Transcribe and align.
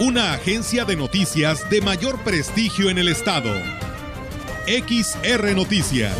Una 0.00 0.32
agencia 0.32 0.84
de 0.84 0.96
noticias 0.96 1.70
de 1.70 1.80
mayor 1.80 2.18
prestigio 2.24 2.90
en 2.90 2.98
el 2.98 3.06
estado. 3.06 3.52
XR 4.66 5.54
Noticias. 5.54 6.16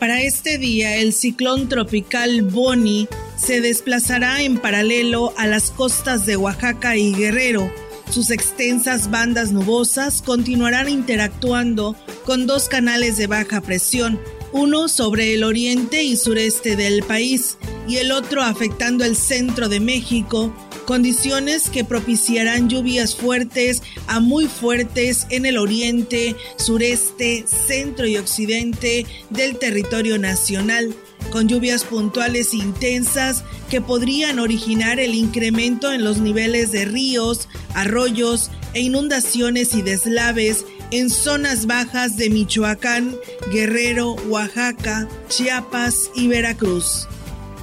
Para 0.00 0.22
este 0.22 0.58
día, 0.58 0.96
el 0.96 1.12
ciclón 1.12 1.68
tropical 1.68 2.42
Boni 2.42 3.06
se 3.36 3.60
desplazará 3.60 4.42
en 4.42 4.58
paralelo 4.58 5.32
a 5.36 5.46
las 5.46 5.70
costas 5.70 6.26
de 6.26 6.36
Oaxaca 6.36 6.96
y 6.96 7.14
Guerrero. 7.14 7.72
Sus 8.12 8.30
extensas 8.30 9.10
bandas 9.10 9.52
nubosas 9.52 10.20
continuarán 10.20 10.90
interactuando 10.90 11.96
con 12.26 12.46
dos 12.46 12.68
canales 12.68 13.16
de 13.16 13.26
baja 13.26 13.62
presión, 13.62 14.20
uno 14.52 14.88
sobre 14.88 15.32
el 15.32 15.44
oriente 15.44 16.02
y 16.02 16.18
sureste 16.18 16.76
del 16.76 17.02
país 17.04 17.56
y 17.88 17.96
el 17.96 18.12
otro 18.12 18.42
afectando 18.42 19.06
el 19.06 19.16
centro 19.16 19.70
de 19.70 19.80
México, 19.80 20.54
condiciones 20.84 21.70
que 21.70 21.84
propiciarán 21.84 22.68
lluvias 22.68 23.16
fuertes 23.16 23.82
a 24.08 24.20
muy 24.20 24.46
fuertes 24.46 25.26
en 25.30 25.46
el 25.46 25.56
oriente, 25.56 26.36
sureste, 26.58 27.46
centro 27.46 28.06
y 28.06 28.18
occidente 28.18 29.06
del 29.30 29.58
territorio 29.58 30.18
nacional, 30.18 30.94
con 31.30 31.48
lluvias 31.48 31.84
puntuales 31.84 32.54
intensas 32.54 33.44
que 33.70 33.80
podrían 33.80 34.38
originar 34.38 35.00
el 35.00 35.14
incremento 35.14 35.92
en 35.92 36.04
los 36.04 36.18
niveles 36.18 36.72
de 36.72 36.84
ríos, 36.84 37.48
arroyos 37.74 38.50
e 38.74 38.80
inundaciones 38.80 39.74
y 39.74 39.82
deslaves 39.82 40.64
en 40.90 41.08
zonas 41.08 41.66
bajas 41.66 42.16
de 42.16 42.30
Michoacán, 42.30 43.16
Guerrero, 43.50 44.12
Oaxaca, 44.28 45.08
Chiapas 45.28 46.10
y 46.14 46.28
Veracruz. 46.28 47.08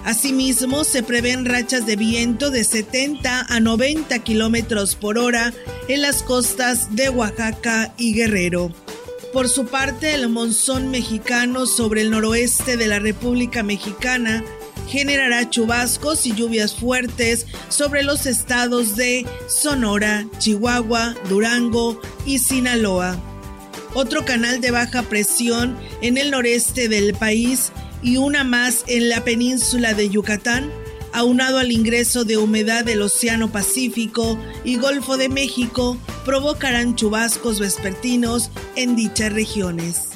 Asimismo, 0.06 0.84
se 0.84 1.04
prevén 1.04 1.46
rachas 1.46 1.86
de 1.86 1.96
viento 1.96 2.50
de 2.50 2.64
70 2.64 3.46
a 3.48 3.60
90 3.60 4.18
kilómetros 4.20 4.96
por 4.96 5.20
hora 5.20 5.54
en 5.88 6.02
las 6.02 6.24
costas 6.24 6.96
de 6.96 7.10
Oaxaca 7.10 7.94
y 7.98 8.14
Guerrero. 8.14 8.72
Por 9.34 9.48
su 9.48 9.66
parte, 9.66 10.16
el 10.16 10.28
monzón 10.28 10.90
mexicano 10.90 11.68
sobre 11.68 12.02
el 12.02 12.10
noroeste 12.10 12.78
de 12.78 12.88
la 12.88 12.98
República 12.98 13.62
Mexicana 13.62 14.44
generará 14.88 15.48
chubascos 15.48 16.26
y 16.26 16.34
lluvias 16.34 16.74
fuertes 16.74 17.46
sobre 17.70 18.02
los 18.02 18.26
estados 18.26 18.96
de 18.96 19.28
Sonora, 19.48 20.26
Chihuahua, 20.40 21.16
Durango 21.30 22.02
y 22.26 22.40
Sinaloa. 22.40 23.18
Otro 23.94 24.26
canal 24.26 24.62
de 24.62 24.72
baja 24.72 25.04
presión 25.04 25.78
en 26.02 26.18
el 26.18 26.32
noreste 26.32 26.90
del 26.90 27.14
país 27.14 27.72
y 28.02 28.18
una 28.18 28.44
más 28.44 28.84
en 28.88 29.10
la 29.10 29.24
península 29.24 29.94
de 29.94 30.10
Yucatán, 30.10 30.72
aunado 31.14 31.58
al 31.58 31.72
ingreso 31.72 32.26
de 32.26 32.38
humedad 32.38 32.86
del 32.86 33.02
Océano 33.02 33.52
Pacífico 33.52 34.38
y 34.64 34.78
Golfo 34.78 35.18
de 35.18 35.30
México, 35.30 35.98
provocarán 36.26 36.96
chubascos 36.96 37.60
vespertinos 37.60 38.52
en 38.76 38.96
dichas 38.96 39.34
regiones. 39.34 40.10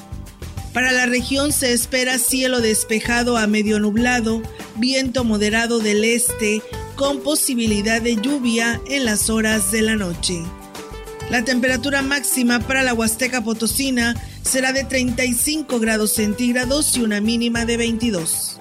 Para 0.72 0.90
la 0.90 1.06
región 1.06 1.52
se 1.52 1.72
espera 1.72 2.18
cielo 2.18 2.60
despejado 2.60 3.36
a 3.36 3.46
medio 3.46 3.78
nublado, 3.78 4.42
viento 4.76 5.22
moderado 5.22 5.78
del 5.78 6.04
este, 6.04 6.62
con 6.96 7.20
posibilidad 7.20 8.02
de 8.02 8.16
lluvia 8.16 8.80
en 8.88 9.04
las 9.04 9.30
horas 9.30 9.70
de 9.70 9.82
la 9.82 9.94
noche. 9.94 10.42
La 11.30 11.44
temperatura 11.44 12.02
máxima 12.02 12.60
para 12.60 12.82
la 12.82 12.92
Huasteca 12.92 13.42
Potosina 13.42 14.14
será 14.42 14.72
de 14.72 14.84
35 14.84 15.78
grados 15.80 16.12
centígrados 16.12 16.96
y 16.96 17.02
una 17.02 17.20
mínima 17.20 17.64
de 17.64 17.76
22. 17.76 18.58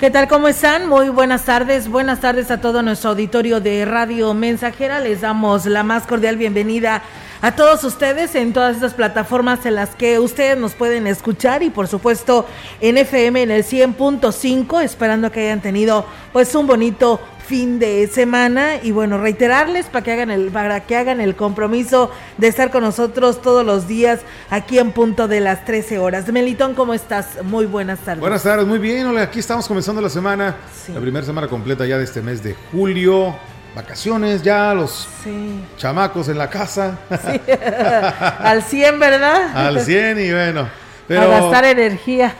¿Qué 0.00 0.10
tal? 0.10 0.28
¿Cómo 0.28 0.48
están? 0.48 0.88
Muy 0.88 1.10
buenas 1.10 1.44
tardes. 1.44 1.86
Buenas 1.86 2.22
tardes 2.22 2.50
a 2.50 2.58
todo 2.62 2.80
nuestro 2.80 3.10
auditorio 3.10 3.60
de 3.60 3.84
Radio 3.84 4.32
Mensajera. 4.32 4.98
Les 4.98 5.20
damos 5.20 5.66
la 5.66 5.82
más 5.82 6.06
cordial 6.06 6.38
bienvenida 6.38 7.02
a 7.42 7.54
todos 7.54 7.84
ustedes 7.84 8.34
en 8.34 8.54
todas 8.54 8.76
estas 8.76 8.94
plataformas 8.94 9.66
en 9.66 9.74
las 9.74 9.90
que 9.90 10.18
ustedes 10.18 10.56
nos 10.56 10.72
pueden 10.72 11.06
escuchar 11.06 11.62
y 11.62 11.68
por 11.68 11.86
supuesto 11.86 12.46
en 12.80 12.96
FM 12.96 13.42
en 13.42 13.50
el 13.50 13.62
100.5, 13.62 14.82
esperando 14.82 15.30
que 15.30 15.40
hayan 15.40 15.60
tenido 15.60 16.06
pues 16.32 16.54
un 16.54 16.66
bonito 16.66 17.20
fin 17.50 17.80
de 17.80 18.06
semana 18.06 18.76
y 18.80 18.92
bueno, 18.92 19.18
reiterarles 19.18 19.86
para 19.86 20.04
que 20.04 20.12
hagan 20.12 20.30
el 20.30 20.52
para 20.52 20.86
que 20.86 20.94
hagan 20.94 21.20
el 21.20 21.34
compromiso 21.34 22.08
de 22.38 22.46
estar 22.46 22.70
con 22.70 22.84
nosotros 22.84 23.42
todos 23.42 23.66
los 23.66 23.88
días 23.88 24.20
aquí 24.50 24.78
en 24.78 24.92
punto 24.92 25.26
de 25.26 25.40
las 25.40 25.64
13 25.64 25.98
horas. 25.98 26.28
Melitón, 26.32 26.74
¿cómo 26.74 26.94
estás? 26.94 27.42
Muy 27.42 27.66
buenas 27.66 27.98
tardes. 27.98 28.20
Buenas 28.20 28.44
tardes, 28.44 28.68
muy 28.68 28.78
bien. 28.78 29.04
Hola, 29.04 29.22
aquí 29.22 29.40
estamos 29.40 29.66
comenzando 29.66 30.00
la 30.00 30.08
semana, 30.08 30.58
la 30.94 31.00
primera 31.00 31.26
semana 31.26 31.48
completa 31.48 31.84
ya 31.84 31.98
de 31.98 32.04
este 32.04 32.22
mes 32.22 32.40
de 32.40 32.54
julio. 32.70 33.34
Vacaciones 33.74 34.42
ya, 34.44 34.72
los 34.72 35.08
chamacos 35.76 36.28
en 36.28 36.38
la 36.38 36.48
casa. 36.48 37.00
Al 38.38 38.62
100, 38.62 39.00
¿verdad? 39.00 39.56
Al 39.56 39.80
100 39.80 40.20
y 40.20 40.30
bueno. 40.30 40.68
Pero... 41.08 41.22
A 41.22 41.26
gastar 41.26 41.64
energía. 41.64 42.32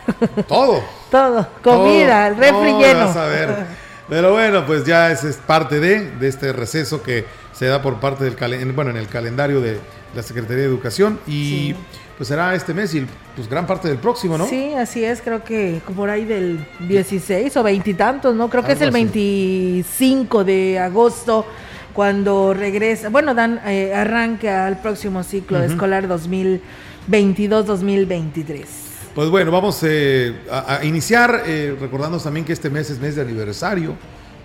Todo. 0.47 0.85
Todo. 1.11 1.49
Comida, 1.65 2.29
el 2.29 2.37
refri 2.37 2.75
lleno. 2.75 3.11
a 3.11 3.27
ver. 3.27 3.80
Pero 4.11 4.33
bueno, 4.33 4.67
pues 4.67 4.85
ya 4.85 5.13
es, 5.13 5.23
es 5.23 5.37
parte 5.37 5.79
de, 5.79 6.11
de, 6.11 6.29
este 6.29 6.53
receso 6.53 7.01
que 7.03 7.25
se 7.53 7.67
da 7.67 7.81
por 7.81 8.01
parte 8.01 8.25
del 8.25 8.35
bueno, 8.73 8.91
en 8.91 8.97
el 8.97 9.07
calendario 9.07 9.61
de 9.61 9.79
la 10.15 10.25
Secretaría 10.25 10.65
de 10.65 10.69
Educación 10.69 11.21
y 11.29 11.77
pues 12.19 12.27
será 12.29 12.53
este 12.55 12.75
mes 12.75 12.93
y 12.95 13.07
pues 13.37 13.49
gran 13.49 13.67
parte 13.67 13.89
del 13.89 13.97
próximo, 13.99 14.37
¿no? 14.37 14.47
Sí, 14.47 14.75
así 14.75 15.05
es, 15.05 15.23
creo 15.23 15.45
que 15.45 15.81
por 15.95 16.11
ahí 16.11 16.25
del 16.25 16.67
16 16.81 17.57
o 17.57 17.63
veintitantos, 17.63 18.35
¿no? 18.35 18.51
Creo 18.51 18.65
que 18.65 18.73
es 18.73 18.81
el 18.81 18.91
25 18.91 20.43
de 20.45 20.81
agosto 20.81 21.47
cuando 21.95 22.53
regresa, 22.53 23.11
bueno, 23.11 23.33
dan 23.35 23.61
eh, 23.65 23.95
arranque 23.95 24.51
al 24.51 24.81
próximo 24.81 25.23
ciclo 25.23 25.63
escolar 25.63 26.09
2022-2023. 26.09 28.90
Pues 29.15 29.29
bueno, 29.29 29.51
vamos 29.51 29.81
eh, 29.83 30.37
a, 30.49 30.77
a, 30.77 30.85
iniciar 30.85 31.43
eh, 31.45 31.77
recordándonos 31.81 32.23
también 32.23 32.47
que 32.47 32.53
este 32.53 32.71
mes 32.71 32.91
es 32.91 33.01
mes 33.01 33.17
de 33.17 33.23
aniversario 33.23 33.97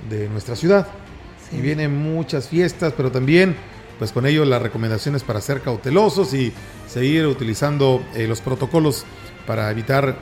de 0.10 0.28
nuestra 0.28 0.56
ciudad. 0.56 0.88
Sí. 1.50 1.58
Y 1.58 1.62
vienen 1.62 1.96
muchas 1.96 2.50
fiestas, 2.50 2.92
pero 2.98 3.12
también, 3.12 3.56
pues 4.00 4.12
con 4.12 4.26
ello 4.26 4.44
las 4.44 4.60
recomendaciones 4.64 5.22
para 5.22 5.40
ser 5.40 5.62
cautelosos 5.62 6.34
y 6.34 6.52
seguir 6.88 7.28
utilizando 7.28 8.04
eh, 8.16 8.26
los 8.26 8.42
protocolos 8.42 9.06
para 9.46 9.70
evitar, 9.70 10.18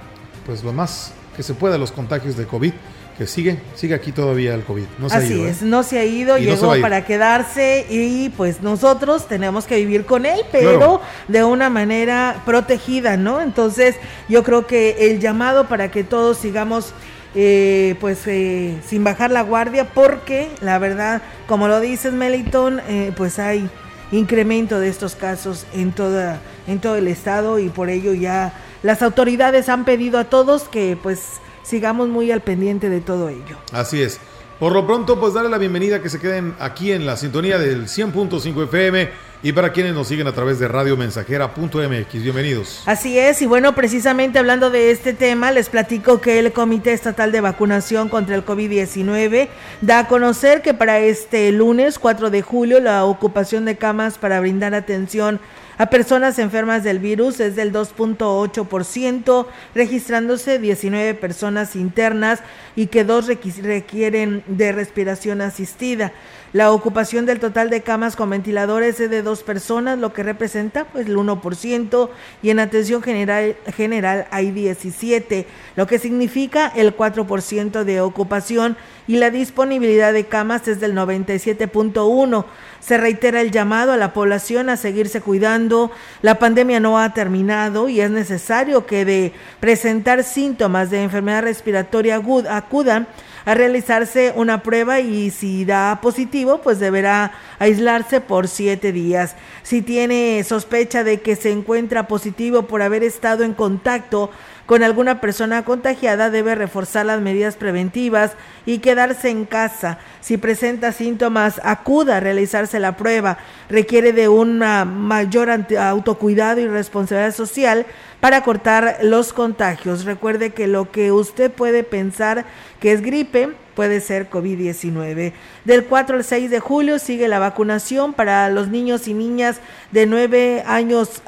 pues 0.45 0.61
lo 0.61 0.73
más 0.73 1.13
que 1.37 1.43
se 1.43 1.53
pueda 1.53 1.77
los 1.77 1.93
contagios 1.93 2.35
de 2.35 2.45
COVID 2.45 2.73
que 3.17 3.27
sigue, 3.27 3.59
sigue 3.75 3.93
aquí 3.93 4.11
todavía 4.11 4.53
el 4.53 4.63
COVID. 4.63 4.85
No 4.99 5.09
se 5.09 5.15
Así 5.15 5.33
ha 5.33 5.35
ido, 5.35 5.47
es, 5.47 5.61
¿eh? 5.61 5.65
no 5.65 5.83
se 5.83 5.99
ha 5.99 6.05
ido, 6.05 6.37
y 6.37 6.45
llegó 6.45 6.75
no 6.75 6.81
para 6.81 7.05
quedarse 7.05 7.85
y 7.89 8.29
pues 8.29 8.61
nosotros 8.61 9.27
tenemos 9.27 9.65
que 9.65 9.77
vivir 9.77 10.05
con 10.05 10.25
él, 10.25 10.41
pero 10.51 10.77
claro. 10.77 11.01
de 11.27 11.43
una 11.43 11.69
manera 11.69 12.41
protegida, 12.45 13.17
¿no? 13.17 13.41
Entonces 13.41 13.95
yo 14.29 14.43
creo 14.43 14.65
que 14.65 15.11
el 15.11 15.19
llamado 15.19 15.67
para 15.67 15.91
que 15.91 16.03
todos 16.03 16.37
sigamos 16.37 16.93
eh, 17.35 17.95
pues 17.99 18.27
eh, 18.27 18.77
sin 18.87 19.03
bajar 19.03 19.31
la 19.31 19.41
guardia, 19.41 19.89
porque 19.93 20.49
la 20.61 20.79
verdad, 20.79 21.21
como 21.47 21.67
lo 21.67 21.79
dices 21.79 22.13
Meliton, 22.13 22.81
pues 23.15 23.39
hay 23.39 23.69
incremento 24.11 24.79
de 24.79 24.89
estos 24.89 25.15
casos 25.15 25.65
en 25.73 25.91
toda 25.91 26.39
en 26.67 26.79
todo 26.79 26.95
el 26.95 27.07
estado 27.07 27.59
y 27.59 27.69
por 27.69 27.89
ello 27.89 28.13
ya 28.13 28.53
las 28.83 29.01
autoridades 29.01 29.69
han 29.69 29.85
pedido 29.85 30.19
a 30.19 30.25
todos 30.25 30.63
que 30.63 30.97
pues 31.01 31.39
sigamos 31.63 32.09
muy 32.09 32.31
al 32.31 32.41
pendiente 32.41 32.89
de 32.89 33.01
todo 33.01 33.29
ello. 33.29 33.57
Así 33.71 34.01
es. 34.01 34.19
Por 34.59 34.71
lo 34.71 34.85
pronto, 34.85 35.19
pues 35.19 35.33
darle 35.33 35.49
la 35.49 35.57
bienvenida 35.57 36.01
que 36.01 36.09
se 36.09 36.19
queden 36.19 36.55
aquí 36.59 36.91
en 36.91 37.05
la 37.05 37.17
sintonía 37.17 37.57
del 37.57 37.87
100.5 37.87 38.63
FM 38.65 39.09
y 39.41 39.51
para 39.51 39.73
quienes 39.73 39.93
nos 39.93 40.07
siguen 40.07 40.25
a 40.27 40.31
través 40.31 40.57
de 40.57 40.69
radiomensajera.mx. 40.69 42.13
Bienvenidos. 42.13 42.81
Así 42.85 43.19
es, 43.19 43.41
y 43.41 43.45
bueno, 43.45 43.75
precisamente 43.75 44.39
hablando 44.39 44.69
de 44.69 44.91
este 44.91 45.11
tema, 45.11 45.51
les 45.51 45.67
platico 45.67 46.21
que 46.21 46.39
el 46.39 46.53
Comité 46.53 46.93
Estatal 46.93 47.33
de 47.33 47.41
Vacunación 47.41 48.07
contra 48.07 48.35
el 48.35 48.45
COVID-19 48.45 49.49
da 49.81 49.99
a 49.99 50.07
conocer 50.07 50.61
que 50.61 50.73
para 50.73 50.99
este 50.99 51.51
lunes 51.51 51.99
4 51.99 52.29
de 52.29 52.41
julio 52.41 52.79
la 52.79 53.03
ocupación 53.03 53.65
de 53.65 53.75
camas 53.75 54.17
para 54.17 54.39
brindar 54.39 54.73
atención 54.75 55.41
a 55.77 55.87
personas 55.87 56.39
enfermas 56.39 56.83
del 56.83 56.99
virus 56.99 57.39
es 57.39 57.55
del 57.55 57.73
2.8%, 57.73 59.47
registrándose 59.73 60.59
19 60.59 61.15
personas 61.15 61.75
internas 61.75 62.41
y 62.75 62.87
que 62.87 63.03
dos 63.03 63.27
requieren 63.27 64.43
de 64.47 64.71
respiración 64.71 65.41
asistida. 65.41 66.13
La 66.53 66.71
ocupación 66.71 67.25
del 67.25 67.39
total 67.39 67.71
de 67.71 67.81
camas 67.81 68.15
con 68.15 68.29
ventiladores 68.29 68.99
es 68.99 69.09
de 69.09 69.23
dos 69.23 69.41
personas, 69.41 69.97
lo 69.97 70.13
que 70.13 70.21
representa 70.21 70.85
pues 70.85 71.07
el 71.07 71.17
1%, 71.17 72.09
y 72.43 72.51
en 72.51 72.59
atención 72.59 73.01
general, 73.01 73.55
general 73.75 74.27
hay 74.29 74.51
17, 74.51 75.47
lo 75.75 75.87
que 75.87 75.97
significa 75.97 76.71
el 76.75 76.95
4% 76.95 77.83
de 77.83 78.01
ocupación 78.01 78.77
y 79.07 79.17
la 79.17 79.31
disponibilidad 79.31 80.13
de 80.13 80.25
camas 80.25 80.67
es 80.67 80.79
del 80.79 80.93
97.1. 80.93 82.45
Se 82.79 82.97
reitera 82.99 83.41
el 83.41 83.49
llamado 83.49 83.91
a 83.91 83.97
la 83.97 84.13
población 84.13 84.69
a 84.69 84.77
seguirse 84.77 85.21
cuidando. 85.21 85.89
La 86.21 86.37
pandemia 86.37 86.79
no 86.79 86.99
ha 86.99 87.15
terminado 87.15 87.89
y 87.89 87.99
es 87.99 88.11
necesario 88.11 88.85
que 88.85 89.05
de 89.05 89.33
presentar 89.59 90.23
síntomas 90.23 90.91
de 90.91 91.01
enfermedad 91.01 91.43
respiratoria 91.43 92.21
acudan 92.49 93.07
a 93.45 93.53
realizarse 93.53 94.33
una 94.35 94.63
prueba 94.63 94.99
y 94.99 95.31
si 95.31 95.65
da 95.65 95.99
positivo, 96.01 96.61
pues 96.61 96.79
deberá 96.79 97.31
aislarse 97.59 98.21
por 98.21 98.47
siete 98.47 98.91
días. 98.91 99.35
Si 99.63 99.81
tiene 99.81 100.43
sospecha 100.43 101.03
de 101.03 101.21
que 101.21 101.35
se 101.35 101.51
encuentra 101.51 102.07
positivo 102.07 102.63
por 102.63 102.81
haber 102.81 103.03
estado 103.03 103.43
en 103.43 103.53
contacto 103.53 104.29
con 104.65 104.81
alguna 104.81 105.19
persona 105.19 105.65
contagiada 105.65 106.29
debe 106.29 106.55
reforzar 106.55 107.05
las 107.05 107.19
medidas 107.19 107.57
preventivas 107.57 108.31
y 108.65 108.79
quedarse 108.79 109.29
en 109.29 109.43
casa. 109.43 109.97
Si 110.21 110.37
presenta 110.37 110.93
síntomas, 110.93 111.59
acuda 111.65 112.17
a 112.17 112.19
realizarse 112.21 112.79
la 112.79 112.95
prueba. 112.95 113.37
Requiere 113.69 114.13
de 114.13 114.29
un 114.29 114.59
mayor 114.59 115.49
autocuidado 115.49 116.61
y 116.61 116.67
responsabilidad 116.67 117.35
social 117.35 117.85
para 118.21 118.41
cortar 118.41 118.99
los 119.01 119.33
contagios. 119.33 120.05
Recuerde 120.05 120.51
que 120.53 120.67
lo 120.67 120.91
que 120.91 121.11
usted 121.11 121.51
puede 121.51 121.83
pensar 121.83 122.45
que 122.83 122.91
es 122.91 123.01
gripe 123.01 123.55
puede 123.75 124.01
ser 124.01 124.29
COVID-19. 124.29 125.31
Del 125.63 125.85
4 125.85 126.17
al 126.17 126.23
6 126.25 126.51
de 126.51 126.59
julio 126.59 126.99
sigue 126.99 127.29
la 127.29 127.39
vacunación 127.39 128.11
para 128.11 128.49
los 128.49 128.67
niños 128.67 129.07
y 129.07 129.13
niñas 129.13 129.61
de 129.91 130.05
9 130.05 130.65
años 130.67 131.21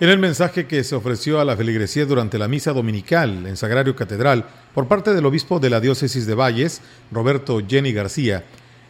En 0.00 0.10
el 0.10 0.18
mensaje 0.18 0.66
que 0.66 0.84
se 0.84 0.94
ofreció 0.94 1.40
a 1.40 1.44
la 1.44 1.56
feligresía 1.56 2.06
durante 2.06 2.38
la 2.38 2.46
misa 2.46 2.72
dominical 2.72 3.46
en 3.46 3.56
Sagrario 3.56 3.96
Catedral 3.96 4.44
por 4.72 4.86
parte 4.86 5.12
del 5.12 5.26
obispo 5.26 5.58
de 5.58 5.70
la 5.70 5.80
diócesis 5.80 6.24
de 6.24 6.34
Valles, 6.34 6.80
Roberto 7.10 7.60
Jenny 7.66 7.92
García, 7.92 8.44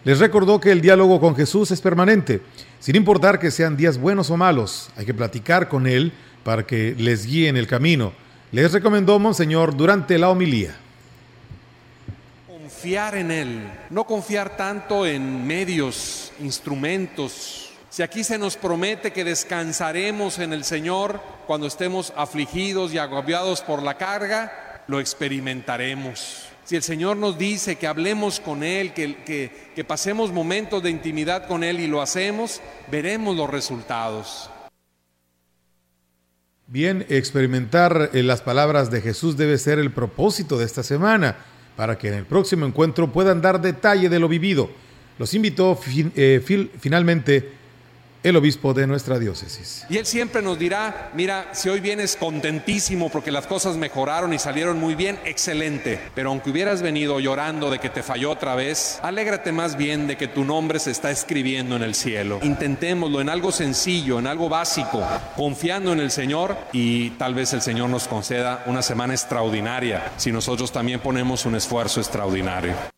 les 0.04 0.18
recordó 0.18 0.60
que 0.60 0.70
el 0.70 0.82
diálogo 0.82 1.18
con 1.18 1.34
Jesús 1.34 1.70
es 1.70 1.80
permanente, 1.80 2.42
sin 2.78 2.94
importar 2.94 3.38
que 3.38 3.50
sean 3.50 3.76
días 3.76 3.96
buenos 3.96 4.30
o 4.30 4.36
malos, 4.36 4.90
hay 4.96 5.06
que 5.06 5.14
platicar 5.14 5.68
con 5.68 5.86
Él 5.86 6.12
para 6.44 6.66
que 6.66 6.94
les 6.98 7.26
guíe 7.26 7.48
en 7.48 7.56
el 7.56 7.66
camino. 7.66 8.12
Les 8.52 8.72
recomendó 8.72 9.18
Monseñor 9.18 9.76
durante 9.76 10.18
la 10.18 10.28
homilía. 10.28 10.76
Confiar 12.46 13.16
en 13.16 13.30
Él, 13.30 13.68
no 13.90 14.04
confiar 14.04 14.56
tanto 14.56 15.06
en 15.06 15.46
medios, 15.46 16.32
instrumentos, 16.40 17.67
si 17.90 18.02
aquí 18.02 18.22
se 18.22 18.38
nos 18.38 18.56
promete 18.56 19.12
que 19.12 19.24
descansaremos 19.24 20.38
en 20.38 20.52
el 20.52 20.64
Señor 20.64 21.20
cuando 21.46 21.66
estemos 21.66 22.12
afligidos 22.16 22.92
y 22.92 22.98
agobiados 22.98 23.62
por 23.62 23.82
la 23.82 23.96
carga, 23.96 24.82
lo 24.88 25.00
experimentaremos. 25.00 26.48
Si 26.64 26.76
el 26.76 26.82
Señor 26.82 27.16
nos 27.16 27.38
dice 27.38 27.76
que 27.76 27.86
hablemos 27.86 28.40
con 28.40 28.62
Él, 28.62 28.92
que, 28.92 29.16
que, 29.74 29.84
pasemos 29.84 30.32
momentos 30.32 30.82
de 30.82 30.90
intimidad 30.90 31.46
con 31.46 31.64
Él 31.64 31.80
y 31.80 31.86
lo 31.86 32.02
hacemos, 32.02 32.60
veremos 32.90 33.34
los 33.34 33.48
resultados. 33.48 34.50
Bien, 36.66 37.06
experimentar 37.08 38.10
eh, 38.12 38.22
las 38.22 38.42
palabras 38.42 38.90
de 38.90 39.00
Jesús 39.00 39.38
debe 39.38 39.56
ser 39.56 39.78
el 39.78 39.90
propósito 39.90 40.58
de 40.58 40.66
esta 40.66 40.82
semana, 40.82 41.36
para 41.74 41.96
que 41.96 42.08
en 42.08 42.14
el 42.14 42.26
próximo 42.26 42.66
encuentro 42.66 43.10
puedan 43.10 43.40
dar 43.40 43.62
detalle 43.62 44.10
de 44.10 44.18
lo 44.18 44.28
vivido. 44.28 44.68
Los 45.18 45.32
invito 45.32 45.80
eh, 46.14 46.68
finalmente 46.78 47.50
el 48.22 48.36
obispo 48.36 48.74
de 48.74 48.86
nuestra 48.86 49.18
diócesis. 49.18 49.84
Y 49.88 49.96
él 49.96 50.06
siempre 50.06 50.42
nos 50.42 50.58
dirá, 50.58 51.10
mira, 51.14 51.50
si 51.52 51.68
hoy 51.68 51.80
vienes 51.80 52.16
contentísimo 52.16 53.10
porque 53.10 53.30
las 53.30 53.46
cosas 53.46 53.76
mejoraron 53.76 54.32
y 54.32 54.38
salieron 54.38 54.78
muy 54.78 54.94
bien, 54.94 55.18
excelente. 55.24 56.00
Pero 56.14 56.30
aunque 56.30 56.50
hubieras 56.50 56.82
venido 56.82 57.20
llorando 57.20 57.70
de 57.70 57.78
que 57.78 57.88
te 57.88 58.02
falló 58.02 58.30
otra 58.30 58.54
vez, 58.54 58.98
alégrate 59.02 59.52
más 59.52 59.76
bien 59.76 60.06
de 60.06 60.16
que 60.16 60.28
tu 60.28 60.44
nombre 60.44 60.78
se 60.78 60.90
está 60.90 61.10
escribiendo 61.10 61.76
en 61.76 61.82
el 61.82 61.94
cielo. 61.94 62.40
Intentémoslo 62.42 63.20
en 63.20 63.28
algo 63.28 63.52
sencillo, 63.52 64.18
en 64.18 64.26
algo 64.26 64.48
básico, 64.48 65.06
confiando 65.36 65.92
en 65.92 66.00
el 66.00 66.10
Señor 66.10 66.56
y 66.72 67.10
tal 67.10 67.34
vez 67.34 67.52
el 67.52 67.62
Señor 67.62 67.88
nos 67.88 68.08
conceda 68.08 68.64
una 68.66 68.82
semana 68.82 69.14
extraordinaria 69.14 70.12
si 70.16 70.32
nosotros 70.32 70.72
también 70.72 71.00
ponemos 71.00 71.46
un 71.46 71.54
esfuerzo 71.54 72.00
extraordinario. 72.00 72.97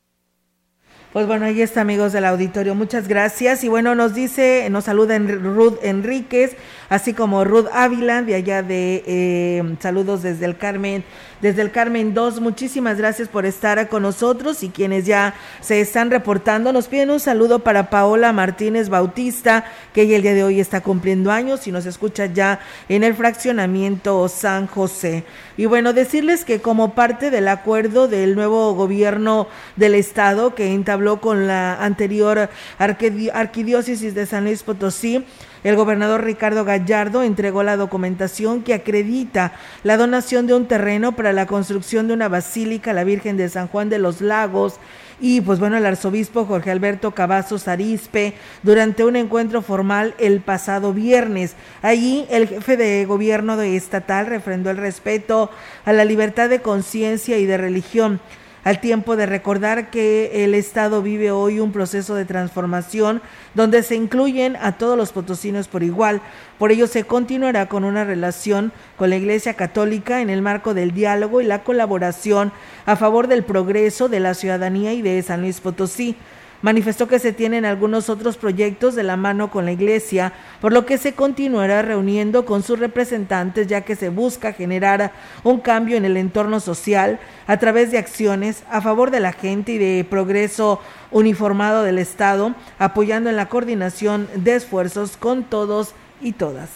Pues 1.12 1.26
bueno, 1.26 1.44
ahí 1.46 1.60
está, 1.60 1.80
amigos 1.80 2.12
del 2.12 2.24
auditorio. 2.24 2.76
Muchas 2.76 3.08
gracias. 3.08 3.64
Y 3.64 3.68
bueno, 3.68 3.96
nos 3.96 4.14
dice, 4.14 4.68
nos 4.70 4.84
saluda 4.84 5.18
Ruth 5.18 5.78
Enríquez, 5.82 6.54
así 6.90 7.14
como 7.14 7.44
Ruth 7.44 7.68
Ávila, 7.72 8.20
de 8.20 8.34
allá 8.34 8.62
de 8.62 9.02
eh, 9.06 9.76
saludos 9.80 10.22
desde 10.22 10.44
el 10.44 10.58
Carmen, 10.58 11.04
desde 11.40 11.62
el 11.62 11.70
Carmen 11.70 12.12
2. 12.12 12.40
Muchísimas 12.40 12.98
gracias 12.98 13.28
por 13.28 13.46
estar 13.46 13.88
con 13.88 14.02
nosotros 14.02 14.62
y 14.62 14.68
quienes 14.68 15.06
ya 15.06 15.34
se 15.60 15.80
están 15.80 16.10
reportando. 16.10 16.72
Nos 16.72 16.88
piden 16.88 17.10
un 17.10 17.20
saludo 17.20 17.60
para 17.60 17.88
Paola 17.90 18.32
Martínez 18.32 18.88
Bautista, 18.88 19.64
que 19.94 20.02
ella 20.02 20.16
el 20.16 20.22
día 20.22 20.34
de 20.34 20.44
hoy 20.44 20.60
está 20.60 20.82
cumpliendo 20.82 21.30
años 21.30 21.66
y 21.66 21.72
nos 21.72 21.86
escucha 21.86 22.26
ya 22.26 22.60
en 22.88 23.04
el 23.04 23.14
fraccionamiento 23.14 24.28
San 24.28 24.66
José. 24.66 25.24
Y 25.56 25.66
bueno, 25.66 25.92
decirles 25.92 26.44
que 26.44 26.60
como 26.60 26.94
parte 26.94 27.30
del 27.30 27.46
acuerdo 27.46 28.08
del 28.08 28.34
nuevo 28.34 28.74
gobierno 28.74 29.46
del 29.76 29.94
estado 29.94 30.56
que 30.56 30.72
entabló 30.72 31.20
con 31.20 31.46
la 31.46 31.84
anterior 31.84 32.50
arquidiócesis 32.78 34.14
de 34.14 34.26
San 34.26 34.44
Luis 34.44 34.64
Potosí, 34.64 35.24
el 35.64 35.76
gobernador 35.76 36.24
Ricardo 36.24 36.64
Gallardo 36.64 37.22
entregó 37.22 37.62
la 37.62 37.76
documentación 37.76 38.62
que 38.62 38.74
acredita 38.74 39.52
la 39.82 39.96
donación 39.96 40.46
de 40.46 40.54
un 40.54 40.66
terreno 40.66 41.12
para 41.12 41.32
la 41.32 41.46
construcción 41.46 42.08
de 42.08 42.14
una 42.14 42.28
basílica 42.28 42.92
a 42.92 42.94
la 42.94 43.04
Virgen 43.04 43.36
de 43.36 43.48
San 43.48 43.68
Juan 43.68 43.90
de 43.90 43.98
los 43.98 44.20
Lagos 44.20 44.78
y 45.20 45.42
pues 45.42 45.60
bueno, 45.60 45.76
el 45.76 45.84
arzobispo 45.84 46.46
Jorge 46.46 46.70
Alberto 46.70 47.10
Cavazos 47.10 47.68
Arispe 47.68 48.32
durante 48.62 49.04
un 49.04 49.16
encuentro 49.16 49.60
formal 49.60 50.14
el 50.18 50.40
pasado 50.40 50.94
viernes. 50.94 51.56
Allí 51.82 52.26
el 52.30 52.48
jefe 52.48 52.78
de 52.78 53.04
gobierno 53.04 53.56
de 53.58 53.76
estatal 53.76 54.26
refrendó 54.26 54.70
el 54.70 54.78
respeto 54.78 55.50
a 55.84 55.92
la 55.92 56.06
libertad 56.06 56.48
de 56.48 56.62
conciencia 56.62 57.36
y 57.36 57.44
de 57.44 57.58
religión 57.58 58.20
al 58.64 58.80
tiempo 58.80 59.16
de 59.16 59.26
recordar 59.26 59.90
que 59.90 60.44
el 60.44 60.54
Estado 60.54 61.02
vive 61.02 61.30
hoy 61.30 61.60
un 61.60 61.72
proceso 61.72 62.14
de 62.14 62.24
transformación 62.24 63.22
donde 63.54 63.82
se 63.82 63.94
incluyen 63.94 64.56
a 64.56 64.72
todos 64.72 64.96
los 64.96 65.12
potosinos 65.12 65.68
por 65.68 65.82
igual. 65.82 66.20
Por 66.58 66.72
ello 66.72 66.86
se 66.86 67.04
continuará 67.04 67.66
con 67.66 67.84
una 67.84 68.04
relación 68.04 68.72
con 68.96 69.10
la 69.10 69.16
Iglesia 69.16 69.54
Católica 69.54 70.20
en 70.20 70.30
el 70.30 70.42
marco 70.42 70.74
del 70.74 70.92
diálogo 70.92 71.40
y 71.40 71.44
la 71.44 71.64
colaboración 71.64 72.52
a 72.86 72.96
favor 72.96 73.26
del 73.28 73.44
progreso 73.44 74.08
de 74.08 74.20
la 74.20 74.34
ciudadanía 74.34 74.92
y 74.92 75.02
de 75.02 75.22
San 75.22 75.40
Luis 75.40 75.60
Potosí. 75.60 76.16
Manifestó 76.62 77.08
que 77.08 77.18
se 77.18 77.32
tienen 77.32 77.64
algunos 77.64 78.10
otros 78.10 78.36
proyectos 78.36 78.94
de 78.94 79.02
la 79.02 79.16
mano 79.16 79.50
con 79.50 79.64
la 79.64 79.72
Iglesia, 79.72 80.34
por 80.60 80.72
lo 80.74 80.84
que 80.84 80.98
se 80.98 81.14
continuará 81.14 81.80
reuniendo 81.80 82.44
con 82.44 82.62
sus 82.62 82.78
representantes 82.78 83.66
ya 83.66 83.80
que 83.80 83.96
se 83.96 84.10
busca 84.10 84.52
generar 84.52 85.12
un 85.42 85.60
cambio 85.60 85.96
en 85.96 86.04
el 86.04 86.18
entorno 86.18 86.60
social 86.60 87.18
a 87.46 87.58
través 87.58 87.90
de 87.90 87.98
acciones 87.98 88.62
a 88.70 88.82
favor 88.82 89.10
de 89.10 89.20
la 89.20 89.32
gente 89.32 89.72
y 89.72 89.78
de 89.78 90.04
progreso 90.04 90.80
uniformado 91.10 91.82
del 91.82 91.98
Estado, 91.98 92.54
apoyando 92.78 93.30
en 93.30 93.36
la 93.36 93.48
coordinación 93.48 94.28
de 94.34 94.56
esfuerzos 94.56 95.16
con 95.16 95.44
todos 95.44 95.94
y 96.20 96.32
todas. 96.32 96.68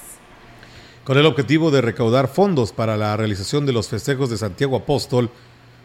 Con 1.05 1.19
el 1.19 1.27
objetivo 1.27 1.71
de 1.71 1.83
recaudar 1.83 2.29
fondos 2.29 2.73
para 2.73 2.97
la 2.97 3.15
realización 3.19 3.67
de 3.67 3.75
los 3.75 3.89
festejos 3.89 4.31
de 4.31 4.39
Santiago 4.39 4.77
Apóstol, 4.77 5.29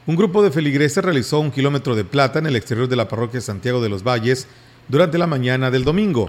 un 0.09 0.15
grupo 0.15 0.41
de 0.41 0.49
feligreses 0.49 1.03
realizó 1.03 1.39
un 1.39 1.51
kilómetro 1.51 1.95
de 1.95 2.03
plata 2.03 2.39
en 2.39 2.47
el 2.47 2.55
exterior 2.55 2.89
de 2.89 2.95
la 2.95 3.07
parroquia 3.07 3.41
Santiago 3.41 3.79
de 3.79 3.89
los 3.89 4.01
Valles 4.01 4.47
durante 4.87 5.19
la 5.19 5.27
mañana 5.27 5.69
del 5.69 5.83
domingo. 5.83 6.25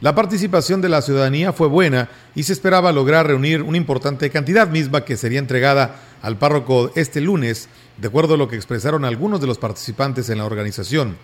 La 0.00 0.14
participación 0.14 0.80
de 0.80 0.88
la 0.88 1.02
ciudadanía 1.02 1.52
fue 1.52 1.66
buena 1.66 2.10
y 2.36 2.44
se 2.44 2.52
esperaba 2.52 2.92
lograr 2.92 3.26
reunir 3.26 3.64
una 3.64 3.76
importante 3.76 4.30
cantidad 4.30 4.68
misma 4.68 5.04
que 5.04 5.16
sería 5.16 5.40
entregada 5.40 5.96
al 6.22 6.38
párroco 6.38 6.92
este 6.94 7.20
lunes, 7.20 7.68
de 7.96 8.06
acuerdo 8.06 8.34
a 8.34 8.36
lo 8.36 8.46
que 8.46 8.54
expresaron 8.54 9.04
algunos 9.04 9.40
de 9.40 9.48
los 9.48 9.58
participantes 9.58 10.30
en 10.30 10.38
la 10.38 10.44
organización. 10.44 11.16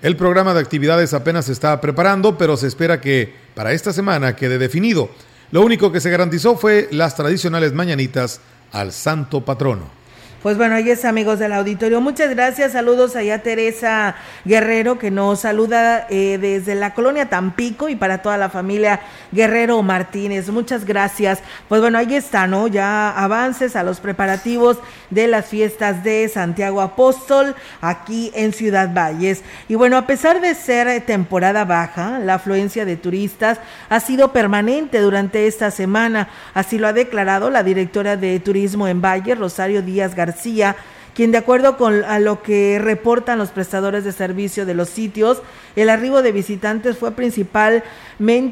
El 0.00 0.16
programa 0.16 0.54
de 0.54 0.60
actividades 0.60 1.12
apenas 1.12 1.44
se 1.44 1.52
está 1.52 1.78
preparando, 1.82 2.38
pero 2.38 2.56
se 2.56 2.66
espera 2.66 3.02
que 3.02 3.34
para 3.54 3.74
esta 3.74 3.92
semana 3.92 4.36
quede 4.36 4.56
definido. 4.56 5.10
Lo 5.50 5.60
único 5.60 5.92
que 5.92 6.00
se 6.00 6.08
garantizó 6.08 6.56
fue 6.56 6.88
las 6.90 7.14
tradicionales 7.14 7.74
mañanitas 7.74 8.40
al 8.72 8.90
santo 8.92 9.44
patrono. 9.44 9.99
Pues 10.42 10.56
bueno, 10.56 10.74
ahí 10.74 10.88
es 10.88 11.04
amigos 11.04 11.38
del 11.38 11.52
auditorio. 11.52 12.00
Muchas 12.00 12.30
gracias. 12.30 12.72
Saludos 12.72 13.14
allá 13.14 13.42
Teresa 13.42 14.14
Guerrero 14.46 14.98
que 14.98 15.10
nos 15.10 15.40
saluda 15.40 16.06
eh, 16.08 16.38
desde 16.40 16.74
la 16.74 16.94
colonia 16.94 17.28
Tampico 17.28 17.90
y 17.90 17.94
para 17.94 18.22
toda 18.22 18.38
la 18.38 18.48
familia 18.48 19.00
Guerrero 19.32 19.82
Martínez. 19.82 20.48
Muchas 20.48 20.86
gracias. 20.86 21.40
Pues 21.68 21.82
bueno, 21.82 21.98
ahí 21.98 22.14
está, 22.14 22.46
¿no? 22.46 22.68
Ya 22.68 23.10
avances 23.10 23.76
a 23.76 23.82
los 23.82 24.00
preparativos 24.00 24.78
de 25.10 25.26
las 25.26 25.44
fiestas 25.44 26.02
de 26.04 26.26
Santiago 26.30 26.80
Apóstol 26.80 27.54
aquí 27.82 28.32
en 28.34 28.54
Ciudad 28.54 28.94
Valles. 28.94 29.42
Y 29.68 29.74
bueno, 29.74 29.98
a 29.98 30.06
pesar 30.06 30.40
de 30.40 30.54
ser 30.54 31.02
temporada 31.02 31.66
baja, 31.66 32.18
la 32.18 32.36
afluencia 32.36 32.86
de 32.86 32.96
turistas 32.96 33.58
ha 33.90 34.00
sido 34.00 34.32
permanente 34.32 35.00
durante 35.00 35.46
esta 35.46 35.70
semana. 35.70 36.30
Así 36.54 36.78
lo 36.78 36.88
ha 36.88 36.94
declarado 36.94 37.50
la 37.50 37.62
directora 37.62 38.16
de 38.16 38.40
Turismo 38.40 38.88
en 38.88 39.02
Valle, 39.02 39.34
Rosario 39.34 39.82
Díaz 39.82 40.14
García 40.14 40.29
García, 40.30 40.76
quien 41.14 41.32
de 41.32 41.38
acuerdo 41.38 41.76
con 41.76 42.04
a 42.04 42.18
lo 42.18 42.42
que 42.42 42.78
reportan 42.80 43.38
los 43.38 43.50
prestadores 43.50 44.04
de 44.04 44.12
servicio 44.12 44.64
de 44.64 44.74
los 44.74 44.88
sitios, 44.88 45.42
el 45.76 45.90
arribo 45.90 46.22
de 46.22 46.32
visitantes 46.32 46.98
fue 46.98 47.12
principal, 47.12 47.82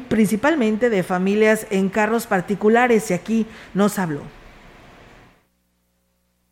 principalmente 0.09 0.89
de 0.89 1.03
familias 1.03 1.67
en 1.69 1.89
carros 1.89 2.27
particulares 2.27 3.09
y 3.11 3.13
aquí 3.13 3.45
nos 3.73 3.97
habló. 3.97 4.38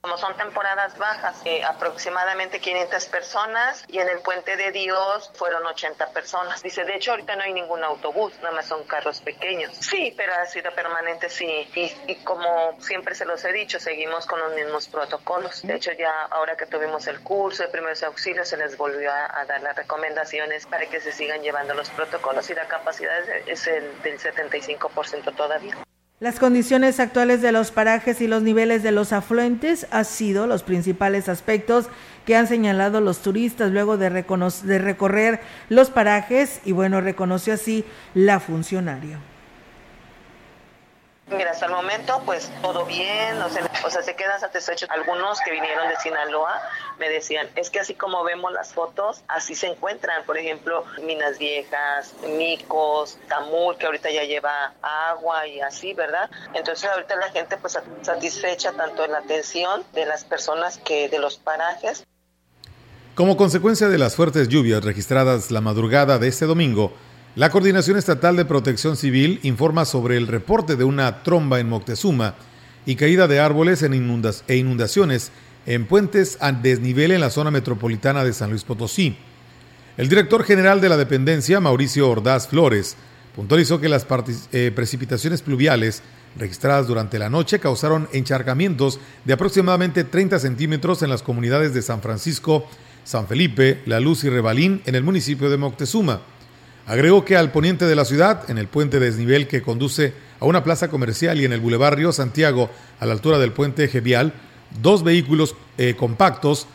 Como 0.07 0.17
son 0.19 0.37
temporadas 0.37 0.97
bajas, 0.97 1.43
aproximadamente 1.67 2.61
500 2.61 3.07
personas 3.07 3.83
y 3.89 3.99
en 3.99 4.07
el 4.07 4.19
Puente 4.19 4.55
de 4.55 4.71
Dios 4.71 5.29
fueron 5.33 5.65
80 5.65 6.11
personas. 6.11 6.63
Dice, 6.63 6.85
de 6.85 6.95
hecho 6.95 7.11
ahorita 7.11 7.35
no 7.35 7.41
hay 7.43 7.51
ningún 7.51 7.83
autobús, 7.83 8.31
nada 8.41 8.55
más 8.55 8.67
son 8.67 8.85
carros 8.85 9.19
pequeños. 9.19 9.75
Sí, 9.75 10.13
pero 10.15 10.33
ha 10.33 10.45
sido 10.45 10.71
permanente, 10.73 11.27
sí. 11.27 11.69
Y, 12.07 12.15
como 12.23 12.79
siempre 12.79 13.15
se 13.15 13.25
los 13.25 13.43
he 13.43 13.51
dicho, 13.51 13.81
seguimos 13.81 14.25
con 14.25 14.39
los 14.39 14.53
mismos 14.53 14.87
protocolos. 14.87 15.61
De 15.63 15.75
hecho 15.75 15.91
ya 15.91 16.21
ahora 16.31 16.55
que 16.55 16.67
tuvimos 16.67 17.05
el 17.07 17.19
curso 17.19 17.63
de 17.63 17.67
primeros 17.67 18.01
auxilios 18.03 18.47
se 18.47 18.55
les 18.55 18.77
volvió 18.77 19.11
a, 19.11 19.43
dar 19.43 19.61
las 19.61 19.75
recomendaciones 19.75 20.67
para 20.67 20.85
que 20.85 21.01
se 21.01 21.11
sigan 21.11 21.41
llevando 21.41 21.73
los 21.73 21.89
protocolos 21.89 22.49
y 22.49 22.55
la 22.55 22.69
capacidad 22.69 23.27
es 23.45 23.67
el 23.67 24.01
del 24.03 24.17
75% 24.17 25.35
todavía. 25.35 25.75
Las 26.19 26.39
condiciones 26.39 26.99
actuales 26.99 27.43
de 27.43 27.51
los 27.51 27.69
parajes 27.69 28.21
y 28.21 28.27
los 28.27 28.41
niveles 28.41 28.81
de 28.81 28.91
los 28.91 29.13
afluentes 29.13 29.85
han 29.91 30.03
sido 30.03 30.47
los 30.47 30.63
principales 30.63 31.29
aspectos 31.29 31.89
que 32.25 32.35
han 32.35 32.47
señalado 32.47 33.01
los 33.01 33.19
turistas 33.19 33.71
luego 33.71 33.97
de, 33.97 34.09
de 34.09 34.79
recorrer 34.79 35.41
los 35.69 35.91
parajes 35.91 36.59
y 36.65 36.71
bueno, 36.71 37.01
reconoció 37.01 37.53
así 37.53 37.85
la 38.15 38.39
funcionaria. 38.39 39.19
Hasta 41.49 41.65
el 41.65 41.71
momento, 41.71 42.21
pues 42.25 42.51
todo 42.61 42.85
bien, 42.85 43.41
o 43.41 43.49
sea, 43.89 44.03
se 44.03 44.15
quedan 44.15 44.39
satisfechos. 44.39 44.89
Algunos 44.89 45.39
que 45.41 45.51
vinieron 45.51 45.87
de 45.87 45.95
Sinaloa 45.95 46.61
me 46.99 47.09
decían, 47.09 47.47
es 47.55 47.69
que 47.69 47.79
así 47.79 47.95
como 47.95 48.23
vemos 48.23 48.51
las 48.51 48.73
fotos, 48.73 49.23
así 49.27 49.55
se 49.55 49.67
encuentran, 49.67 50.25
por 50.25 50.37
ejemplo, 50.37 50.83
minas 51.03 51.37
viejas, 51.37 52.13
micos, 52.37 53.17
tamul, 53.29 53.77
que 53.77 53.85
ahorita 53.85 54.11
ya 54.11 54.23
lleva 54.23 54.73
agua 54.81 55.47
y 55.47 55.61
así, 55.61 55.93
¿verdad? 55.93 56.29
Entonces 56.53 56.89
ahorita 56.89 57.15
la 57.15 57.29
gente 57.31 57.57
pues 57.57 57.79
satisfecha 58.01 58.73
tanto 58.73 59.05
en 59.05 59.13
la 59.13 59.19
atención 59.19 59.83
de 59.93 60.05
las 60.05 60.25
personas 60.25 60.77
que 60.79 61.07
de 61.09 61.19
los 61.19 61.37
parajes. 61.37 62.03
Como 63.15 63.37
consecuencia 63.37 63.87
de 63.87 63.97
las 63.97 64.15
fuertes 64.15 64.47
lluvias 64.47 64.83
registradas 64.83 65.49
la 65.49 65.61
madrugada 65.61 66.19
de 66.19 66.27
este 66.27 66.45
domingo, 66.45 66.93
la 67.37 67.51
Coordinación 67.51 67.97
Estatal 67.97 68.35
de 68.35 68.45
Protección 68.45 68.97
Civil 68.97 69.39
informa 69.43 69.85
sobre 69.85 70.17
el 70.17 70.25
reporte 70.25 70.75
de 70.75 70.83
una 70.83 71.21
tromba 71.21 71.59
en 71.59 71.69
Moctezuma 71.69 72.33
y 72.83 72.95
caída 72.95 73.27
de 73.27 73.39
árboles 73.39 73.83
en 73.83 73.93
inundas 73.93 74.43
e 74.47 74.55
inundaciones 74.55 75.31
en 75.67 75.85
puentes 75.85 76.39
a 76.41 76.51
desnivel 76.51 77.11
en 77.11 77.21
la 77.21 77.29
zona 77.29 77.51
metropolitana 77.51 78.23
de 78.23 78.33
San 78.33 78.49
Luis 78.49 78.63
Potosí. 78.63 79.17
El 79.97 80.09
director 80.09 80.43
general 80.43 80.81
de 80.81 80.89
la 80.89 80.97
dependencia, 80.97 81.59
Mauricio 81.59 82.09
Ordaz 82.09 82.47
Flores, 82.47 82.97
puntualizó 83.35 83.79
que 83.79 83.87
las 83.87 84.07
eh, 84.51 84.71
precipitaciones 84.73 85.43
pluviales 85.43 86.01
registradas 86.39 86.87
durante 86.87 87.19
la 87.19 87.29
noche 87.29 87.59
causaron 87.59 88.09
encharcamientos 88.13 88.99
de 89.25 89.33
aproximadamente 89.33 90.03
30 90.03 90.39
centímetros 90.39 91.03
en 91.03 91.11
las 91.11 91.21
comunidades 91.21 91.75
de 91.75 91.83
San 91.83 92.01
Francisco, 92.01 92.65
San 93.03 93.27
Felipe, 93.27 93.83
La 93.85 93.99
Luz 93.99 94.23
y 94.23 94.29
Rebalín 94.29 94.81
en 94.87 94.95
el 94.95 95.03
municipio 95.03 95.51
de 95.51 95.57
Moctezuma. 95.57 96.21
Agregó 96.87 97.25
que 97.25 97.35
al 97.35 97.51
poniente 97.51 97.85
de 97.85 97.95
la 97.95 98.05
ciudad, 98.05 98.49
en 98.49 98.57
el 98.57 98.67
puente 98.67 99.01
desnivel 99.01 99.49
que 99.49 99.61
conduce 99.61 100.13
a 100.39 100.45
una 100.45 100.63
plaza 100.63 100.87
comercial 100.87 101.39
y 101.39 101.43
en 101.43 101.51
el 101.51 101.59
Boulevard 101.59 101.95
Río 101.95 102.13
Santiago, 102.13 102.69
a 103.01 103.05
la 103.05 103.11
altura 103.11 103.39
del 103.39 103.51
puente 103.51 103.89
Gevial, 103.89 104.31
dos 104.81 105.03
vehículos 105.03 105.55
eh, 105.77 105.95
compactos 105.97 106.65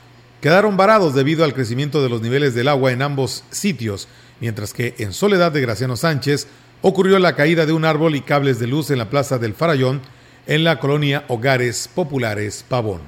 quedaron 0.43 0.77
varados 0.77 1.15
debido 1.15 1.45
al 1.45 1.55
crecimiento 1.55 2.03
de 2.03 2.11
los 2.11 2.21
niveles 2.21 2.55
del 2.55 2.69
agua 2.69 2.93
en 2.93 3.01
ambos 3.01 3.45
sitios, 3.51 4.07
mientras 4.39 4.75
que 4.75 4.95
en 4.99 5.15
Soledad 5.15 5.51
de 5.51 5.63
Graciano 5.63 5.97
Sánchez 5.97 6.47
ocurrió 6.83 7.19
la 7.19 7.35
caída 7.35 7.65
de 7.65 7.73
un 7.73 7.87
árbol 7.87 8.15
y 8.15 8.21
cables 8.21 8.59
de 8.59 8.67
luz 8.67 8.91
en 8.91 8.99
la 8.99 9.09
plaza 9.09 9.39
del 9.39 9.55
Farallón, 9.55 10.03
en 10.47 10.65
la 10.65 10.79
colonia 10.79 11.25
Hogares 11.29 11.89
Populares 11.95 12.67
Pavón. 12.69 13.01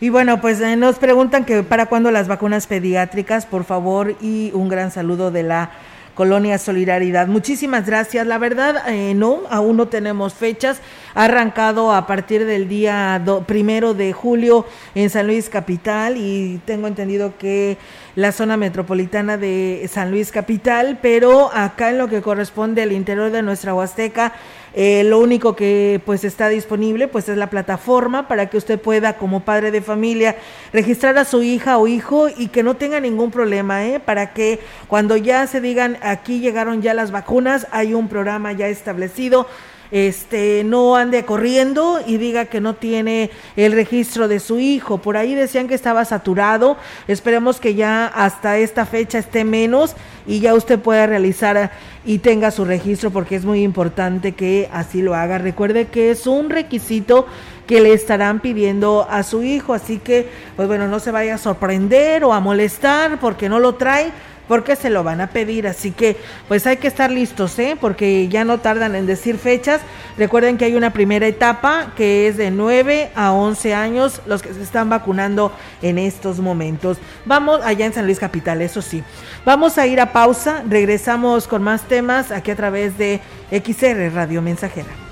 Y 0.00 0.10
bueno, 0.10 0.40
pues 0.40 0.60
eh, 0.60 0.76
nos 0.76 0.96
preguntan 0.96 1.44
que 1.44 1.62
para 1.62 1.86
cuándo 1.86 2.10
las 2.10 2.28
vacunas 2.28 2.66
pediátricas, 2.66 3.46
por 3.46 3.64
favor, 3.64 4.14
y 4.20 4.50
un 4.52 4.68
gran 4.68 4.90
saludo 4.90 5.30
de 5.30 5.44
la 5.44 5.70
Colonia 6.14 6.58
Solidaridad. 6.58 7.26
Muchísimas 7.26 7.86
gracias. 7.86 8.26
La 8.26 8.38
verdad, 8.38 8.88
eh, 8.88 9.14
no, 9.14 9.42
aún 9.50 9.76
no 9.76 9.88
tenemos 9.88 10.34
fechas. 10.34 10.80
Ha 11.14 11.24
arrancado 11.24 11.92
a 11.92 12.06
partir 12.06 12.46
del 12.46 12.68
día 12.68 13.22
primero 13.46 13.92
de 13.92 14.14
julio 14.14 14.64
en 14.94 15.10
San 15.10 15.26
Luis 15.26 15.50
Capital 15.50 16.16
y 16.16 16.58
tengo 16.64 16.86
entendido 16.86 17.34
que 17.38 17.76
la 18.14 18.32
zona 18.32 18.56
metropolitana 18.56 19.36
de 19.36 19.86
San 19.92 20.10
Luis 20.10 20.30
Capital, 20.30 20.98
pero 21.02 21.50
acá 21.52 21.90
en 21.90 21.98
lo 21.98 22.08
que 22.08 22.22
corresponde 22.22 22.80
al 22.80 22.92
interior 22.92 23.30
de 23.30 23.42
nuestra 23.42 23.74
Huasteca, 23.74 24.32
eh, 24.74 25.04
lo 25.04 25.18
único 25.18 25.54
que 25.54 26.00
pues 26.06 26.24
está 26.24 26.48
disponible 26.48 27.06
pues 27.06 27.28
es 27.28 27.36
la 27.36 27.50
plataforma 27.50 28.26
para 28.26 28.48
que 28.48 28.56
usted 28.56 28.80
pueda 28.80 29.18
como 29.18 29.40
padre 29.40 29.70
de 29.70 29.82
familia 29.82 30.36
registrar 30.72 31.18
a 31.18 31.26
su 31.26 31.42
hija 31.42 31.76
o 31.76 31.86
hijo 31.88 32.30
y 32.34 32.48
que 32.48 32.62
no 32.62 32.76
tenga 32.76 33.00
ningún 33.00 33.30
problema, 33.30 33.84
¿eh? 33.84 34.00
para 34.00 34.32
que 34.32 34.60
cuando 34.88 35.18
ya 35.18 35.46
se 35.46 35.60
digan 35.60 35.98
aquí 36.00 36.40
llegaron 36.40 36.80
ya 36.80 36.94
las 36.94 37.10
vacunas, 37.10 37.66
hay 37.70 37.92
un 37.92 38.08
programa 38.08 38.52
ya 38.52 38.68
establecido 38.68 39.46
este, 39.92 40.64
no 40.64 40.96
ande 40.96 41.24
corriendo 41.24 42.00
y 42.04 42.16
diga 42.16 42.46
que 42.46 42.62
no 42.62 42.74
tiene 42.74 43.30
el 43.56 43.72
registro 43.72 44.26
de 44.26 44.40
su 44.40 44.58
hijo. 44.58 44.98
Por 44.98 45.18
ahí 45.18 45.34
decían 45.34 45.68
que 45.68 45.74
estaba 45.74 46.06
saturado. 46.06 46.78
Esperemos 47.06 47.60
que 47.60 47.74
ya 47.74 48.06
hasta 48.06 48.56
esta 48.56 48.86
fecha 48.86 49.18
esté 49.18 49.44
menos 49.44 49.94
y 50.26 50.40
ya 50.40 50.54
usted 50.54 50.78
pueda 50.78 51.06
realizar 51.06 51.70
y 52.06 52.18
tenga 52.18 52.50
su 52.50 52.64
registro 52.64 53.10
porque 53.10 53.36
es 53.36 53.44
muy 53.44 53.62
importante 53.62 54.32
que 54.32 54.70
así 54.72 55.02
lo 55.02 55.14
haga. 55.14 55.36
Recuerde 55.36 55.88
que 55.88 56.10
es 56.10 56.26
un 56.26 56.48
requisito 56.48 57.26
que 57.66 57.80
le 57.80 57.92
estarán 57.92 58.40
pidiendo 58.40 59.06
a 59.08 59.22
su 59.22 59.42
hijo, 59.42 59.74
así 59.74 59.98
que 59.98 60.28
pues 60.56 60.68
bueno, 60.68 60.88
no 60.88 61.00
se 61.00 61.10
vaya 61.10 61.34
a 61.34 61.38
sorprender 61.38 62.24
o 62.24 62.32
a 62.32 62.40
molestar 62.40 63.20
porque 63.20 63.48
no 63.48 63.60
lo 63.60 63.74
trae 63.74 64.10
porque 64.52 64.76
se 64.76 64.90
lo 64.90 65.02
van 65.02 65.22
a 65.22 65.28
pedir. 65.28 65.66
Así 65.66 65.92
que 65.92 66.18
pues 66.46 66.66
hay 66.66 66.76
que 66.76 66.86
estar 66.86 67.10
listos, 67.10 67.58
¿eh? 67.58 67.74
porque 67.80 68.28
ya 68.28 68.44
no 68.44 68.58
tardan 68.58 68.94
en 68.94 69.06
decir 69.06 69.38
fechas. 69.38 69.80
Recuerden 70.18 70.58
que 70.58 70.66
hay 70.66 70.74
una 70.74 70.92
primera 70.92 71.26
etapa 71.26 71.94
que 71.96 72.28
es 72.28 72.36
de 72.36 72.50
9 72.50 73.12
a 73.14 73.32
11 73.32 73.72
años 73.72 74.20
los 74.26 74.42
que 74.42 74.52
se 74.52 74.62
están 74.62 74.90
vacunando 74.90 75.52
en 75.80 75.96
estos 75.96 76.38
momentos. 76.38 76.98
Vamos 77.24 77.62
allá 77.64 77.86
en 77.86 77.94
San 77.94 78.04
Luis 78.04 78.18
Capital, 78.18 78.60
eso 78.60 78.82
sí. 78.82 79.02
Vamos 79.46 79.78
a 79.78 79.86
ir 79.86 80.02
a 80.02 80.12
pausa, 80.12 80.62
regresamos 80.68 81.48
con 81.48 81.62
más 81.62 81.88
temas 81.88 82.30
aquí 82.30 82.50
a 82.50 82.56
través 82.56 82.98
de 82.98 83.22
XR 83.50 84.12
Radio 84.12 84.42
Mensajera. 84.42 85.11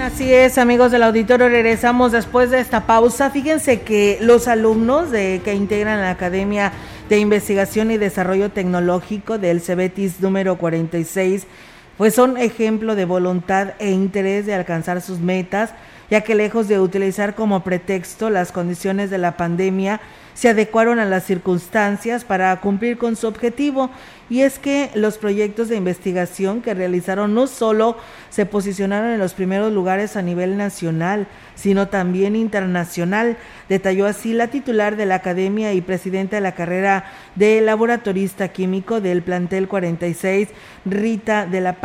Así 0.00 0.32
es, 0.32 0.58
amigos 0.58 0.92
del 0.92 1.02
auditorio, 1.02 1.48
regresamos 1.48 2.12
después 2.12 2.50
de 2.50 2.60
esta 2.60 2.86
pausa. 2.86 3.30
Fíjense 3.30 3.80
que 3.80 4.18
los 4.20 4.46
alumnos 4.46 5.10
de 5.10 5.40
que 5.44 5.54
integran 5.54 6.00
la 6.00 6.10
Academia 6.10 6.72
de 7.08 7.18
Investigación 7.18 7.90
y 7.90 7.96
Desarrollo 7.96 8.50
Tecnológico 8.50 9.38
del 9.38 9.60
CEBETIS 9.60 10.20
número 10.20 10.56
46, 10.56 11.48
pues 11.96 12.14
son 12.14 12.36
ejemplo 12.36 12.94
de 12.94 13.06
voluntad 13.06 13.74
e 13.80 13.90
interés 13.90 14.46
de 14.46 14.54
alcanzar 14.54 15.02
sus 15.02 15.18
metas, 15.18 15.74
ya 16.10 16.20
que 16.20 16.36
lejos 16.36 16.68
de 16.68 16.78
utilizar 16.78 17.34
como 17.34 17.64
pretexto 17.64 18.30
las 18.30 18.52
condiciones 18.52 19.10
de 19.10 19.18
la 19.18 19.36
pandemia, 19.36 20.00
se 20.38 20.50
adecuaron 20.50 21.00
a 21.00 21.04
las 21.04 21.24
circunstancias 21.24 22.22
para 22.22 22.60
cumplir 22.60 22.96
con 22.96 23.16
su 23.16 23.26
objetivo 23.26 23.90
y 24.30 24.42
es 24.42 24.60
que 24.60 24.88
los 24.94 25.18
proyectos 25.18 25.68
de 25.68 25.74
investigación 25.74 26.62
que 26.62 26.74
realizaron 26.74 27.34
no 27.34 27.48
solo 27.48 27.96
se 28.30 28.46
posicionaron 28.46 29.10
en 29.10 29.18
los 29.18 29.34
primeros 29.34 29.72
lugares 29.72 30.16
a 30.16 30.22
nivel 30.22 30.56
nacional, 30.56 31.26
sino 31.56 31.88
también 31.88 32.36
internacional, 32.36 33.36
detalló 33.68 34.06
así 34.06 34.32
la 34.32 34.46
titular 34.46 34.94
de 34.94 35.06
la 35.06 35.16
academia 35.16 35.72
y 35.72 35.80
presidenta 35.80 36.36
de 36.36 36.42
la 36.42 36.54
carrera 36.54 37.10
de 37.34 37.60
laboratorista 37.60 38.46
químico 38.46 39.00
del 39.00 39.22
plantel 39.22 39.66
46, 39.66 40.50
Rita 40.84 41.46
de 41.46 41.60
la 41.60 41.76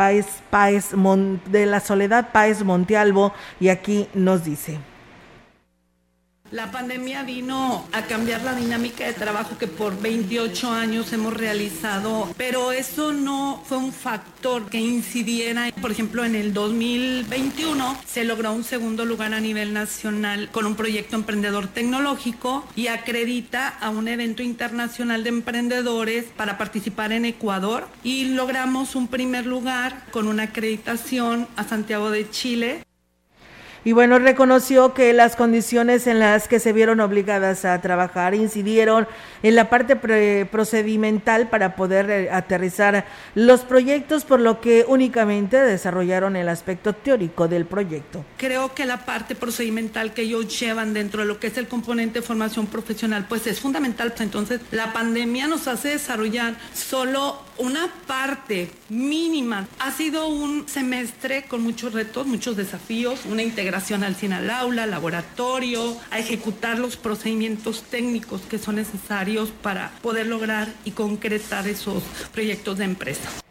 de 1.50 1.66
la 1.66 1.80
Soledad 1.80 2.28
Páez 2.30 2.62
Montealvo, 2.62 3.32
y 3.58 3.70
aquí 3.70 4.06
nos 4.14 4.44
dice. 4.44 4.78
La 6.54 6.70
pandemia 6.70 7.24
vino 7.24 7.84
a 7.90 8.02
cambiar 8.02 8.42
la 8.42 8.54
dinámica 8.54 9.04
de 9.04 9.12
trabajo 9.12 9.58
que 9.58 9.66
por 9.66 10.00
28 10.00 10.70
años 10.70 11.12
hemos 11.12 11.34
realizado, 11.34 12.32
pero 12.36 12.70
eso 12.70 13.12
no 13.12 13.60
fue 13.66 13.78
un 13.78 13.92
factor 13.92 14.70
que 14.70 14.78
incidiera. 14.78 15.72
Por 15.80 15.90
ejemplo, 15.90 16.24
en 16.24 16.36
el 16.36 16.54
2021 16.54 17.98
se 18.06 18.22
logró 18.22 18.52
un 18.52 18.62
segundo 18.62 19.04
lugar 19.04 19.34
a 19.34 19.40
nivel 19.40 19.72
nacional 19.72 20.48
con 20.52 20.64
un 20.64 20.76
proyecto 20.76 21.16
emprendedor 21.16 21.66
tecnológico 21.66 22.64
y 22.76 22.86
acredita 22.86 23.66
a 23.66 23.90
un 23.90 24.06
evento 24.06 24.44
internacional 24.44 25.24
de 25.24 25.30
emprendedores 25.30 26.26
para 26.36 26.56
participar 26.56 27.10
en 27.10 27.24
Ecuador 27.24 27.88
y 28.04 28.26
logramos 28.26 28.94
un 28.94 29.08
primer 29.08 29.44
lugar 29.44 30.04
con 30.12 30.28
una 30.28 30.44
acreditación 30.44 31.48
a 31.56 31.64
Santiago 31.64 32.12
de 32.12 32.30
Chile. 32.30 32.84
Y 33.84 33.92
bueno, 33.92 34.18
reconoció 34.18 34.94
que 34.94 35.12
las 35.12 35.36
condiciones 35.36 36.06
en 36.06 36.18
las 36.18 36.48
que 36.48 36.58
se 36.58 36.72
vieron 36.72 37.00
obligadas 37.00 37.66
a 37.66 37.78
trabajar 37.82 38.34
incidieron 38.34 39.06
en 39.42 39.54
la 39.54 39.68
parte 39.68 39.96
procedimental 40.46 41.48
para 41.50 41.76
poder 41.76 42.10
eh, 42.10 42.30
aterrizar 42.30 43.04
los 43.34 43.60
proyectos, 43.60 44.24
por 44.24 44.40
lo 44.40 44.60
que 44.62 44.86
únicamente 44.88 45.58
desarrollaron 45.58 46.34
el 46.36 46.48
aspecto 46.48 46.94
teórico 46.94 47.46
del 47.46 47.66
proyecto. 47.66 48.24
Creo 48.38 48.74
que 48.74 48.86
la 48.86 49.04
parte 49.04 49.34
procedimental 49.34 50.14
que 50.14 50.22
ellos 50.22 50.58
llevan 50.58 50.94
dentro 50.94 51.20
de 51.20 51.26
lo 51.26 51.38
que 51.38 51.48
es 51.48 51.58
el 51.58 51.68
componente 51.68 52.20
de 52.20 52.26
formación 52.26 52.66
profesional, 52.66 53.26
pues 53.28 53.46
es 53.46 53.60
fundamental. 53.60 54.14
Entonces, 54.18 54.60
la 54.70 54.94
pandemia 54.94 55.46
nos 55.46 55.68
hace 55.68 55.90
desarrollar 55.90 56.54
solo 56.72 57.38
una 57.58 57.88
parte 58.06 58.70
mínima. 58.88 59.66
Ha 59.78 59.92
sido 59.92 60.28
un 60.28 60.66
semestre 60.68 61.44
con 61.44 61.62
muchos 61.62 61.92
retos, 61.92 62.26
muchos 62.26 62.56
desafíos, 62.56 63.20
una 63.26 63.42
integración 63.74 64.04
al 64.04 64.14
cine 64.14 64.36
al 64.36 64.50
aula, 64.50 64.86
laboratorio, 64.86 65.96
a 66.12 66.20
ejecutar 66.20 66.78
los 66.78 66.96
procedimientos 66.96 67.82
técnicos 67.82 68.42
que 68.42 68.56
son 68.56 68.76
necesarios 68.76 69.50
para 69.50 69.90
poder 70.00 70.28
lograr 70.28 70.68
y 70.84 70.92
concretar 70.92 71.66
esos 71.66 72.04
proyectos 72.32 72.78
de 72.78 72.84
empresa. 72.84 73.43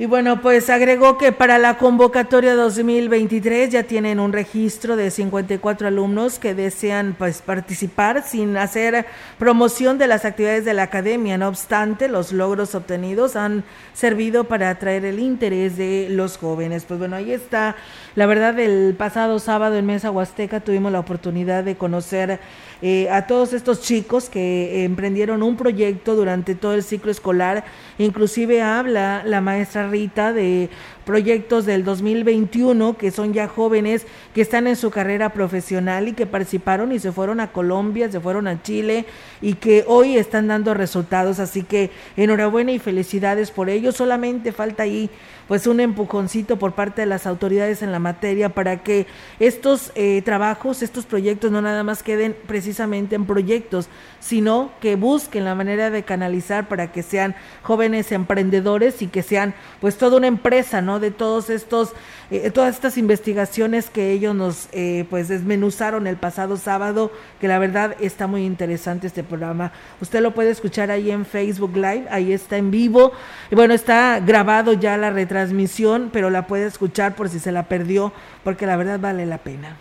Y 0.00 0.06
bueno, 0.06 0.40
pues 0.40 0.70
agregó 0.70 1.18
que 1.18 1.32
para 1.32 1.58
la 1.58 1.76
convocatoria 1.76 2.54
2023 2.54 3.70
ya 3.70 3.82
tienen 3.82 4.20
un 4.20 4.32
registro 4.32 4.94
de 4.94 5.10
54 5.10 5.88
alumnos 5.88 6.38
que 6.38 6.54
desean 6.54 7.16
pues 7.18 7.42
participar 7.42 8.22
sin 8.22 8.56
hacer 8.56 9.06
promoción 9.40 9.98
de 9.98 10.06
las 10.06 10.24
actividades 10.24 10.64
de 10.64 10.74
la 10.74 10.84
academia. 10.84 11.36
No 11.36 11.48
obstante, 11.48 12.06
los 12.06 12.30
logros 12.30 12.76
obtenidos 12.76 13.34
han 13.34 13.64
servido 13.92 14.44
para 14.44 14.70
atraer 14.70 15.04
el 15.04 15.18
interés 15.18 15.76
de 15.76 16.06
los 16.10 16.36
jóvenes. 16.36 16.84
Pues 16.84 17.00
bueno, 17.00 17.16
ahí 17.16 17.32
está. 17.32 17.74
La 18.14 18.26
verdad, 18.26 18.56
el 18.60 18.94
pasado 18.94 19.40
sábado 19.40 19.74
en 19.74 19.86
Mesa 19.86 20.12
Huasteca 20.12 20.60
tuvimos 20.60 20.92
la 20.92 21.00
oportunidad 21.00 21.64
de 21.64 21.74
conocer 21.74 22.38
eh, 22.80 23.10
a 23.10 23.26
todos 23.26 23.52
estos 23.52 23.80
chicos 23.80 24.28
que 24.28 24.84
emprendieron 24.84 25.42
un 25.42 25.56
proyecto 25.56 26.14
durante 26.14 26.54
todo 26.54 26.74
el 26.74 26.84
ciclo 26.84 27.10
escolar. 27.10 27.64
Inclusive 27.98 28.62
habla 28.62 29.24
la 29.24 29.40
maestra 29.40 29.87
Rita 29.90 30.32
de 30.32 30.70
proyectos 31.04 31.66
del 31.66 31.84
2021 31.84 32.96
que 32.96 33.10
son 33.10 33.32
ya 33.32 33.48
jóvenes 33.48 34.06
que 34.34 34.42
están 34.42 34.66
en 34.66 34.76
su 34.76 34.90
carrera 34.90 35.30
profesional 35.30 36.08
y 36.08 36.12
que 36.12 36.26
participaron 36.26 36.92
y 36.92 36.98
se 36.98 37.12
fueron 37.12 37.40
a 37.40 37.52
Colombia, 37.52 38.10
se 38.10 38.20
fueron 38.20 38.46
a 38.46 38.62
Chile 38.62 39.06
y 39.40 39.54
que 39.54 39.84
hoy 39.86 40.16
están 40.16 40.48
dando 40.48 40.74
resultados. 40.74 41.38
Así 41.40 41.62
que 41.62 41.90
enhorabuena 42.16 42.72
y 42.72 42.78
felicidades 42.78 43.50
por 43.50 43.70
ello. 43.70 43.92
Solamente 43.92 44.52
falta 44.52 44.82
ahí 44.84 45.10
pues 45.48 45.66
un 45.66 45.80
empujoncito 45.80 46.58
por 46.58 46.72
parte 46.72 47.00
de 47.00 47.06
las 47.06 47.26
autoridades 47.26 47.82
en 47.82 47.90
la 47.90 47.98
materia 47.98 48.50
para 48.50 48.82
que 48.82 49.06
estos 49.40 49.90
eh, 49.94 50.22
trabajos, 50.22 50.82
estos 50.82 51.06
proyectos 51.06 51.50
no 51.50 51.62
nada 51.62 51.82
más 51.82 52.02
queden 52.02 52.36
precisamente 52.46 53.16
en 53.16 53.24
proyectos, 53.24 53.88
sino 54.20 54.70
que 54.80 54.94
busquen 54.94 55.44
la 55.44 55.54
manera 55.54 55.90
de 55.90 56.02
canalizar 56.02 56.68
para 56.68 56.92
que 56.92 57.02
sean 57.02 57.34
jóvenes 57.62 58.12
emprendedores 58.12 59.00
y 59.00 59.08
que 59.08 59.22
sean 59.22 59.54
pues 59.80 59.96
toda 59.96 60.18
una 60.18 60.26
empresa, 60.26 60.82
¿no? 60.82 61.00
De 61.00 61.10
todos 61.10 61.48
estos, 61.48 61.92
eh, 62.30 62.50
todas 62.50 62.74
estas 62.74 62.98
investigaciones 62.98 63.88
que 63.90 64.12
ellos 64.12 64.34
nos 64.34 64.68
eh, 64.72 65.06
pues 65.08 65.28
desmenuzaron 65.28 66.06
el 66.06 66.16
pasado 66.16 66.56
sábado, 66.56 67.10
que 67.40 67.48
la 67.48 67.58
verdad 67.58 67.96
está 68.00 68.26
muy 68.26 68.44
interesante 68.44 69.06
este 69.06 69.22
programa. 69.22 69.72
Usted 70.00 70.20
lo 70.20 70.34
puede 70.34 70.50
escuchar 70.50 70.90
ahí 70.90 71.10
en 71.10 71.24
Facebook 71.24 71.74
Live, 71.74 72.06
ahí 72.10 72.32
está 72.32 72.56
en 72.56 72.70
vivo, 72.70 73.12
y 73.50 73.54
bueno, 73.54 73.72
está 73.72 74.20
grabado 74.20 74.74
ya 74.74 74.96
la 74.96 75.10
retransmisión 75.10 75.38
transmisión, 75.38 76.10
pero 76.12 76.30
la 76.30 76.46
puede 76.46 76.66
escuchar 76.66 77.14
por 77.14 77.28
si 77.28 77.38
se 77.38 77.52
la 77.52 77.68
perdió, 77.68 78.12
porque 78.44 78.66
la 78.66 78.76
verdad 78.76 78.98
vale 78.98 79.24
la 79.24 79.38
pena. 79.38 79.76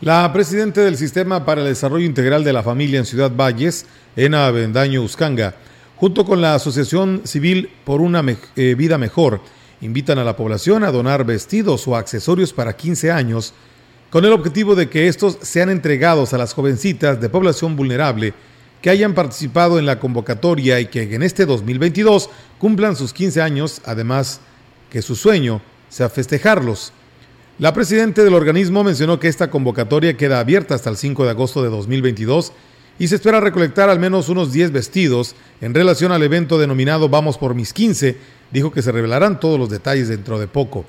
La 0.00 0.32
presidenta 0.32 0.80
del 0.82 0.96
Sistema 0.96 1.44
para 1.44 1.60
el 1.60 1.66
Desarrollo 1.68 2.06
Integral 2.06 2.44
de 2.44 2.52
la 2.52 2.62
Familia 2.62 2.98
en 2.98 3.06
Ciudad 3.06 3.30
Valles, 3.34 3.86
Ena 4.16 4.50
Bendaño 4.50 5.02
Uscanga, 5.02 5.54
junto 5.96 6.24
con 6.24 6.40
la 6.40 6.54
Asociación 6.54 7.22
Civil 7.24 7.70
por 7.84 8.00
una 8.00 8.24
eh, 8.56 8.74
Vida 8.76 8.98
Mejor, 8.98 9.40
invitan 9.80 10.18
a 10.18 10.24
la 10.24 10.36
población 10.36 10.84
a 10.84 10.92
donar 10.92 11.24
vestidos 11.24 11.86
o 11.88 11.96
accesorios 11.96 12.52
para 12.52 12.76
15 12.76 13.10
años, 13.10 13.54
con 14.10 14.24
el 14.24 14.32
objetivo 14.32 14.74
de 14.74 14.88
que 14.88 15.08
estos 15.08 15.38
sean 15.42 15.70
entregados 15.70 16.32
a 16.34 16.38
las 16.38 16.52
jovencitas 16.52 17.20
de 17.20 17.28
población 17.28 17.76
vulnerable 17.76 18.34
que 18.82 18.90
hayan 18.90 19.14
participado 19.14 19.78
en 19.78 19.86
la 19.86 20.00
convocatoria 20.00 20.80
y 20.80 20.86
que 20.86 21.14
en 21.14 21.22
este 21.22 21.46
2022 21.46 22.30
cumplan 22.58 22.96
sus 22.96 23.12
15 23.12 23.42
años, 23.42 23.82
además 23.84 24.40
que 24.90 25.02
su 25.02 25.14
sueño 25.14 25.60
sea 25.88 26.08
festejarlos. 26.08 26.92
La 27.58 27.74
presidenta 27.74 28.24
del 28.24 28.34
organismo 28.34 28.82
mencionó 28.82 29.20
que 29.20 29.28
esta 29.28 29.50
convocatoria 29.50 30.16
queda 30.16 30.40
abierta 30.40 30.74
hasta 30.74 30.88
el 30.88 30.96
5 30.96 31.24
de 31.24 31.30
agosto 31.30 31.62
de 31.62 31.68
2022 31.68 32.52
y 32.98 33.08
se 33.08 33.16
espera 33.16 33.40
recolectar 33.40 33.90
al 33.90 33.98
menos 33.98 34.28
unos 34.28 34.52
10 34.52 34.72
vestidos 34.72 35.34
en 35.60 35.74
relación 35.74 36.10
al 36.12 36.22
evento 36.22 36.58
denominado 36.58 37.08
Vamos 37.08 37.36
por 37.36 37.54
mis 37.54 37.72
15. 37.72 38.16
Dijo 38.52 38.72
que 38.72 38.82
se 38.82 38.92
revelarán 38.92 39.40
todos 39.40 39.58
los 39.58 39.70
detalles 39.70 40.08
dentro 40.08 40.38
de 40.38 40.46
poco. 40.46 40.84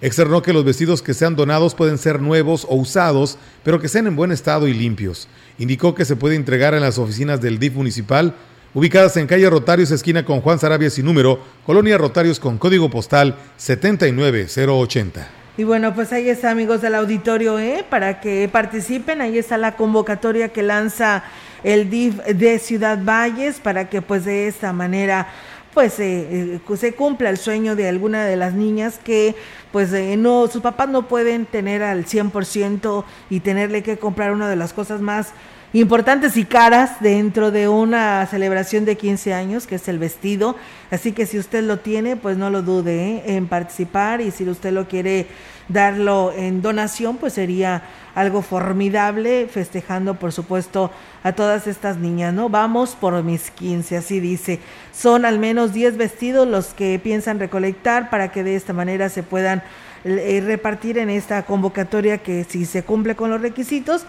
Externó 0.00 0.42
que 0.42 0.52
los 0.52 0.64
vestidos 0.64 1.00
que 1.00 1.14
sean 1.14 1.36
donados 1.36 1.74
pueden 1.74 1.96
ser 1.98 2.20
nuevos 2.20 2.66
o 2.68 2.74
usados, 2.74 3.38
pero 3.62 3.80
que 3.80 3.88
sean 3.88 4.06
en 4.06 4.16
buen 4.16 4.32
estado 4.32 4.68
y 4.68 4.74
limpios. 4.74 5.28
Indicó 5.58 5.94
que 5.94 6.04
se 6.04 6.16
puede 6.16 6.34
entregar 6.34 6.74
en 6.74 6.80
las 6.80 6.98
oficinas 6.98 7.40
del 7.40 7.58
DIF 7.58 7.74
municipal, 7.74 8.34
ubicadas 8.74 9.16
en 9.16 9.26
calle 9.26 9.48
Rotarios, 9.48 9.90
esquina 9.92 10.24
con 10.24 10.40
Juan 10.40 10.58
Sarabia 10.58 10.90
sin 10.90 11.06
número, 11.06 11.38
Colonia 11.64 11.96
Rotarios 11.96 12.40
con 12.40 12.58
código 12.58 12.90
postal 12.90 13.36
79080. 13.56 15.28
Y 15.56 15.62
bueno, 15.62 15.94
pues 15.94 16.12
ahí 16.12 16.28
está, 16.28 16.50
amigos 16.50 16.82
del 16.82 16.96
auditorio, 16.96 17.60
¿eh? 17.60 17.84
para 17.88 18.20
que 18.20 18.48
participen. 18.50 19.20
Ahí 19.20 19.38
está 19.38 19.56
la 19.56 19.76
convocatoria 19.76 20.48
que 20.48 20.64
lanza 20.64 21.22
el 21.62 21.88
DIF 21.90 22.16
de 22.24 22.58
Ciudad 22.58 22.98
Valles 23.04 23.60
para 23.60 23.88
que 23.88 24.02
pues 24.02 24.24
de 24.24 24.48
esta 24.48 24.72
manera 24.72 25.28
pues 25.74 25.98
eh, 25.98 26.60
eh, 26.68 26.76
se 26.76 26.94
cumpla 26.94 27.28
el 27.28 27.36
sueño 27.36 27.76
de 27.76 27.88
alguna 27.88 28.24
de 28.24 28.36
las 28.36 28.54
niñas 28.54 29.00
que 29.02 29.34
pues 29.72 29.92
eh, 29.92 30.16
no 30.16 30.46
sus 30.46 30.62
papás 30.62 30.88
no 30.88 31.08
pueden 31.08 31.44
tener 31.46 31.82
al 31.82 32.06
100% 32.06 33.04
y 33.28 33.40
tenerle 33.40 33.82
que 33.82 33.98
comprar 33.98 34.32
una 34.32 34.48
de 34.48 34.56
las 34.56 34.72
cosas 34.72 35.00
más 35.00 35.32
importantes 35.72 36.36
y 36.36 36.44
caras 36.44 37.00
dentro 37.00 37.50
de 37.50 37.66
una 37.66 38.24
celebración 38.26 38.84
de 38.84 38.96
15 38.96 39.34
años, 39.34 39.66
que 39.66 39.74
es 39.74 39.88
el 39.88 39.98
vestido. 39.98 40.54
Así 40.92 41.10
que 41.10 41.26
si 41.26 41.36
usted 41.36 41.64
lo 41.64 41.80
tiene, 41.80 42.14
pues 42.14 42.36
no 42.36 42.48
lo 42.48 42.62
dude 42.62 43.24
en 43.26 43.48
participar 43.48 44.20
y 44.20 44.30
si 44.30 44.48
usted 44.48 44.72
lo 44.72 44.86
quiere 44.86 45.26
darlo 45.68 46.32
en 46.36 46.62
donación, 46.62 47.16
pues 47.16 47.34
sería 47.34 47.82
algo 48.14 48.42
formidable, 48.42 49.48
festejando 49.50 50.14
por 50.14 50.32
supuesto 50.32 50.90
a 51.22 51.32
todas 51.32 51.66
estas 51.66 51.96
niñas, 51.96 52.32
¿no? 52.32 52.48
Vamos 52.48 52.96
por 52.98 53.22
mis 53.22 53.50
15, 53.50 53.96
así 53.96 54.20
dice. 54.20 54.60
Son 54.92 55.24
al 55.24 55.38
menos 55.38 55.72
10 55.72 55.96
vestidos 55.96 56.46
los 56.46 56.74
que 56.74 57.00
piensan 57.02 57.40
recolectar 57.40 58.10
para 58.10 58.30
que 58.30 58.44
de 58.44 58.56
esta 58.56 58.72
manera 58.72 59.08
se 59.08 59.22
puedan 59.22 59.62
eh, 60.04 60.42
repartir 60.44 60.98
en 60.98 61.08
esta 61.08 61.44
convocatoria 61.44 62.18
que 62.18 62.44
si 62.44 62.66
se 62.66 62.82
cumple 62.82 63.16
con 63.16 63.30
los 63.30 63.40
requisitos, 63.40 64.04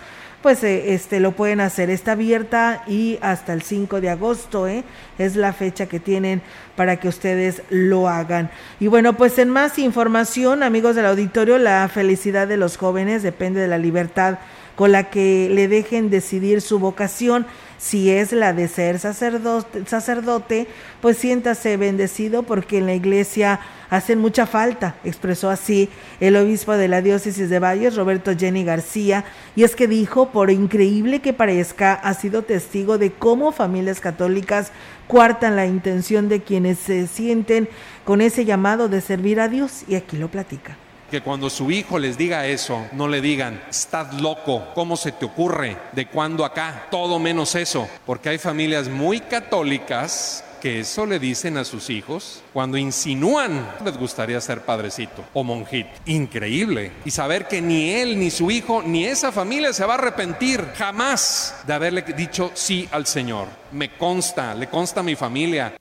pues 0.45 0.63
eh, 0.63 0.93
este 0.93 1.19
lo 1.19 1.31
pueden 1.31 1.59
hacer. 1.59 1.89
Está 1.89 2.11
abierta 2.11 2.83
y 2.85 3.17
hasta 3.23 3.51
el 3.51 3.63
5 3.63 3.99
de 3.99 4.11
agosto 4.11 4.67
¿eh? 4.67 4.83
es 5.17 5.35
la 5.35 5.53
fecha 5.53 5.87
que 5.87 5.99
tienen 5.99 6.43
para 6.75 6.97
que 6.97 7.07
ustedes 7.07 7.63
lo 7.71 8.07
hagan. 8.07 8.51
Y 8.79 8.85
bueno, 8.85 9.13
pues 9.13 9.39
en 9.39 9.49
más 9.49 9.79
información, 9.79 10.61
amigos 10.61 10.95
del 10.95 11.07
auditorio, 11.07 11.57
la 11.57 11.89
felicidad 11.91 12.47
de 12.47 12.57
los 12.57 12.77
jóvenes 12.77 13.23
depende 13.23 13.59
de 13.59 13.67
la 13.67 13.79
libertad 13.79 14.37
con 14.75 14.91
la 14.91 15.09
que 15.09 15.49
le 15.51 15.67
dejen 15.67 16.11
decidir 16.11 16.61
su 16.61 16.77
vocación. 16.77 17.47
Si 17.77 18.09
es 18.09 18.31
la 18.31 18.53
de 18.53 18.67
ser 18.67 18.99
sacerdote, 18.99 19.85
sacerdote, 19.85 20.67
pues 21.01 21.17
siéntase 21.17 21.77
bendecido 21.77 22.43
porque 22.43 22.77
en 22.77 22.85
la 22.85 22.93
iglesia 22.93 23.59
hacen 23.89 24.19
mucha 24.19 24.45
falta, 24.45 24.95
expresó 25.03 25.49
así 25.49 25.89
el 26.19 26.35
obispo 26.37 26.73
de 26.73 26.87
la 26.87 27.01
diócesis 27.01 27.49
de 27.49 27.59
Valles, 27.59 27.95
Roberto 27.95 28.31
Jenny 28.35 28.63
García, 28.63 29.25
y 29.55 29.63
es 29.63 29.75
que 29.75 29.87
dijo, 29.87 30.29
por 30.31 30.51
increíble 30.51 31.21
que 31.21 31.33
parezca, 31.33 31.93
ha 31.93 32.13
sido 32.13 32.43
testigo 32.43 32.97
de 32.97 33.11
cómo 33.11 33.51
familias 33.51 33.99
católicas 33.99 34.71
cuartan 35.07 35.55
la 35.55 35.65
intención 35.65 36.29
de 36.29 36.41
quienes 36.41 36.79
se 36.79 37.07
sienten 37.07 37.69
con 38.03 38.21
ese 38.21 38.45
llamado 38.45 38.87
de 38.87 39.01
servir 39.01 39.39
a 39.39 39.49
Dios, 39.49 39.83
y 39.87 39.95
aquí 39.95 40.17
lo 40.17 40.29
platica. 40.29 40.77
Que 41.09 41.21
cuando 41.21 41.49
su 41.49 41.71
hijo 41.71 41.99
les 41.99 42.17
diga 42.17 42.47
eso, 42.47 42.87
no 42.91 43.07
le 43.07 43.21
digan, 43.21 43.63
estás 43.69 44.13
loco, 44.21 44.67
¿cómo 44.73 44.97
se 44.97 45.11
te 45.11 45.25
ocurre? 45.25 45.77
¿De 45.91 46.07
cuándo 46.07 46.43
acá? 46.43 46.87
Todo 46.89 47.19
menos 47.19 47.55
eso, 47.55 47.87
porque 48.05 48.29
hay 48.29 48.37
familias 48.37 48.89
muy 48.89 49.19
católicas 49.19 50.43
que 50.65 50.79
eso 50.79 51.05
le 51.05 51.19
dicen 51.19 51.57
a 51.57 51.63
sus 51.63 51.91
hijos 51.91 52.41
cuando 52.51 52.75
insinúan 52.75 53.71
les 53.85 53.95
gustaría 53.97 54.41
ser 54.41 54.61
padrecito 54.61 55.23
o 55.33 55.43
monjito. 55.43 55.91
Increíble. 56.07 56.91
Y 57.05 57.11
saber 57.11 57.47
que 57.47 57.61
ni 57.61 57.91
él, 57.91 58.17
ni 58.17 58.31
su 58.31 58.49
hijo, 58.49 58.81
ni 58.81 59.05
esa 59.05 59.31
familia 59.31 59.73
se 59.73 59.85
va 59.85 59.93
a 59.93 59.97
arrepentir 59.97 60.65
jamás 60.75 61.61
de 61.67 61.73
haberle 61.73 62.01
dicho 62.01 62.49
sí 62.55 62.89
al 62.91 63.05
Señor. 63.05 63.47
Me 63.73 63.95
consta, 63.95 64.55
le 64.55 64.67
consta 64.67 65.01
a 65.01 65.03
mi 65.03 65.15
familia. 65.15 65.75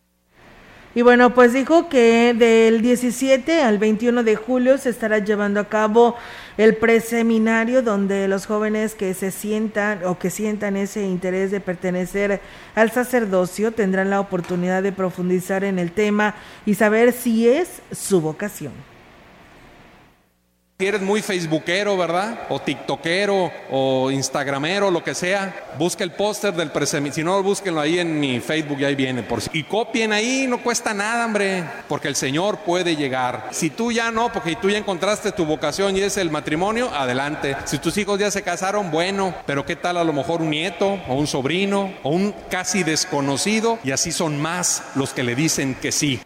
Y 0.96 1.02
bueno, 1.02 1.35
pues 1.35 1.52
dijo 1.52 1.88
que 1.88 2.35
del 2.38 2.80
17 2.80 3.62
al 3.62 3.78
21 3.78 4.22
de 4.22 4.37
julio 4.37 4.78
se 4.78 4.90
estará 4.90 5.18
llevando 5.18 5.59
a 5.59 5.68
cabo 5.68 6.14
el 6.57 6.76
preseminario 6.76 7.83
donde 7.83 8.28
los 8.28 8.46
jóvenes 8.46 8.94
que 8.94 9.12
se 9.14 9.33
sientan 9.33 10.04
o 10.04 10.20
que 10.20 10.30
sientan 10.30 10.76
ese 10.76 11.02
interés 11.02 11.50
de 11.50 11.59
pertenecer 11.59 12.40
al 12.76 12.92
sacerdocio 12.92 13.72
tendrán 13.72 14.09
la 14.09 14.20
oportunidad 14.20 14.85
de 14.85 14.92
profundizar 14.92 15.64
en 15.64 15.80
el 15.80 15.90
tema 15.90 16.37
y 16.64 16.74
saber 16.74 17.12
si 17.12 17.48
es 17.48 17.83
su 17.90 18.20
vocación. 18.20 18.93
Si 20.76 20.88
eres 20.88 21.02
muy 21.02 21.22
facebookero, 21.22 21.96
¿verdad? 21.96 22.48
O 22.48 22.60
tiktokero 22.60 23.52
o 23.70 24.10
instagramero, 24.10 24.90
lo 24.90 25.04
que 25.04 25.14
sea, 25.14 25.54
busca 25.78 26.02
el 26.02 26.10
póster 26.10 26.52
del 26.52 26.72
preseminario. 26.72 27.14
Si 27.14 27.22
no, 27.22 27.40
búsquenlo 27.44 27.80
ahí 27.80 28.00
en 28.00 28.18
mi 28.18 28.40
Facebook 28.40 28.80
y 28.80 28.84
ahí 28.84 28.96
viene. 28.96 29.24
Y 29.52 29.62
copien 29.62 30.12
ahí, 30.12 30.48
no 30.48 30.60
cuesta 30.60 30.92
nada, 30.92 31.26
hombre. 31.26 31.62
Porque 31.87 32.08
el 32.08 32.16
Señor 32.16 32.58
puede 32.58 32.96
llegar. 32.96 33.50
Si 33.52 33.70
tú 33.70 33.92
ya 33.92 34.10
no, 34.10 34.32
porque 34.32 34.56
tú 34.56 34.68
ya 34.68 34.78
encontraste 34.78 35.30
tu 35.30 35.44
vocación 35.44 35.96
y 35.96 36.00
es 36.00 36.16
el 36.16 36.32
matrimonio, 36.32 36.90
adelante. 36.92 37.56
Si 37.66 37.78
tus 37.78 37.96
hijos 37.96 38.18
ya 38.18 38.32
se 38.32 38.42
casaron, 38.42 38.90
bueno. 38.90 39.32
Pero 39.46 39.64
¿qué 39.64 39.76
tal 39.76 39.96
a 39.96 40.02
lo 40.02 40.12
mejor 40.12 40.42
un 40.42 40.50
nieto 40.50 40.98
o 41.06 41.14
un 41.14 41.28
sobrino 41.28 41.94
o 42.02 42.10
un 42.10 42.34
casi 42.50 42.82
desconocido? 42.82 43.78
Y 43.84 43.92
así 43.92 44.10
son 44.10 44.42
más 44.42 44.82
los 44.96 45.12
que 45.12 45.22
le 45.22 45.37
dicen 45.37 45.76
que 45.76 45.92
sí. 45.92 46.20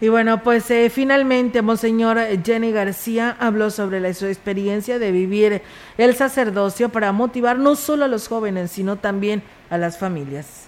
Y 0.00 0.08
bueno, 0.08 0.42
pues 0.44 0.70
eh, 0.70 0.90
finalmente 0.90 1.60
Monseñor 1.60 2.18
Jenny 2.44 2.70
García 2.70 3.36
habló 3.40 3.70
sobre 3.70 3.98
la, 3.98 4.14
su 4.14 4.26
experiencia 4.26 5.00
de 5.00 5.10
vivir 5.10 5.62
el 5.96 6.14
sacerdocio 6.14 6.88
para 6.88 7.10
motivar 7.10 7.58
no 7.58 7.74
solo 7.74 8.04
a 8.04 8.08
los 8.08 8.28
jóvenes, 8.28 8.70
sino 8.70 8.96
también 8.96 9.42
a 9.70 9.78
las 9.78 9.98
familias 9.98 10.67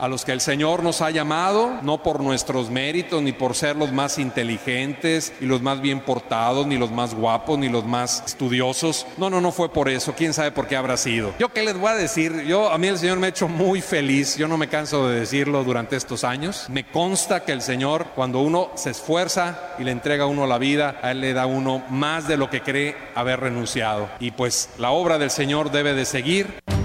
a 0.00 0.08
los 0.08 0.24
que 0.24 0.32
el 0.32 0.40
Señor 0.40 0.82
nos 0.82 1.02
ha 1.02 1.10
llamado, 1.10 1.78
no 1.82 2.02
por 2.02 2.22
nuestros 2.22 2.70
méritos, 2.70 3.22
ni 3.22 3.32
por 3.32 3.54
ser 3.54 3.76
los 3.76 3.92
más 3.92 4.18
inteligentes, 4.18 5.32
y 5.40 5.44
los 5.44 5.60
más 5.60 5.80
bien 5.80 6.00
portados, 6.00 6.66
ni 6.66 6.78
los 6.78 6.90
más 6.90 7.14
guapos, 7.14 7.58
ni 7.58 7.68
los 7.68 7.84
más 7.84 8.22
estudiosos. 8.26 9.06
No, 9.18 9.28
no, 9.28 9.40
no 9.40 9.52
fue 9.52 9.68
por 9.68 9.88
eso. 9.88 10.14
¿Quién 10.16 10.32
sabe 10.32 10.52
por 10.52 10.66
qué 10.66 10.76
habrá 10.76 10.96
sido? 10.96 11.34
Yo 11.38 11.50
qué 11.52 11.62
les 11.62 11.76
voy 11.76 11.90
a 11.90 11.94
decir, 11.94 12.44
yo 12.44 12.70
a 12.70 12.78
mí 12.78 12.88
el 12.88 12.98
Señor 12.98 13.18
me 13.18 13.26
ha 13.26 13.30
hecho 13.30 13.48
muy 13.48 13.80
feliz, 13.80 14.36
yo 14.36 14.48
no 14.48 14.56
me 14.56 14.68
canso 14.68 15.08
de 15.08 15.20
decirlo 15.20 15.64
durante 15.64 15.96
estos 15.96 16.24
años. 16.24 16.66
Me 16.68 16.84
consta 16.84 17.44
que 17.44 17.52
el 17.52 17.62
Señor, 17.62 18.06
cuando 18.14 18.40
uno 18.40 18.70
se 18.74 18.90
esfuerza 18.90 19.74
y 19.78 19.84
le 19.84 19.90
entrega 19.90 20.24
a 20.24 20.28
uno 20.28 20.46
la 20.46 20.58
vida, 20.58 20.98
a 21.02 21.10
Él 21.10 21.20
le 21.20 21.34
da 21.34 21.46
uno 21.46 21.82
más 21.90 22.26
de 22.26 22.36
lo 22.36 22.48
que 22.48 22.62
cree 22.62 22.96
haber 23.14 23.40
renunciado. 23.40 24.08
Y 24.18 24.30
pues 24.30 24.70
la 24.78 24.90
obra 24.90 25.18
del 25.18 25.30
Señor 25.30 25.70
debe 25.70 25.94
de 25.94 26.04
seguir. 26.04 26.79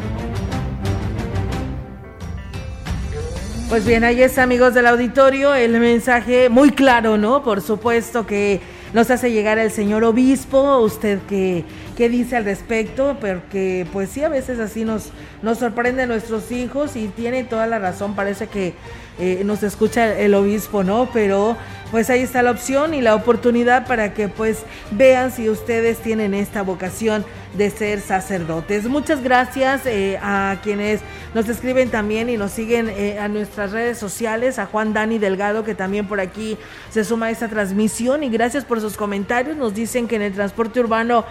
Pues 3.67 3.83
bien, 3.83 4.03
ahí 4.03 4.21
es 4.21 4.37
amigos 4.37 4.75
del 4.75 4.85
auditorio 4.85 5.55
el 5.55 5.79
mensaje 5.79 6.49
muy 6.49 6.69
claro, 6.69 7.17
¿no? 7.17 7.41
Por 7.43 7.61
supuesto 7.61 8.27
que 8.27 8.61
nos 8.93 9.09
hace 9.09 9.31
llegar 9.31 9.57
el 9.57 9.71
señor 9.71 10.03
obispo, 10.03 10.77
usted 10.77 11.17
qué, 11.27 11.65
qué 11.95 12.09
dice 12.09 12.35
al 12.35 12.45
respecto, 12.45 13.17
porque 13.19 13.87
pues 13.91 14.09
sí, 14.09 14.23
a 14.23 14.29
veces 14.29 14.59
así 14.59 14.85
nos, 14.85 15.09
nos 15.41 15.59
sorprenden 15.59 16.09
nuestros 16.09 16.51
hijos 16.51 16.95
y 16.95 17.07
tiene 17.07 17.43
toda 17.43 17.67
la 17.67 17.79
razón, 17.79 18.15
parece 18.15 18.47
que 18.47 18.73
eh, 19.17 19.43
nos 19.45 19.63
escucha 19.63 20.17
el 20.19 20.33
obispo, 20.33 20.83
¿no? 20.83 21.09
Pero 21.13 21.55
pues 21.89 22.09
ahí 22.09 22.21
está 22.21 22.41
la 22.41 22.51
opción 22.51 22.93
y 22.93 22.99
la 22.99 23.15
oportunidad 23.15 23.87
para 23.87 24.13
que 24.13 24.27
pues 24.27 24.63
vean 24.91 25.31
si 25.31 25.49
ustedes 25.49 25.99
tienen 25.99 26.33
esta 26.33 26.63
vocación 26.63 27.23
de 27.57 27.69
ser 27.69 28.01
sacerdotes. 28.01 28.83
Muchas 28.89 29.23
gracias 29.23 29.85
eh, 29.85 30.19
a 30.21 30.57
quienes 30.61 30.99
nos 31.33 31.47
escriben 31.47 31.89
también 31.89 32.29
y 32.29 32.35
nos 32.35 32.51
siguen 32.51 32.89
eh, 32.89 33.17
a 33.17 33.29
nuestras 33.29 33.71
redes 33.71 33.97
sociales, 33.97 34.59
a 34.59 34.65
Juan 34.65 34.91
Dani 34.91 35.17
Delgado 35.17 35.63
que 35.63 35.75
también 35.75 36.07
por 36.07 36.19
aquí 36.19 36.57
se 36.89 37.05
suma 37.05 37.27
a 37.27 37.29
esta 37.29 37.47
transmisión 37.47 38.21
y 38.23 38.29
gracias 38.29 38.65
por 38.65 38.81
sus 38.81 38.97
comentarios. 38.97 39.55
Nos 39.55 39.73
dicen 39.73 40.09
que 40.09 40.17
en 40.17 40.23
el 40.23 40.33
transporte 40.33 40.81
urbano 40.81 41.23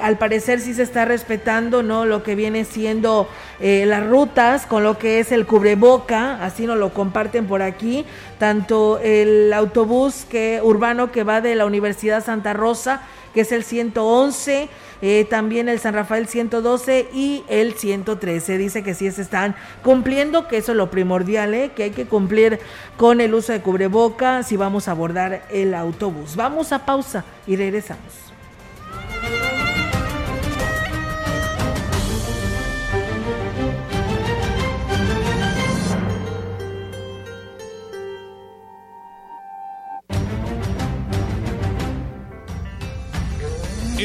al 0.00 0.18
parecer 0.18 0.60
sí 0.60 0.74
se 0.74 0.82
está 0.82 1.04
respetando 1.04 1.82
no 1.82 2.04
lo 2.04 2.22
que 2.22 2.34
viene 2.34 2.64
siendo 2.64 3.28
las 3.60 4.06
rutas 4.06 4.66
con 4.66 4.82
lo 4.82 4.98
que 4.98 5.20
es 5.20 5.30
el 5.32 5.46
cubreboca, 5.46 6.44
así 6.44 6.66
nos 6.66 6.78
lo 6.78 6.92
comparten 6.92 7.46
por 7.46 7.62
aquí, 7.62 8.04
tanto 8.38 8.98
el 8.98 9.52
autobús 9.52 10.26
que 10.28 10.60
urbano 10.62 11.12
que 11.12 11.22
va 11.22 11.40
de 11.40 11.54
la 11.54 11.64
Universidad 11.64 12.24
Santa 12.24 12.52
Rosa, 12.52 13.02
que 13.34 13.42
es 13.42 13.52
el 13.52 13.64
111, 13.64 14.68
eh, 15.00 15.26
también 15.28 15.68
el 15.68 15.80
San 15.80 15.94
Rafael 15.94 16.28
112 16.28 17.08
y 17.12 17.44
el 17.48 17.74
113. 17.74 18.58
Dice 18.58 18.82
que 18.82 18.94
sí 18.94 19.10
se 19.10 19.22
están 19.22 19.56
cumpliendo, 19.82 20.48
que 20.48 20.58
eso 20.58 20.72
es 20.72 20.78
lo 20.78 20.90
primordial, 20.90 21.54
¿eh? 21.54 21.72
que 21.74 21.84
hay 21.84 21.90
que 21.90 22.06
cumplir 22.06 22.60
con 22.96 23.20
el 23.20 23.34
uso 23.34 23.52
de 23.52 23.60
cubreboca 23.60 24.42
si 24.42 24.56
vamos 24.56 24.88
a 24.88 24.92
abordar 24.92 25.44
el 25.50 25.74
autobús. 25.74 26.36
Vamos 26.36 26.72
a 26.72 26.84
pausa 26.86 27.24
y 27.46 27.56
regresamos. 27.56 28.31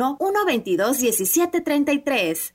81 0.00 0.16
122 0.18 1.26
1733. 1.26 2.54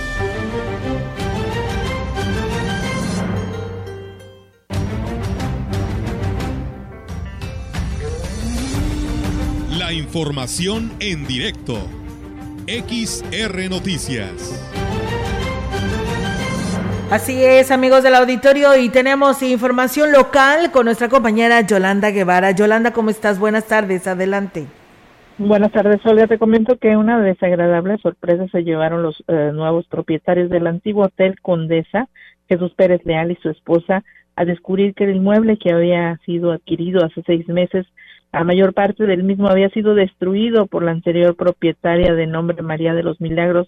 La 9.81 9.93
información 9.93 10.91
en 10.99 11.25
directo. 11.25 11.73
XR 12.67 13.67
Noticias. 13.67 14.69
Así 17.09 17.43
es, 17.43 17.71
amigos 17.71 18.03
del 18.03 18.13
auditorio, 18.13 18.77
y 18.77 18.89
tenemos 18.89 19.41
información 19.41 20.11
local 20.11 20.69
con 20.71 20.85
nuestra 20.85 21.09
compañera 21.09 21.61
Yolanda 21.61 22.11
Guevara. 22.11 22.51
Yolanda, 22.51 22.93
¿cómo 22.93 23.09
estás? 23.09 23.39
Buenas 23.39 23.67
tardes, 23.67 24.05
adelante. 24.05 24.67
Buenas 25.39 25.71
tardes, 25.71 25.99
Olga. 26.05 26.27
Te 26.27 26.37
comento 26.37 26.77
que 26.77 26.95
una 26.95 27.19
desagradable 27.19 27.97
sorpresa 28.03 28.45
se 28.51 28.63
llevaron 28.63 29.01
los 29.01 29.23
eh, 29.27 29.49
nuevos 29.51 29.87
propietarios 29.87 30.51
del 30.51 30.67
antiguo 30.67 31.05
Hotel 31.05 31.41
Condesa, 31.41 32.07
Jesús 32.47 32.71
Pérez 32.75 33.01
Leal 33.03 33.31
y 33.31 33.35
su 33.37 33.49
esposa, 33.49 34.03
a 34.35 34.45
descubrir 34.45 34.93
que 34.93 35.05
el 35.05 35.15
inmueble 35.15 35.57
que 35.57 35.73
había 35.73 36.19
sido 36.23 36.51
adquirido 36.51 37.03
hace 37.03 37.23
seis 37.25 37.47
meses, 37.47 37.87
la 38.31 38.43
mayor 38.43 38.73
parte 38.73 39.05
del 39.05 39.23
mismo 39.23 39.47
había 39.47 39.69
sido 39.69 39.93
destruido 39.93 40.65
por 40.65 40.83
la 40.83 40.91
anterior 40.91 41.35
propietaria 41.35 42.13
de 42.13 42.27
nombre 42.27 42.61
María 42.61 42.93
de 42.93 43.03
los 43.03 43.19
Milagros, 43.19 43.67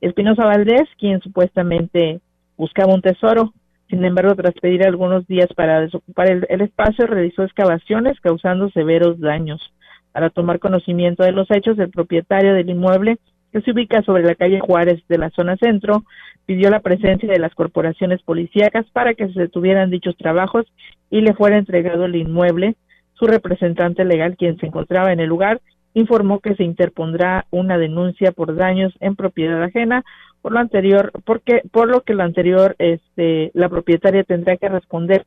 Espinosa 0.00 0.44
Valdés, 0.44 0.88
quien 0.98 1.20
supuestamente 1.20 2.20
buscaba 2.56 2.94
un 2.94 3.02
tesoro. 3.02 3.52
Sin 3.88 4.04
embargo, 4.04 4.34
tras 4.34 4.54
pedir 4.54 4.84
algunos 4.84 5.26
días 5.26 5.48
para 5.54 5.80
desocupar 5.80 6.30
el 6.30 6.60
espacio, 6.60 7.06
realizó 7.06 7.42
excavaciones 7.42 8.18
causando 8.20 8.70
severos 8.70 9.20
daños 9.20 9.60
para 10.14 10.30
tomar 10.30 10.60
conocimiento 10.60 11.24
de 11.24 11.32
los 11.32 11.50
hechos, 11.50 11.76
el 11.80 11.90
propietario 11.90 12.54
del 12.54 12.70
inmueble, 12.70 13.18
que 13.52 13.60
se 13.62 13.72
ubica 13.72 14.00
sobre 14.02 14.22
la 14.22 14.36
calle 14.36 14.60
Juárez 14.60 15.02
de 15.08 15.18
la 15.18 15.30
zona 15.30 15.56
centro, 15.56 16.04
pidió 16.46 16.70
la 16.70 16.80
presencia 16.80 17.28
de 17.28 17.40
las 17.40 17.52
corporaciones 17.54 18.22
policíacas 18.22 18.86
para 18.92 19.14
que 19.14 19.28
se 19.28 19.40
detuvieran 19.40 19.90
dichos 19.90 20.16
trabajos 20.16 20.66
y 21.10 21.20
le 21.20 21.34
fuera 21.34 21.58
entregado 21.58 22.04
el 22.04 22.14
inmueble. 22.14 22.76
Su 23.24 23.28
representante 23.28 24.04
legal, 24.04 24.36
quien 24.36 24.58
se 24.58 24.66
encontraba 24.66 25.10
en 25.10 25.18
el 25.18 25.30
lugar, 25.30 25.62
informó 25.94 26.40
que 26.40 26.56
se 26.56 26.62
interpondrá 26.62 27.46
una 27.50 27.78
denuncia 27.78 28.32
por 28.32 28.54
daños 28.54 28.92
en 29.00 29.16
propiedad 29.16 29.62
ajena 29.62 30.04
por 30.42 30.52
lo 30.52 30.58
anterior, 30.58 31.10
porque 31.24 31.62
por 31.72 31.88
lo 31.88 32.02
que 32.02 32.12
lo 32.12 32.22
anterior 32.22 32.76
este 32.78 33.50
la 33.54 33.70
propietaria 33.70 34.24
tendrá 34.24 34.58
que 34.58 34.68
responder 34.68 35.24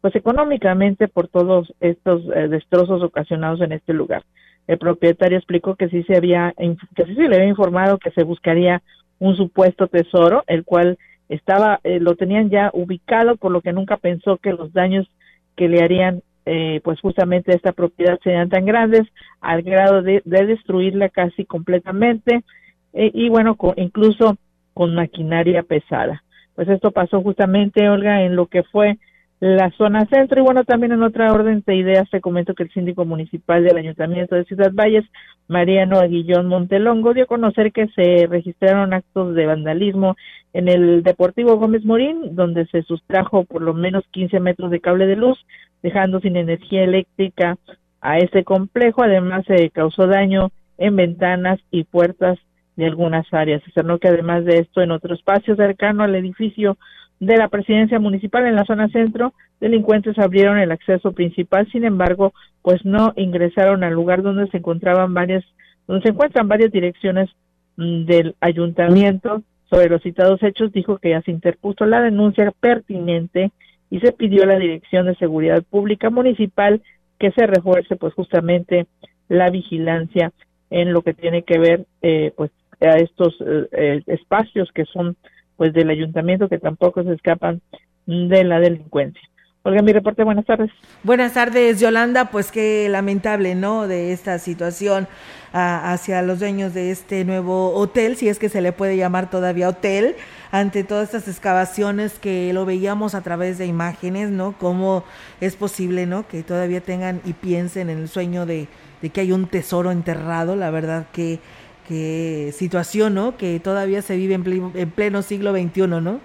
pues 0.00 0.14
económicamente 0.14 1.08
por 1.08 1.26
todos 1.26 1.74
estos 1.80 2.22
eh, 2.36 2.46
destrozos 2.46 3.02
ocasionados 3.02 3.60
en 3.62 3.72
este 3.72 3.94
lugar. 3.94 4.22
El 4.68 4.78
propietario 4.78 5.36
explicó 5.36 5.74
que 5.74 5.88
sí 5.88 6.04
se 6.04 6.16
había 6.16 6.54
que 6.56 7.04
sí 7.04 7.16
se 7.16 7.28
le 7.28 7.34
había 7.34 7.48
informado 7.48 7.98
que 7.98 8.12
se 8.12 8.22
buscaría 8.22 8.80
un 9.18 9.34
supuesto 9.36 9.88
tesoro, 9.88 10.44
el 10.46 10.62
cual 10.62 10.98
estaba 11.28 11.80
eh, 11.82 11.98
lo 11.98 12.14
tenían 12.14 12.48
ya 12.48 12.70
ubicado, 12.72 13.34
por 13.34 13.50
lo 13.50 13.60
que 13.60 13.72
nunca 13.72 13.96
pensó 13.96 14.36
que 14.36 14.52
los 14.52 14.72
daños 14.72 15.08
que 15.56 15.68
le 15.68 15.82
harían 15.82 16.22
eh, 16.46 16.80
pues 16.84 17.00
justamente 17.00 17.54
esta 17.54 17.72
propiedad 17.72 18.18
serían 18.22 18.48
tan 18.48 18.64
grandes 18.64 19.02
al 19.40 19.62
grado 19.62 20.02
de, 20.02 20.22
destruirla 20.24 21.08
casi 21.08 21.44
completamente 21.44 22.44
y 22.92 23.28
bueno 23.28 23.56
incluso 23.76 24.36
con 24.72 24.94
maquinaria 24.94 25.62
pesada. 25.62 26.22
Pues 26.54 26.68
esto 26.68 26.92
pasó 26.92 27.20
justamente 27.22 27.88
Olga 27.88 28.22
en 28.22 28.36
lo 28.36 28.46
que 28.46 28.62
fue 28.62 28.98
la 29.44 29.70
zona 29.72 30.06
centro. 30.06 30.40
Y 30.40 30.42
bueno, 30.42 30.64
también 30.64 30.92
en 30.92 31.02
otra 31.02 31.30
orden 31.30 31.62
de 31.66 31.76
ideas 31.76 32.08
te 32.10 32.22
comento 32.22 32.54
que 32.54 32.62
el 32.62 32.72
síndico 32.72 33.04
municipal 33.04 33.62
del 33.62 33.76
Ayuntamiento 33.76 34.34
de 34.34 34.44
Ciudad 34.44 34.72
Valles, 34.72 35.04
Mariano 35.48 35.98
Aguillón 35.98 36.46
Montelongo, 36.46 37.12
dio 37.12 37.24
a 37.24 37.26
conocer 37.26 37.70
que 37.70 37.88
se 37.88 38.26
registraron 38.26 38.94
actos 38.94 39.34
de 39.34 39.44
vandalismo 39.44 40.16
en 40.54 40.68
el 40.68 41.02
Deportivo 41.02 41.58
Gómez 41.58 41.84
Morín, 41.84 42.34
donde 42.34 42.64
se 42.68 42.82
sustrajo 42.84 43.44
por 43.44 43.60
lo 43.60 43.74
menos 43.74 44.04
15 44.12 44.40
metros 44.40 44.70
de 44.70 44.80
cable 44.80 45.06
de 45.06 45.16
luz, 45.16 45.38
dejando 45.82 46.20
sin 46.20 46.36
energía 46.36 46.82
eléctrica 46.82 47.58
a 48.00 48.16
ese 48.16 48.44
complejo. 48.44 49.02
Además, 49.02 49.44
se 49.46 49.68
causó 49.68 50.06
daño 50.06 50.52
en 50.78 50.96
ventanas 50.96 51.60
y 51.70 51.84
puertas 51.84 52.38
de 52.76 52.86
algunas 52.86 53.26
áreas. 53.30 53.62
Se 53.74 53.82
que 53.98 54.08
además 54.08 54.46
de 54.46 54.60
esto, 54.60 54.80
en 54.80 54.90
otro 54.90 55.14
espacio 55.14 55.54
cercano 55.54 56.02
al 56.02 56.14
edificio 56.14 56.78
de 57.20 57.36
la 57.36 57.48
presidencia 57.48 57.98
municipal 57.98 58.46
en 58.46 58.56
la 58.56 58.64
zona 58.64 58.88
centro, 58.88 59.32
delincuentes 59.60 60.18
abrieron 60.18 60.58
el 60.58 60.72
acceso 60.72 61.12
principal, 61.12 61.70
sin 61.70 61.84
embargo, 61.84 62.32
pues 62.62 62.84
no 62.84 63.12
ingresaron 63.16 63.84
al 63.84 63.94
lugar 63.94 64.22
donde 64.22 64.48
se 64.48 64.58
encontraban 64.58 65.14
varias, 65.14 65.44
donde 65.86 66.02
se 66.02 66.10
encuentran 66.10 66.48
varias 66.48 66.72
direcciones 66.72 67.30
mm, 67.76 68.04
del 68.04 68.34
ayuntamiento. 68.40 69.42
Sobre 69.70 69.88
los 69.88 70.02
citados 70.02 70.42
hechos, 70.42 70.72
dijo 70.72 70.98
que 70.98 71.10
ya 71.10 71.22
se 71.22 71.30
interpuso 71.30 71.86
la 71.86 72.02
denuncia 72.02 72.52
pertinente 72.60 73.50
y 73.90 74.00
se 74.00 74.12
pidió 74.12 74.42
a 74.42 74.46
la 74.46 74.58
Dirección 74.58 75.06
de 75.06 75.14
Seguridad 75.16 75.62
Pública 75.62 76.10
Municipal 76.10 76.82
que 77.18 77.30
se 77.32 77.46
refuerce 77.46 77.96
pues 77.96 78.12
justamente 78.14 78.86
la 79.28 79.50
vigilancia 79.50 80.32
en 80.70 80.92
lo 80.92 81.02
que 81.02 81.14
tiene 81.14 81.42
que 81.42 81.58
ver 81.58 81.86
eh, 82.02 82.32
pues 82.36 82.50
a 82.80 82.96
estos 82.96 83.36
eh, 83.40 84.02
espacios 84.06 84.70
que 84.72 84.84
son 84.84 85.16
pues 85.56 85.72
del 85.72 85.90
ayuntamiento 85.90 86.48
que 86.48 86.58
tampoco 86.58 87.02
se 87.02 87.12
escapan 87.12 87.60
de 88.06 88.44
la 88.44 88.60
delincuencia. 88.60 89.22
Olga, 89.66 89.80
mi 89.80 89.94
reporte, 89.94 90.22
buenas 90.24 90.44
tardes. 90.44 90.70
Buenas 91.04 91.32
tardes, 91.32 91.80
Yolanda. 91.80 92.26
Pues 92.26 92.52
qué 92.52 92.86
lamentable, 92.90 93.54
¿no? 93.54 93.88
De 93.88 94.12
esta 94.12 94.38
situación 94.38 95.08
ah, 95.54 95.90
hacia 95.90 96.20
los 96.20 96.40
dueños 96.40 96.74
de 96.74 96.90
este 96.90 97.24
nuevo 97.24 97.74
hotel, 97.74 98.16
si 98.16 98.28
es 98.28 98.38
que 98.38 98.50
se 98.50 98.60
le 98.60 98.72
puede 98.72 98.98
llamar 98.98 99.30
todavía 99.30 99.70
hotel, 99.70 100.16
ante 100.50 100.84
todas 100.84 101.14
estas 101.14 101.28
excavaciones 101.28 102.18
que 102.18 102.52
lo 102.52 102.66
veíamos 102.66 103.14
a 103.14 103.22
través 103.22 103.56
de 103.56 103.64
imágenes, 103.64 104.28
¿no? 104.28 104.52
Cómo 104.58 105.02
es 105.40 105.56
posible, 105.56 106.04
¿no? 106.04 106.28
Que 106.28 106.42
todavía 106.42 106.82
tengan 106.82 107.22
y 107.24 107.32
piensen 107.32 107.88
en 107.88 108.00
el 108.00 108.08
sueño 108.08 108.44
de 108.44 108.68
que 109.14 109.20
hay 109.22 109.32
un 109.32 109.46
tesoro 109.46 109.92
enterrado. 109.92 110.56
La 110.56 110.68
verdad 110.68 111.06
que, 111.10 111.40
qué 111.86 112.50
situación, 112.52 113.14
¿no? 113.14 113.36
Que 113.36 113.60
todavía 113.60 114.02
se 114.02 114.16
vive 114.16 114.34
en, 114.34 114.72
en 114.74 114.90
pleno 114.90 115.22
siglo 115.22 115.52
XXI, 115.52 115.86
¿no? 115.86 116.20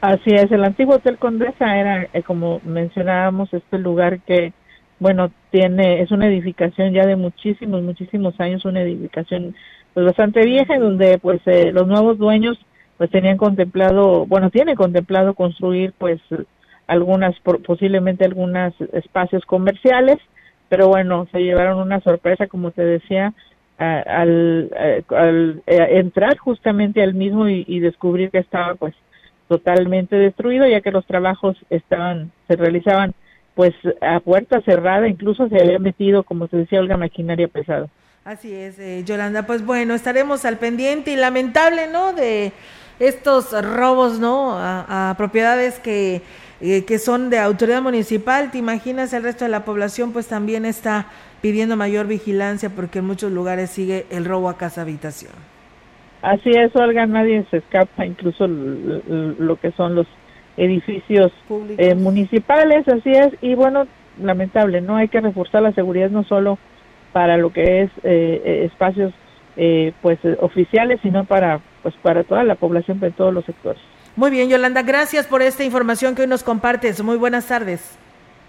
Así 0.00 0.30
es, 0.30 0.52
el 0.52 0.64
antiguo 0.64 0.96
Hotel 0.96 1.18
Condesa 1.18 1.78
era, 1.78 2.08
eh, 2.12 2.22
como 2.22 2.60
mencionábamos, 2.64 3.52
este 3.52 3.78
lugar 3.78 4.20
que, 4.20 4.52
bueno, 5.00 5.30
tiene, 5.50 6.02
es 6.02 6.10
una 6.10 6.26
edificación 6.26 6.92
ya 6.92 7.06
de 7.06 7.16
muchísimos, 7.16 7.82
muchísimos 7.82 8.38
años, 8.38 8.64
una 8.64 8.82
edificación 8.82 9.54
pues 9.94 10.04
bastante 10.04 10.44
vieja, 10.44 10.78
donde 10.78 11.18
pues 11.18 11.40
eh, 11.46 11.72
los 11.72 11.86
nuevos 11.86 12.18
dueños 12.18 12.58
pues 12.98 13.10
tenían 13.10 13.38
contemplado, 13.38 14.26
bueno, 14.26 14.50
tiene 14.50 14.74
contemplado 14.74 15.34
construir 15.34 15.92
pues 15.96 16.20
algunas, 16.86 17.34
posiblemente 17.40 18.24
algunos 18.24 18.74
espacios 18.92 19.44
comerciales, 19.46 20.18
pero 20.68 20.88
bueno, 20.88 21.26
se 21.32 21.40
llevaron 21.40 21.78
una 21.78 22.00
sorpresa, 22.00 22.46
como 22.46 22.70
te 22.70 22.84
decía, 22.84 23.32
al, 23.78 24.70
eh, 24.76 25.04
entrar 25.66 26.38
justamente 26.38 27.02
al 27.02 27.14
mismo 27.14 27.48
y, 27.48 27.64
y 27.66 27.80
descubrir 27.80 28.30
que 28.30 28.38
estaba 28.38 28.74
pues 28.74 28.94
totalmente 29.48 30.16
destruido 30.16 30.66
ya 30.66 30.80
que 30.80 30.90
los 30.90 31.06
trabajos 31.06 31.56
estaban 31.70 32.32
se 32.48 32.56
realizaban 32.56 33.14
pues 33.54 33.74
a 34.00 34.20
puerta 34.20 34.60
cerrada 34.62 35.08
incluso 35.08 35.48
se 35.48 35.60
había 35.60 35.78
metido 35.78 36.24
como 36.24 36.46
se 36.48 36.56
decía 36.58 36.80
Olga 36.80 36.96
maquinaria 36.96 37.48
pesada. 37.48 37.88
Así 38.24 38.52
es 38.52 38.78
eh, 38.80 39.04
Yolanda. 39.04 39.46
Pues 39.46 39.64
bueno 39.64 39.94
estaremos 39.94 40.44
al 40.44 40.58
pendiente 40.58 41.12
y 41.12 41.16
lamentable 41.16 41.86
no 41.86 42.12
de 42.12 42.52
estos 42.98 43.52
robos 43.62 44.18
no 44.18 44.54
a, 44.58 45.14
propiedades 45.16 45.78
que 45.78 46.22
eh, 46.60 46.84
que 46.84 46.98
son 46.98 47.30
de 47.30 47.38
autoridad 47.38 47.82
municipal. 47.82 48.50
Te 48.50 48.58
imaginas 48.58 49.12
el 49.12 49.22
resto 49.22 49.44
de 49.44 49.50
la 49.50 49.64
población 49.64 50.12
pues 50.12 50.28
también 50.28 50.64
está 50.64 51.06
pidiendo 51.40 51.76
mayor 51.76 52.06
vigilancia 52.06 52.70
porque 52.70 53.00
en 53.00 53.06
muchos 53.06 53.32
lugares 53.32 53.70
sigue 53.70 54.06
el 54.10 54.24
robo 54.24 54.48
a 54.48 54.56
casa 54.56 54.82
habitación. 54.82 55.32
Así 56.22 56.50
es, 56.50 56.74
Olga, 56.74 57.06
nadie 57.06 57.44
se 57.50 57.58
escapa, 57.58 58.04
incluso 58.04 58.48
lo 58.48 59.56
que 59.60 59.70
son 59.72 59.94
los 59.94 60.06
edificios 60.56 61.32
eh, 61.78 61.94
municipales, 61.94 62.88
así 62.88 63.10
es, 63.10 63.28
y 63.42 63.54
bueno, 63.54 63.86
lamentable, 64.20 64.80
no 64.80 64.96
hay 64.96 65.08
que 65.08 65.20
reforzar 65.20 65.62
la 65.62 65.72
seguridad 65.72 66.10
no 66.10 66.24
solo 66.24 66.58
para 67.12 67.36
lo 67.36 67.52
que 67.52 67.82
es 67.82 67.90
eh, 68.02 68.42
eh, 68.44 68.64
espacios 68.64 69.12
pues 70.02 70.18
oficiales, 70.40 71.00
sino 71.02 71.24
para 71.24 71.60
pues 71.82 71.94
para 72.02 72.24
toda 72.24 72.44
la 72.44 72.56
población 72.56 73.00
de 73.00 73.10
todos 73.10 73.32
los 73.32 73.42
sectores. 73.46 73.80
Muy 74.16 74.30
bien, 74.30 74.48
Yolanda, 74.48 74.82
gracias 74.82 75.26
por 75.26 75.42
esta 75.42 75.62
información 75.62 76.14
que 76.14 76.22
hoy 76.22 76.28
nos 76.28 76.42
compartes. 76.42 77.02
Muy 77.02 77.18
buenas 77.18 77.44
tardes. 77.44 77.82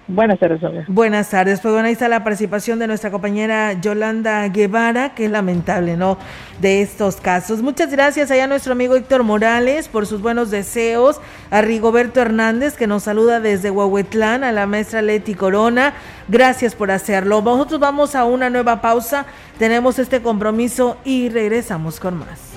Buenas 0.10 0.40
tardes, 0.40 0.62
Buenas 0.88 1.30
tardes. 1.30 1.60
Pues 1.60 1.74
bueno, 1.74 1.88
ahí 1.88 1.92
está 1.92 2.08
la 2.08 2.24
participación 2.24 2.80
de 2.80 2.88
nuestra 2.88 3.12
compañera 3.12 3.74
Yolanda 3.74 4.48
Guevara, 4.48 5.14
que 5.14 5.26
es 5.26 5.32
lamentable, 5.32 5.98
¿no? 5.98 6.18
De 6.62 6.82
estos 6.82 7.18
casos. 7.18 7.62
Muchas 7.62 7.92
gracias 7.92 8.32
allá 8.32 8.46
a 8.46 8.48
nuestro 8.48 8.72
amigo 8.72 8.96
Héctor 8.96 9.24
Morales 9.24 9.90
por 9.90 10.08
sus 10.08 10.22
buenos 10.22 10.50
deseos, 10.50 11.20
a 11.52 11.62
Rigoberto 11.62 12.22
Hernández, 12.22 12.76
que 12.76 12.88
nos 12.88 13.04
saluda 13.04 13.42
desde 13.42 13.70
Huahuetlán, 13.70 14.46
a 14.46 14.54
la 14.54 14.66
maestra 14.66 15.02
Leti 15.02 15.34
Corona. 15.34 15.92
Gracias 16.30 16.76
por 16.76 16.90
hacerlo. 16.90 17.42
Nosotros 17.42 17.82
vamos 17.82 18.16
a 18.16 18.24
una 18.24 18.50
nueva 18.50 18.80
pausa, 18.80 19.26
tenemos 19.60 20.00
este 20.00 20.22
compromiso 20.22 20.96
y 21.04 21.28
regresamos 21.28 22.00
con 22.00 22.20
más. 22.20 22.57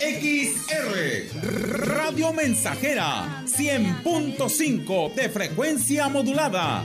XR 0.00 1.28
Radio 1.86 2.32
Mensajera 2.32 3.42
100.5 3.46 5.14
de 5.14 5.28
frecuencia 5.28 6.08
modulada 6.08 6.84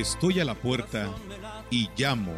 Estoy 0.00 0.40
a 0.40 0.46
la 0.46 0.54
puerta 0.54 1.10
y 1.68 1.90
llamo. 1.94 2.32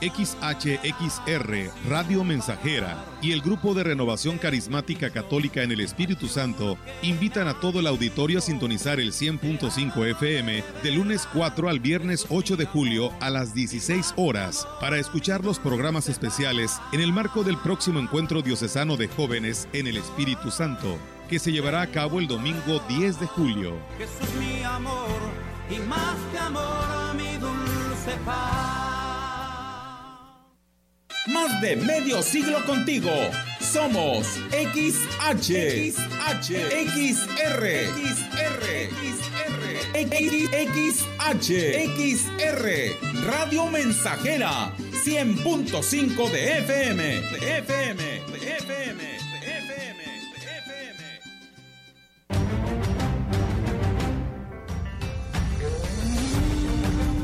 XHXR 0.00 1.70
Radio 1.88 2.24
Mensajera 2.24 3.04
y 3.22 3.30
el 3.30 3.40
Grupo 3.40 3.72
de 3.72 3.84
Renovación 3.84 4.36
Carismática 4.36 5.10
Católica 5.10 5.62
en 5.62 5.70
el 5.70 5.78
Espíritu 5.78 6.26
Santo 6.26 6.76
invitan 7.02 7.46
a 7.46 7.60
todo 7.60 7.78
el 7.78 7.86
auditorio 7.86 8.38
a 8.38 8.40
sintonizar 8.40 8.98
el 8.98 9.12
100.5 9.12 10.10
FM 10.10 10.64
de 10.82 10.90
lunes 10.90 11.28
4 11.32 11.68
al 11.68 11.78
viernes 11.78 12.26
8 12.28 12.56
de 12.56 12.64
julio 12.64 13.12
a 13.20 13.30
las 13.30 13.54
16 13.54 14.14
horas 14.16 14.66
para 14.80 14.98
escuchar 14.98 15.44
los 15.44 15.60
programas 15.60 16.08
especiales 16.08 16.80
en 16.92 17.00
el 17.00 17.12
marco 17.12 17.44
del 17.44 17.58
próximo 17.58 18.00
encuentro 18.00 18.42
diocesano 18.42 18.96
de 18.96 19.06
jóvenes 19.06 19.68
en 19.72 19.86
el 19.86 19.98
Espíritu 19.98 20.50
Santo, 20.50 20.98
que 21.28 21.38
se 21.38 21.52
llevará 21.52 21.82
a 21.82 21.86
cabo 21.92 22.18
el 22.18 22.26
domingo 22.26 22.82
10 22.88 23.20
de 23.20 23.26
julio. 23.28 23.74
Jesús, 23.98 24.34
mi 24.40 24.64
amor 24.64 25.49
y 25.70 25.78
más 25.80 26.16
que 26.32 26.38
amor 26.38 27.14
mi 27.14 27.36
dulce 27.36 28.16
paz. 28.24 28.70
Más 31.28 31.60
de 31.60 31.76
medio 31.76 32.22
siglo 32.22 32.64
contigo. 32.66 33.10
Somos 33.60 34.26
XH, 34.50 35.92
XH, 35.92 36.50
XR, 36.88 37.62
XR, 37.94 38.66
XR, 39.12 40.10
XH, 40.72 41.48
XR, 41.86 42.66
Radio 43.26 43.66
Mensajera, 43.66 44.72
100.5 45.04 46.30
de 46.30 46.58
FM, 46.58 47.04
de 47.04 47.58
FM. 47.58 48.19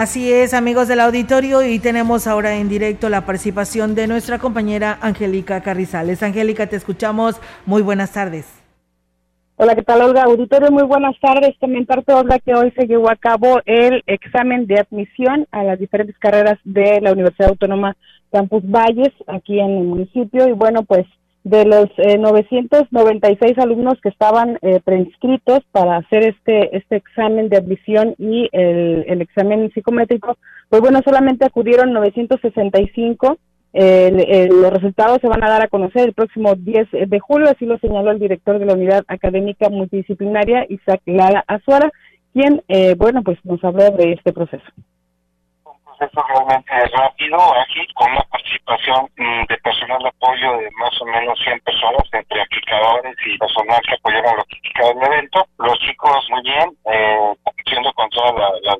Así 0.00 0.32
es, 0.32 0.54
amigos 0.54 0.88
del 0.88 0.98
auditorio, 1.00 1.62
y 1.62 1.78
tenemos 1.78 2.26
ahora 2.26 2.56
en 2.56 2.70
directo 2.70 3.10
la 3.10 3.26
participación 3.26 3.94
de 3.94 4.06
nuestra 4.06 4.38
compañera 4.38 4.98
Angélica 5.02 5.60
Carrizales. 5.60 6.22
Angélica, 6.22 6.66
te 6.66 6.76
escuchamos. 6.76 7.38
Muy 7.66 7.82
buenas 7.82 8.10
tardes. 8.10 8.46
Hola, 9.56 9.74
¿qué 9.74 9.82
tal, 9.82 10.00
Olga? 10.00 10.22
Auditorio, 10.22 10.70
muy 10.70 10.84
buenas 10.84 11.14
tardes. 11.20 11.54
Comentarte, 11.60 12.14
Olga, 12.14 12.38
que 12.38 12.54
hoy 12.54 12.70
se 12.70 12.86
llevó 12.86 13.10
a 13.10 13.16
cabo 13.16 13.60
el 13.66 14.02
examen 14.06 14.66
de 14.66 14.80
admisión 14.80 15.46
a 15.50 15.64
las 15.64 15.78
diferentes 15.78 16.16
carreras 16.16 16.58
de 16.64 17.02
la 17.02 17.12
Universidad 17.12 17.50
Autónoma 17.50 17.94
Campus 18.32 18.62
Valles, 18.64 19.12
aquí 19.26 19.60
en 19.60 19.70
el 19.70 19.84
municipio. 19.84 20.48
Y 20.48 20.52
bueno, 20.52 20.82
pues 20.82 21.04
de 21.44 21.64
los 21.64 21.86
eh, 21.96 22.18
996 22.18 23.58
alumnos 23.58 23.98
que 24.02 24.10
estaban 24.10 24.58
eh, 24.62 24.80
preinscritos 24.84 25.60
para 25.72 25.96
hacer 25.96 26.24
este 26.24 26.76
este 26.76 26.96
examen 26.96 27.48
de 27.48 27.56
admisión 27.56 28.14
y 28.18 28.48
el, 28.52 29.04
el 29.08 29.22
examen 29.22 29.70
psicométrico, 29.72 30.36
pues 30.68 30.82
bueno, 30.82 31.00
solamente 31.04 31.46
acudieron 31.46 31.92
965. 31.92 33.38
Eh, 33.72 34.48
los 34.50 34.72
resultados 34.72 35.18
se 35.20 35.28
van 35.28 35.44
a 35.44 35.48
dar 35.48 35.62
a 35.62 35.68
conocer 35.68 36.08
el 36.08 36.12
próximo 36.12 36.54
10 36.56 36.88
de 37.06 37.20
julio, 37.20 37.48
así 37.48 37.66
lo 37.66 37.78
señaló 37.78 38.10
el 38.10 38.18
director 38.18 38.58
de 38.58 38.66
la 38.66 38.74
Unidad 38.74 39.04
Académica 39.06 39.68
Multidisciplinaria, 39.68 40.66
Isaac 40.68 41.00
Lara 41.06 41.44
Azuara, 41.46 41.90
quien, 42.32 42.62
eh, 42.68 42.94
bueno, 42.96 43.22
pues 43.22 43.38
nos 43.44 43.62
habló 43.62 43.90
de 43.90 44.12
este 44.12 44.32
proceso 44.32 44.64
proceso 46.00 46.26
realmente 46.28 46.72
rápido, 46.96 47.36
ágil, 47.54 47.86
con 47.94 48.10
una 48.10 48.22
participación 48.22 49.08
mm, 49.16 49.44
de 49.48 49.58
personal 49.58 50.02
de 50.02 50.08
apoyo 50.08 50.56
de 50.58 50.70
más 50.78 51.00
o 51.00 51.04
menos 51.04 51.38
100 51.44 51.60
personas, 51.60 52.02
entre 52.12 52.40
aplicadores 52.40 53.16
y 53.26 53.38
personal 53.38 53.80
que 53.86 53.94
apoyaron 53.94 54.36
logística 54.36 54.86
del 54.86 55.02
evento. 55.02 55.46
Los 55.58 55.78
chicos 55.80 56.26
muy 56.30 56.42
bien, 56.42 56.70
eh, 56.86 57.34
cumpliendo 57.42 57.92
con 57.92 58.08
todas 58.10 58.34
las 58.62 58.78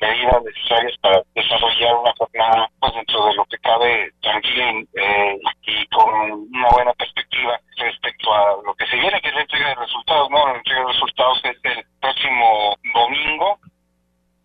medidas 0.00 0.42
necesarias 0.42 0.98
para 1.00 1.22
desarrollar 1.34 1.94
una 1.96 2.12
jornada 2.18 2.70
pues, 2.80 2.94
dentro 2.94 3.26
de 3.26 3.34
lo 3.34 3.44
que 3.46 3.58
cabe 3.58 4.10
tranquila 4.20 4.72
eh, 4.94 5.38
y 5.62 5.86
con 5.88 6.14
una 6.52 6.68
buena 6.70 6.92
perspectiva 6.94 7.58
respecto 7.76 8.34
a 8.34 8.56
lo 8.64 8.74
que 8.74 8.86
se 8.86 8.96
viene, 8.96 9.20
que 9.20 9.28
es 9.28 9.34
la 9.34 9.42
entrega 9.42 9.68
de 9.68 9.74
resultados, 9.76 10.30
¿no? 10.30 10.46
La 10.48 10.56
entrega 10.56 10.80
de 10.80 10.92
resultados 10.92 11.40
es 11.44 11.56
el 11.62 11.84
próximo 12.00 12.76
domingo 12.94 13.58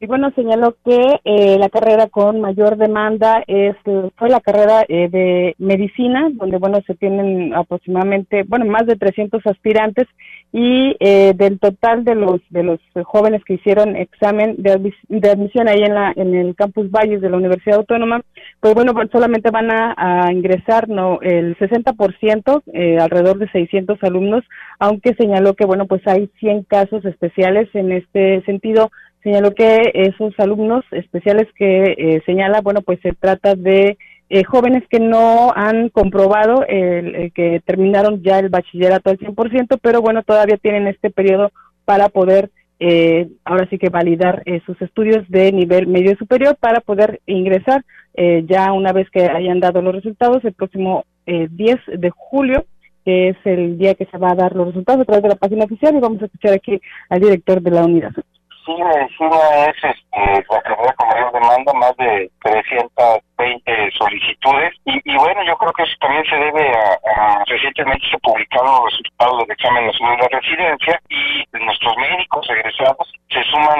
y 0.01 0.07
bueno, 0.21 0.35
señaló 0.35 0.75
que 0.85 1.19
eh, 1.23 1.57
la 1.57 1.69
carrera 1.69 2.05
con 2.05 2.41
mayor 2.41 2.77
demanda 2.77 3.43
es 3.47 3.75
fue 4.17 4.29
la 4.29 4.39
carrera 4.39 4.85
eh, 4.87 5.09
de 5.09 5.55
medicina, 5.57 6.29
donde 6.33 6.57
bueno 6.57 6.79
se 6.85 6.93
tienen 6.93 7.55
aproximadamente, 7.55 8.43
bueno, 8.43 8.65
más 8.65 8.85
de 8.85 8.97
300 8.97 9.41
aspirantes 9.47 10.07
y 10.51 10.95
eh, 10.99 11.33
del 11.35 11.59
total 11.59 12.03
de 12.03 12.13
los 12.13 12.39
de 12.51 12.61
los 12.61 12.79
jóvenes 13.03 13.43
que 13.45 13.55
hicieron 13.55 13.95
examen 13.95 14.57
de, 14.59 14.93
de, 15.07 15.29
admisión 15.29 15.67
ahí 15.67 15.81
en 15.81 15.95
la 15.95 16.13
en 16.15 16.35
el 16.35 16.53
campus 16.55 16.91
Valles 16.91 17.21
de 17.21 17.29
la 17.31 17.37
Universidad 17.37 17.77
Autónoma, 17.77 18.21
pues 18.59 18.75
bueno, 18.75 18.93
pues 18.93 19.09
solamente 19.11 19.49
van 19.49 19.71
a, 19.71 19.95
a 19.97 20.31
ingresar 20.31 20.87
no 20.87 21.19
el 21.23 21.57
60%, 21.57 22.61
eh, 22.73 22.97
alrededor 22.99 23.39
de 23.39 23.49
600 23.49 23.97
alumnos, 24.03 24.43
aunque 24.77 25.15
señaló 25.15 25.55
que 25.55 25.65
bueno, 25.65 25.87
pues 25.87 26.05
hay 26.05 26.29
100 26.39 26.63
casos 26.65 27.03
especiales 27.05 27.69
en 27.73 27.91
este 27.91 28.43
sentido 28.45 28.91
señaló 29.23 29.53
que 29.53 29.91
esos 29.93 30.33
alumnos 30.39 30.83
especiales 30.91 31.47
que 31.55 31.95
eh, 31.97 32.21
señala, 32.25 32.61
bueno, 32.61 32.81
pues 32.81 32.99
se 33.01 33.13
trata 33.13 33.55
de 33.55 33.97
eh, 34.29 34.43
jóvenes 34.43 34.83
que 34.89 34.99
no 34.99 35.51
han 35.55 35.89
comprobado 35.89 36.65
el, 36.67 37.31
que 37.33 37.61
terminaron 37.65 38.21
ya 38.23 38.39
el 38.39 38.49
bachillerato 38.49 39.09
al 39.09 39.17
100%, 39.17 39.79
pero 39.81 40.01
bueno, 40.01 40.23
todavía 40.23 40.57
tienen 40.57 40.87
este 40.87 41.09
periodo 41.09 41.51
para 41.85 42.09
poder 42.09 42.49
eh, 42.79 43.29
ahora 43.45 43.67
sí 43.69 43.77
que 43.77 43.89
validar 43.89 44.43
sus 44.65 44.81
estudios 44.81 45.29
de 45.29 45.51
nivel 45.51 45.85
medio 45.85 46.15
superior 46.17 46.57
para 46.59 46.81
poder 46.81 47.21
ingresar 47.27 47.83
ya 48.45 48.73
una 48.73 48.91
vez 48.91 49.09
que 49.11 49.23
hayan 49.23 49.59
dado 49.59 49.81
los 49.81 49.95
resultados 49.95 50.43
el 50.43 50.53
próximo 50.53 51.05
10 51.25 51.49
de 51.97 52.09
julio 52.09 52.65
que 53.05 53.29
es 53.29 53.37
el 53.45 53.77
día 53.77 53.95
que 53.95 54.05
se 54.05 54.17
va 54.17 54.31
a 54.31 54.35
dar 54.35 54.55
los 54.55 54.67
resultados 54.67 55.01
a 55.01 55.05
través 55.05 55.23
de 55.23 55.29
la 55.29 55.35
página 55.35 55.65
oficial. 55.65 55.95
Y 55.95 55.99
vamos 55.99 56.21
a 56.21 56.25
escuchar 56.25 56.53
aquí 56.53 56.79
al 57.09 57.19
director 57.19 57.61
de 57.61 57.71
la 57.71 57.85
unidad 57.85 58.11
sí, 58.65 58.73
medicina 58.73 59.37
es 59.67 59.75
este, 59.83 60.45
la 60.49 60.61
carrera 60.61 60.93
con 60.93 61.07
mayor 61.09 61.31
demanda, 61.31 61.73
más 61.73 61.95
de 61.97 62.29
320 62.43 63.91
solicitudes. 63.97 64.73
Y, 64.85 65.17
bueno, 65.17 65.43
yo 65.43 65.57
creo 65.57 65.73
que 65.73 65.83
eso 65.83 65.93
también 65.99 66.23
se 66.25 66.35
debe 66.35 66.71
a, 66.71 67.43
recientemente 67.45 68.07
se 68.09 68.17
publicaron 68.19 68.83
los 68.83 68.91
resultados 68.91 69.39
del 69.39 69.51
examen 69.51 69.87
nacional 69.87 70.17
de 70.17 70.27
residencia 70.29 71.01
y 71.09 71.45
nuestros 71.57 71.95
médicos 71.97 72.49
egresados 72.49 73.11
se 73.29 73.43
suman 73.45 73.79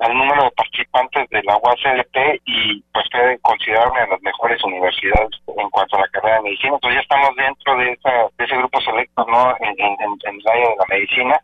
al, 0.00 0.14
número 0.16 0.44
de 0.44 0.50
participantes 0.52 1.28
de 1.30 1.42
la 1.44 1.56
UACLP 1.56 2.40
y 2.44 2.82
pues 2.92 3.06
pueden 3.10 3.38
considerarme 3.38 4.00
a 4.00 4.06
las 4.08 4.22
mejores 4.22 4.62
universidades 4.64 5.30
en 5.56 5.70
cuanto 5.70 5.96
a 5.96 6.00
la 6.00 6.08
carrera 6.08 6.36
de 6.36 6.42
medicina. 6.42 6.74
Entonces 6.74 6.96
ya 6.96 7.02
estamos 7.02 7.36
dentro 7.36 7.76
de, 7.76 7.92
esa, 7.92 8.12
de 8.36 8.44
ese 8.44 8.56
grupo 8.56 8.80
selecto 8.80 9.24
¿no? 9.26 9.54
en 9.60 9.74
el 9.78 10.48
área 10.48 10.68
de 10.68 10.76
la 10.76 10.86
medicina 10.88 11.40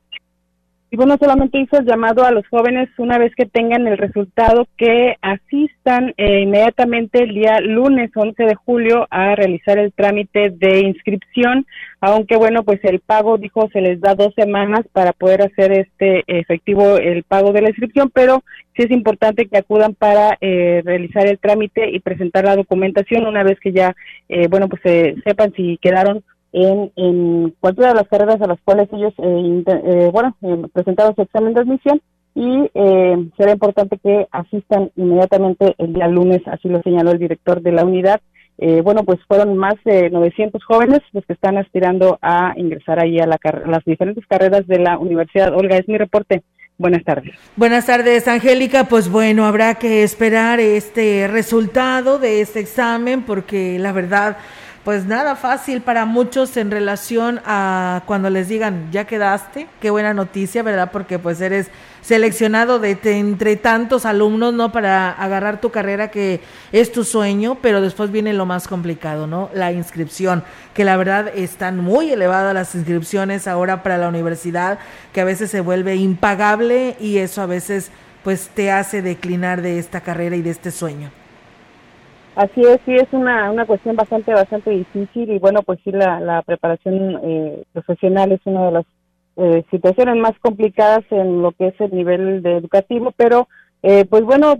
bueno, 0.96 1.16
solamente 1.20 1.58
hizo 1.58 1.78
el 1.78 1.84
llamado 1.84 2.24
a 2.24 2.30
los 2.30 2.46
jóvenes 2.48 2.88
una 2.98 3.18
vez 3.18 3.34
que 3.34 3.46
tengan 3.46 3.86
el 3.86 3.98
resultado 3.98 4.66
que 4.76 5.16
asistan 5.20 6.14
eh, 6.16 6.40
inmediatamente 6.40 7.22
el 7.22 7.34
día 7.34 7.60
lunes 7.60 8.10
11 8.14 8.42
de 8.42 8.54
julio 8.54 9.06
a 9.10 9.34
realizar 9.34 9.78
el 9.78 9.92
trámite 9.92 10.50
de 10.50 10.80
inscripción, 10.80 11.66
aunque 12.00 12.36
bueno, 12.36 12.62
pues 12.64 12.80
el 12.82 13.00
pago 13.00 13.36
dijo 13.36 13.68
se 13.72 13.80
les 13.80 14.00
da 14.00 14.14
dos 14.14 14.32
semanas 14.34 14.86
para 14.92 15.12
poder 15.12 15.42
hacer 15.42 15.72
este 15.72 16.24
efectivo 16.26 16.96
el 16.96 17.22
pago 17.24 17.52
de 17.52 17.62
la 17.62 17.68
inscripción, 17.68 18.10
pero 18.12 18.42
sí 18.74 18.82
es 18.84 18.90
importante 18.90 19.46
que 19.46 19.58
acudan 19.58 19.94
para 19.94 20.38
eh, 20.40 20.82
realizar 20.84 21.26
el 21.26 21.38
trámite 21.38 21.90
y 21.90 22.00
presentar 22.00 22.44
la 22.44 22.56
documentación 22.56 23.26
una 23.26 23.42
vez 23.42 23.60
que 23.60 23.72
ya, 23.72 23.94
eh, 24.28 24.48
bueno, 24.48 24.68
pues 24.68 24.82
sepan 25.24 25.52
si 25.54 25.78
quedaron 25.78 26.24
en, 26.56 27.54
cualquiera 27.60 27.90
de 27.90 27.96
las 27.96 28.08
carreras 28.08 28.40
a 28.40 28.46
las 28.46 28.58
cuales 28.62 28.88
ellos, 28.92 29.12
eh, 29.18 29.64
eh, 29.66 30.10
bueno, 30.12 30.34
eh, 30.42 30.62
presentaron 30.72 31.14
su 31.14 31.22
examen 31.22 31.52
de 31.52 31.60
admisión 31.60 32.00
y 32.34 32.70
eh, 32.74 33.28
será 33.36 33.52
importante 33.52 33.98
que 33.98 34.26
asistan 34.30 34.90
inmediatamente 34.96 35.74
el 35.78 35.92
día 35.92 36.08
lunes, 36.08 36.40
así 36.46 36.68
lo 36.68 36.82
señaló 36.82 37.10
el 37.10 37.18
director 37.18 37.60
de 37.60 37.72
la 37.72 37.84
unidad. 37.84 38.20
Bueno, 38.58 39.04
pues 39.04 39.18
fueron 39.28 39.54
más 39.58 39.74
de 39.84 40.08
900 40.08 40.64
jóvenes 40.64 41.00
los 41.12 41.26
que 41.26 41.34
están 41.34 41.58
aspirando 41.58 42.18
a 42.22 42.54
ingresar 42.56 42.98
ahí 42.98 43.18
a, 43.18 43.26
la 43.26 43.38
las 43.66 43.84
diferentes 43.84 44.26
carreras 44.26 44.66
de 44.66 44.78
la 44.78 44.98
universidad. 44.98 45.54
Olga, 45.54 45.76
es 45.76 45.86
mi 45.86 45.98
reporte. 45.98 46.42
Buenas 46.78 47.04
tardes. 47.04 47.34
Buenas 47.56 47.84
tardes, 47.84 48.26
Angélica. 48.28 48.84
Pues 48.84 49.10
bueno, 49.10 49.44
habrá 49.44 49.74
que 49.74 50.02
esperar 50.02 50.58
este 50.58 51.28
resultado 51.28 52.18
de 52.18 52.40
este 52.40 52.60
examen 52.60 53.24
porque 53.24 53.78
la 53.78 53.92
verdad 53.92 54.38
pues 54.86 55.04
nada 55.04 55.34
fácil 55.34 55.80
para 55.80 56.04
muchos 56.04 56.56
en 56.56 56.70
relación 56.70 57.40
a 57.44 58.04
cuando 58.06 58.30
les 58.30 58.46
digan, 58.46 58.92
ya 58.92 59.04
quedaste, 59.04 59.66
qué 59.80 59.90
buena 59.90 60.14
noticia, 60.14 60.62
¿verdad? 60.62 60.92
Porque 60.92 61.18
pues 61.18 61.40
eres 61.40 61.66
seleccionado 62.02 62.78
de, 62.78 62.96
entre 63.02 63.56
tantos 63.56 64.06
alumnos, 64.06 64.54
¿no? 64.54 64.70
Para 64.70 65.10
agarrar 65.10 65.60
tu 65.60 65.72
carrera 65.72 66.12
que 66.12 66.40
es 66.70 66.92
tu 66.92 67.02
sueño, 67.02 67.58
pero 67.60 67.80
después 67.80 68.12
viene 68.12 68.32
lo 68.32 68.46
más 68.46 68.68
complicado, 68.68 69.26
¿no? 69.26 69.50
La 69.54 69.72
inscripción, 69.72 70.44
que 70.72 70.84
la 70.84 70.96
verdad 70.96 71.32
están 71.34 71.78
muy 71.78 72.12
elevadas 72.12 72.54
las 72.54 72.72
inscripciones 72.76 73.48
ahora 73.48 73.82
para 73.82 73.98
la 73.98 74.08
universidad, 74.08 74.78
que 75.12 75.20
a 75.20 75.24
veces 75.24 75.50
se 75.50 75.62
vuelve 75.62 75.96
impagable 75.96 76.96
y 77.00 77.18
eso 77.18 77.42
a 77.42 77.46
veces 77.46 77.90
pues 78.22 78.50
te 78.54 78.70
hace 78.70 79.02
declinar 79.02 79.62
de 79.62 79.80
esta 79.80 80.02
carrera 80.02 80.36
y 80.36 80.42
de 80.42 80.50
este 80.50 80.70
sueño. 80.70 81.10
Así 82.36 82.60
es, 82.60 82.78
sí 82.84 82.94
es 82.94 83.10
una, 83.12 83.50
una 83.50 83.64
cuestión 83.64 83.96
bastante, 83.96 84.30
bastante 84.30 84.70
difícil 84.70 85.30
y 85.30 85.38
bueno, 85.38 85.62
pues 85.62 85.80
sí, 85.82 85.90
la, 85.90 86.20
la 86.20 86.42
preparación 86.42 87.18
eh, 87.24 87.64
profesional 87.72 88.30
es 88.30 88.40
una 88.44 88.66
de 88.66 88.72
las 88.72 88.84
eh, 89.38 89.64
situaciones 89.70 90.16
más 90.16 90.38
complicadas 90.40 91.00
en 91.10 91.40
lo 91.40 91.52
que 91.52 91.68
es 91.68 91.80
el 91.80 91.92
nivel 91.92 92.42
de 92.42 92.58
educativo, 92.58 93.14
pero 93.16 93.48
eh, 93.82 94.04
pues 94.04 94.22
bueno, 94.22 94.56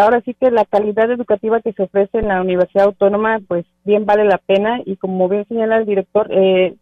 ahora 0.00 0.22
sí 0.24 0.34
que 0.34 0.50
la 0.50 0.64
calidad 0.64 1.10
educativa 1.10 1.60
que 1.60 1.74
se 1.74 1.82
ofrece 1.82 2.18
en 2.18 2.28
la 2.28 2.40
Universidad 2.40 2.86
Autónoma, 2.86 3.38
pues 3.46 3.66
bien 3.84 4.06
vale 4.06 4.24
la 4.24 4.38
pena 4.38 4.80
y 4.84 4.96
como 4.96 5.28
bien 5.28 5.46
señala 5.46 5.76
el 5.76 5.86
director, 5.86 6.28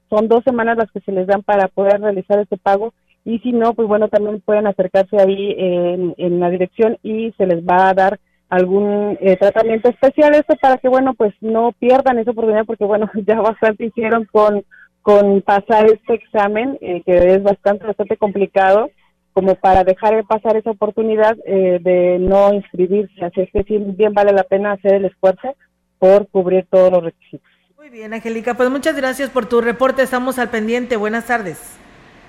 son 0.09 0.29
dos 0.29 0.43
semanas 0.45 0.79
las 0.79 0.91
que 0.93 1.01
se 1.01 1.13
les 1.13 1.27
dan 1.27 1.43
para 1.43 1.69
poder 1.69 2.01
realizar 2.01 2.39
este 2.39 2.57
pago 2.57 2.95
y 3.25 3.41
si 3.41 3.53
no, 3.53 3.75
pues 3.75 3.89
bueno, 3.89 4.09
también 4.09 4.41
pueden 4.41 4.67
acercarse 4.67 5.21
ahí 5.21 5.55
en, 5.59 6.15
en 6.17 6.41
la 6.41 6.49
dirección 6.49 6.97
y 7.03 7.33
se 7.33 7.45
les 7.45 7.63
va 7.63 7.91
a 7.91 7.95
dar 7.95 8.21
algún 8.49 9.19
eh, 9.21 9.37
tratamiento 9.37 9.91
especial 9.91 10.35
esto 10.35 10.57
para 10.61 10.79
que 10.79 10.89
bueno 10.89 11.15
pues 11.15 11.35
no 11.41 11.73
pierdan 11.79 12.19
esa 12.19 12.31
oportunidad 12.31 12.65
porque 12.65 12.85
bueno 12.85 13.11
ya 13.27 13.41
bastante 13.41 13.87
hicieron 13.87 14.27
con 14.31 14.65
con 15.03 15.43
pasar 15.43 15.87
este 15.87 16.15
examen 16.15 16.79
eh, 16.81 17.03
que 17.05 17.35
es 17.35 17.43
bastante 17.43 17.87
bastante 17.87 18.17
complicado 18.17 18.91
como 19.33 19.55
para 19.55 19.85
dejar 19.85 20.25
pasar 20.25 20.57
esa 20.57 20.71
oportunidad 20.71 21.37
eh, 21.47 21.79
de 21.81 22.19
no 22.19 22.53
inscribirse 22.55 23.25
así 23.25 23.43
es 23.43 23.51
que 23.53 23.65
sí 23.65 23.79
bien 23.79 24.15
vale 24.15 24.33
la 24.33 24.45
pena 24.45 24.73
hacer 24.73 24.95
el 24.95 25.05
esfuerzo 25.05 25.55
por 25.99 26.29
cubrir 26.29 26.67
todos 26.71 26.91
los 26.91 27.05
requisitos 27.05 27.49
Muy 27.77 27.91
bien, 27.91 28.15
Angélica, 28.15 28.55
pues 28.55 28.71
muchas 28.71 28.97
gracias 28.97 29.31
por 29.31 29.47
tu 29.47 29.61
reporte, 29.61 30.03
estamos 30.03 30.39
al 30.39 30.49
pendiente. 30.49 30.97
Buenas 30.97 31.27
tardes. 31.27 31.77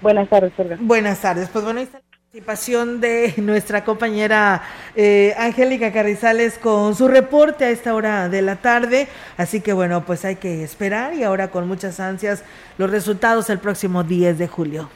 Buenas 0.02 0.28
tardes, 0.28 0.52
Olga. 0.58 0.78
Buenas 0.80 1.22
tardes, 1.22 1.50
pues 1.50 1.64
bueno, 1.64 1.80
ahí 1.80 1.86
está 1.86 2.02
participación 2.32 3.02
de 3.02 3.34
nuestra 3.38 3.84
compañera 3.84 4.62
eh, 4.96 5.34
Angélica 5.36 5.92
Carrizales 5.92 6.60
con 6.60 6.94
su 6.94 7.08
reporte 7.08 7.66
a 7.66 7.72
esta 7.72 7.96
hora 7.96 8.30
de 8.30 8.44
la 8.44 8.58
tarde. 8.58 9.08
Así 9.36 9.62
que 9.62 9.74
bueno, 9.74 10.06
pues 10.06 10.24
hay 10.26 10.36
que 10.36 10.64
esperar 10.64 11.16
y 11.16 11.24
ahora 11.24 11.50
con 11.50 11.68
muchas 11.68 12.00
ansias 12.00 12.44
los 12.78 12.92
resultados 12.92 13.50
el 13.50 13.58
próximo 13.58 14.04
10 14.04 14.38
de 14.38 14.48
julio. 14.48 14.92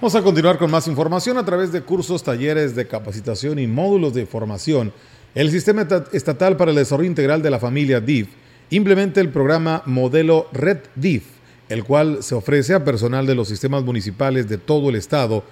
Vamos 0.00 0.14
a 0.14 0.22
continuar 0.22 0.56
con 0.56 0.70
más 0.70 0.86
información 0.86 1.36
a 1.36 1.44
través 1.44 1.72
de 1.72 1.82
cursos, 1.82 2.22
talleres 2.22 2.76
de 2.76 2.86
capacitación 2.86 3.58
y 3.58 3.66
módulos 3.66 4.14
de 4.14 4.24
formación. 4.24 4.92
El 5.34 5.50
Sistema 5.50 5.84
Estatal 6.12 6.56
para 6.56 6.70
el 6.70 6.76
Desarrollo 6.76 7.08
Integral 7.08 7.42
de 7.42 7.50
la 7.50 7.58
Familia 7.58 8.00
DIF 8.00 8.28
implementa 8.70 9.20
el 9.20 9.30
programa 9.30 9.82
Modelo 9.84 10.46
Red 10.52 10.78
DIF, 10.94 11.24
el 11.68 11.82
cual 11.82 12.22
se 12.22 12.36
ofrece 12.36 12.72
a 12.72 12.84
personal 12.84 13.26
de 13.26 13.34
los 13.34 13.48
sistemas 13.48 13.82
municipales 13.82 14.48
de 14.48 14.58
todo 14.58 14.90
el 14.90 14.94
estado 14.94 15.42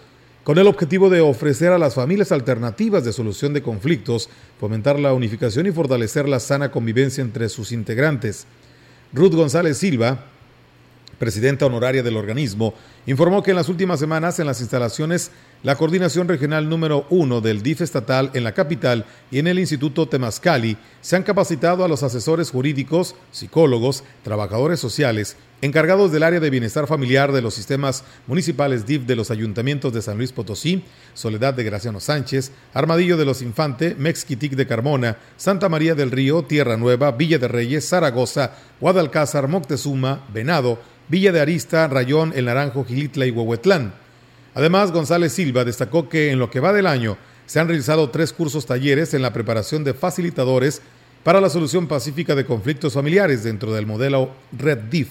con 0.45 0.59
el 0.59 0.67
objetivo 0.67 1.09
de 1.09 1.21
ofrecer 1.21 1.73
a 1.73 1.79
las 1.79 1.95
familias 1.95 2.33
alternativas 2.33 3.05
de 3.05 3.13
solución 3.13 3.53
de 3.53 3.63
conflictos, 3.63 4.29
fomentar 4.59 4.99
la 4.99 5.15
unificación 5.15 5.67
y 5.67 5.73
fortalecer 5.73 6.29
la 6.29 6.41
sana 6.41 6.71
convivencia 6.73 7.23
entre 7.23 7.49
sus 7.49 7.71
integrantes. 7.71 8.47
Ruth 9.13 9.35
González 9.35 9.79
Silva, 9.79 10.25
presidenta 11.19 11.67
honoraria 11.67 12.03
del 12.03 12.17
organismo, 12.17 12.75
informó 13.07 13.43
que 13.43 13.51
en 13.51 13.57
las 13.57 13.69
últimas 13.69 14.01
semanas 14.01 14.41
en 14.41 14.47
las 14.47 14.61
instalaciones 14.61 15.31
la 15.63 15.77
coordinación 15.77 16.27
regional 16.27 16.69
número 16.69 17.07
uno 17.09 17.41
del 17.41 17.63
DIF 17.63 17.83
estatal 17.83 18.31
en 18.35 18.43
la 18.43 18.53
capital 18.53 19.05
y 19.31 19.39
en 19.39 19.47
el 19.47 19.61
Instituto 19.61 20.09
Temascali 20.09 20.77
se 21.01 21.15
han 21.15 21.23
capacitado 21.23 21.85
a 21.85 21.89
los 21.89 22.03
asesores 22.03 22.51
jurídicos, 22.51 23.15
psicólogos, 23.31 24.03
trabajadores 24.25 24.81
sociales, 24.81 25.37
encargados 25.61 26.11
del 26.11 26.25
área 26.25 26.41
de 26.41 26.51
bienestar 26.51 26.89
familiar 26.89 27.31
de 27.31 27.43
los 27.43 27.55
sistemas 27.55 28.03
municipales 28.27 28.87
DIF 28.87 29.03
de 29.03 29.15
los 29.15 29.31
ayuntamientos 29.31 29.93
de 29.93 30.03
San 30.03 30.19
Luis 30.19 30.33
Potosí, 30.33 30.83
Soledad 31.15 31.55
de 31.55 31.63
Graciano 31.63 32.01
Sánchez, 32.01 32.51
Armadillo 32.75 33.17
de 33.17 33.25
los 33.25 33.41
Infante, 33.41 33.95
Mexquitic 33.97 34.55
de 34.55 34.67
Carmona, 34.67 35.19
Santa 35.37 35.69
María 35.69 35.95
del 35.95 36.11
Río, 36.11 36.43
Tierra 36.43 36.77
Nueva, 36.77 37.13
Villa 37.13 37.39
de 37.39 37.47
Reyes, 37.47 37.89
Zaragoza, 37.89 38.57
Guadalcázar, 38.81 39.47
Moctezuma, 39.47 40.27
Venado, 40.35 40.81
Villa 41.07 41.31
de 41.31 41.41
Arista, 41.41 41.87
Rayón, 41.87 42.33
El 42.35 42.47
Naranjo, 42.47 42.85
Gilitla 42.85 43.27
y 43.27 43.31
Huehuetlán. 43.31 44.02
Además, 44.55 44.93
González 44.93 45.33
Silva 45.33 45.65
destacó 45.65 46.09
que 46.09 46.31
en 46.31 46.39
lo 46.39 46.51
que 46.51 46.61
va 46.61 46.73
del 46.73 46.87
año 46.87 47.17
se 47.47 47.61
han 47.61 47.69
realizado 47.69 48.11
tres 48.11 48.33
cursos 48.33 48.67
talleres 48.67 49.15
en 49.15 49.23
la 49.23 49.33
preparación 49.33 49.85
de 49.85 49.95
facilitadores 49.95 50.83
para 51.23 51.41
la 51.41 51.51
solución 51.51 51.87
pacífica 51.87 52.35
de 52.35 52.45
conflictos 52.45 52.95
familiares 52.95 53.45
dentro 53.45 53.73
del 53.73 53.87
modelo 53.87 54.31
Red 54.53 54.79
DIF, 54.91 55.09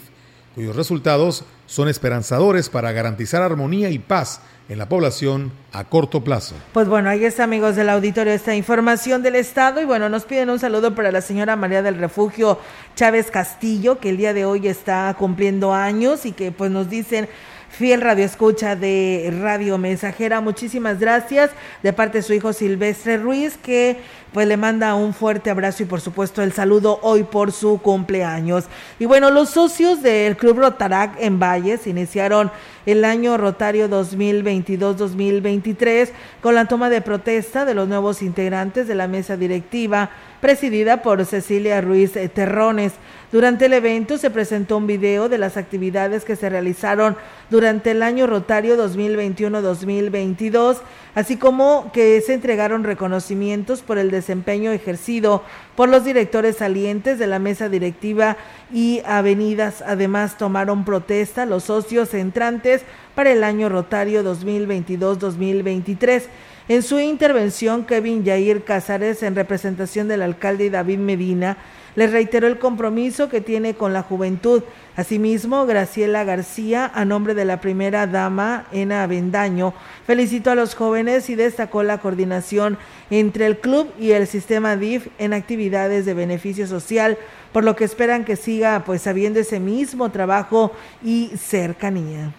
cuyos 0.56 0.76
resultados 0.76 1.46
son 1.66 1.88
esperanzadores 1.88 2.70
para 2.70 2.92
garantizar 2.92 3.42
armonía 3.42 3.89
y 3.89 4.00
paz 4.00 4.42
en 4.70 4.78
la 4.78 4.88
población 4.88 5.52
a 5.72 5.86
corto 5.86 6.24
plazo. 6.24 6.56
Pues 6.74 6.88
bueno, 6.88 7.10
ahí 7.10 7.26
está 7.26 7.44
amigos 7.44 7.76
del 7.76 7.89
auditorio 7.89 8.34
esta 8.34 8.56
información 8.56 9.22
del 9.22 9.36
Estado 9.36 9.82
y 9.82 9.86
bueno, 9.86 10.10
nos 10.10 10.26
piden 10.26 10.50
un 10.50 10.60
saludo 10.60 10.94
para 10.96 11.12
la 11.12 11.22
señora 11.22 11.56
María 11.56 11.82
del 11.82 11.98
Refugio 11.98 12.60
Chávez 12.96 13.32
Castillo, 13.32 14.00
que 14.00 14.10
el 14.10 14.18
día 14.18 14.34
de 14.34 14.46
hoy 14.46 14.68
está 14.68 15.14
cumpliendo 15.18 15.74
años 15.74 16.26
y 16.26 16.32
que 16.32 16.52
pues 16.52 16.72
nos 16.72 16.89
dicen 16.89 17.28
fiel 17.72 18.02
radio 18.02 18.26
escucha 18.26 18.76
de 18.76 19.34
Radio 19.42 19.78
Mensajera. 19.78 20.42
Muchísimas 20.42 21.00
gracias 21.00 21.52
de 21.82 21.94
parte 21.94 22.20
de 22.20 22.22
su 22.24 22.34
hijo 22.34 22.54
Silvestre 22.54 23.18
Ruiz, 23.18 23.58
que 23.58 23.98
pues 24.34 24.48
le 24.48 24.58
manda 24.58 24.96
un 24.96 25.14
fuerte 25.14 25.50
abrazo 25.50 25.84
y 25.84 25.86
por 25.86 26.02
supuesto 26.02 26.42
el 26.42 26.52
saludo 26.54 27.00
hoy 27.02 27.24
por 27.24 27.52
su 27.52 27.80
cumpleaños. 27.82 28.64
Y 29.00 29.06
bueno, 29.06 29.30
los 29.30 29.50
socios 29.50 30.02
del 30.02 30.38
Club 30.38 30.60
Rotarac 30.60 31.16
en 31.20 31.38
Valles 31.40 31.88
iniciaron 31.88 32.50
el 32.86 33.04
año 33.06 33.38
rotario 33.38 33.90
2022-2023 33.90 36.10
con 36.42 36.56
la 36.56 36.66
toma 36.66 36.90
de 36.90 37.02
protesta 37.02 37.64
de 37.66 37.76
los 37.76 37.88
nuevos 37.88 38.22
integrantes 38.22 38.88
de 38.88 38.96
la 38.96 39.08
mesa 39.08 39.38
directiva 39.38 40.10
presidida 40.42 41.02
por 41.04 41.24
Cecilia 41.26 41.80
Ruiz 41.82 42.14
Terrones. 42.34 42.94
Durante 43.32 43.68
el 43.68 43.74
evento 43.74 44.18
se 44.18 44.32
presentó 44.32 44.78
un 44.78 44.88
video 44.88 45.30
de 45.30 45.38
las 45.38 45.56
actividades 45.56 46.26
que 46.26 46.36
se 46.36 46.50
realizaron 46.50 47.16
durante 47.50 47.92
el 47.92 48.04
año 48.04 48.28
rotario 48.28 48.76
2021-2022, 48.76 50.82
así 51.16 51.38
como 51.38 51.91
que 51.91 52.22
se 52.22 52.34
entregaron 52.34 52.84
reconocimientos 52.84 53.82
por 53.82 53.97
el 53.97 54.12
desempeño 54.12 54.72
ejercido 54.72 55.43
por 55.76 55.89
los 55.89 56.05
directores 56.05 56.57
salientes 56.57 57.20
de 57.20 57.28
la 57.28 57.39
mesa 57.39 57.70
directiva 57.70 58.38
y 58.74 59.01
avenidas. 59.05 59.84
Además, 59.86 60.38
tomaron 60.38 60.86
protesta 60.86 61.45
los 61.45 61.66
socios 61.66 62.14
entrantes 62.14 62.84
para 63.16 63.32
el 63.32 63.43
año 63.43 63.70
rotario 63.70 64.24
2022-2023. 64.24 66.24
En 66.68 66.84
su 66.84 66.99
intervención, 66.99 67.86
Kevin 67.86 68.24
Yair 68.24 68.64
Casares, 68.64 69.24
en 69.24 69.36
representación 69.36 70.07
del 70.07 70.22
alcalde 70.22 70.70
David 70.70 70.99
Medina, 70.99 71.57
les 71.95 72.12
reiteró 72.12 72.47
el 72.47 72.59
compromiso 72.59 73.28
que 73.28 73.41
tiene 73.41 73.74
con 73.74 73.93
la 73.93 74.03
juventud. 74.03 74.64
Asimismo, 74.98 75.66
Graciela 75.66 76.26
García, 76.26 76.92
a 76.94 77.06
nombre 77.06 77.34
de 77.34 77.46
la 77.46 77.62
primera 77.62 78.08
dama, 78.08 78.68
Ena 78.74 79.04
Avendaño, 79.04 79.74
felicitó 80.06 80.52
a 80.52 80.56
los 80.56 80.76
jóvenes 80.76 81.30
y 81.30 81.36
destacó 81.36 81.82
la 81.82 82.00
coordinación 82.00 82.78
entre 83.10 83.46
el 83.46 83.60
club 83.60 83.89
y 83.98 84.12
el 84.12 84.28
sistema 84.28 84.76
DIF 84.76 85.08
en 85.18 85.32
actividades 85.32 86.06
de 86.06 86.14
beneficio 86.14 86.68
social, 86.68 87.18
por 87.54 87.64
lo 87.64 87.78
que 87.78 87.86
esperan 87.86 88.26
que 88.26 88.36
siga 88.36 88.84
pues 88.86 89.08
habiendo 89.08 89.39
ese 89.39 89.62
mismo 89.62 90.12
trabajo 90.12 90.74
y 91.02 91.32
cercanía. 91.38 92.34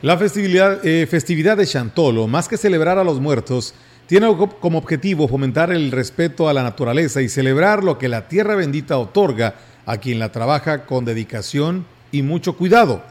La 0.00 0.16
festividad, 0.16 0.84
eh, 0.86 1.06
festividad 1.06 1.58
de 1.58 1.66
Chantolo, 1.66 2.26
más 2.26 2.48
que 2.48 2.56
celebrar 2.56 2.96
a 2.96 3.04
los 3.04 3.20
muertos, 3.20 3.74
tiene 4.06 4.34
como 4.60 4.78
objetivo 4.78 5.28
fomentar 5.28 5.70
el 5.70 5.92
respeto 5.92 6.48
a 6.48 6.54
la 6.54 6.62
naturaleza 6.62 7.20
y 7.20 7.28
celebrar 7.28 7.84
lo 7.84 7.98
que 7.98 8.08
la 8.08 8.26
tierra 8.26 8.56
bendita 8.56 8.98
otorga 8.98 9.54
a 9.90 9.98
quien 9.98 10.20
la 10.20 10.30
trabaja 10.30 10.86
con 10.86 11.04
dedicación 11.04 11.84
y 12.12 12.22
mucho 12.22 12.56
cuidado. 12.56 13.02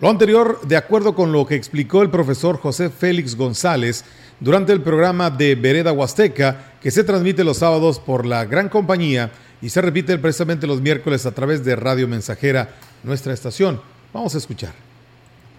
Lo 0.00 0.08
anterior, 0.08 0.60
de 0.66 0.76
acuerdo 0.76 1.14
con 1.14 1.32
lo 1.32 1.46
que 1.46 1.54
explicó 1.54 2.00
el 2.02 2.08
profesor 2.08 2.58
José 2.58 2.88
Félix 2.88 3.36
González 3.36 4.04
durante 4.40 4.72
el 4.72 4.80
programa 4.80 5.28
de 5.28 5.54
Vereda 5.54 5.92
Huasteca, 5.92 6.72
que 6.80 6.90
se 6.90 7.04
transmite 7.04 7.44
los 7.44 7.58
sábados 7.58 7.98
por 7.98 8.24
la 8.24 8.46
Gran 8.46 8.70
Compañía 8.70 9.32
y 9.60 9.68
se 9.68 9.82
repite 9.82 10.16
precisamente 10.18 10.66
los 10.66 10.80
miércoles 10.80 11.26
a 11.26 11.32
través 11.32 11.62
de 11.62 11.76
Radio 11.76 12.08
Mensajera, 12.08 12.70
nuestra 13.02 13.34
estación. 13.34 13.80
Vamos 14.12 14.34
a 14.34 14.38
escuchar. 14.38 14.83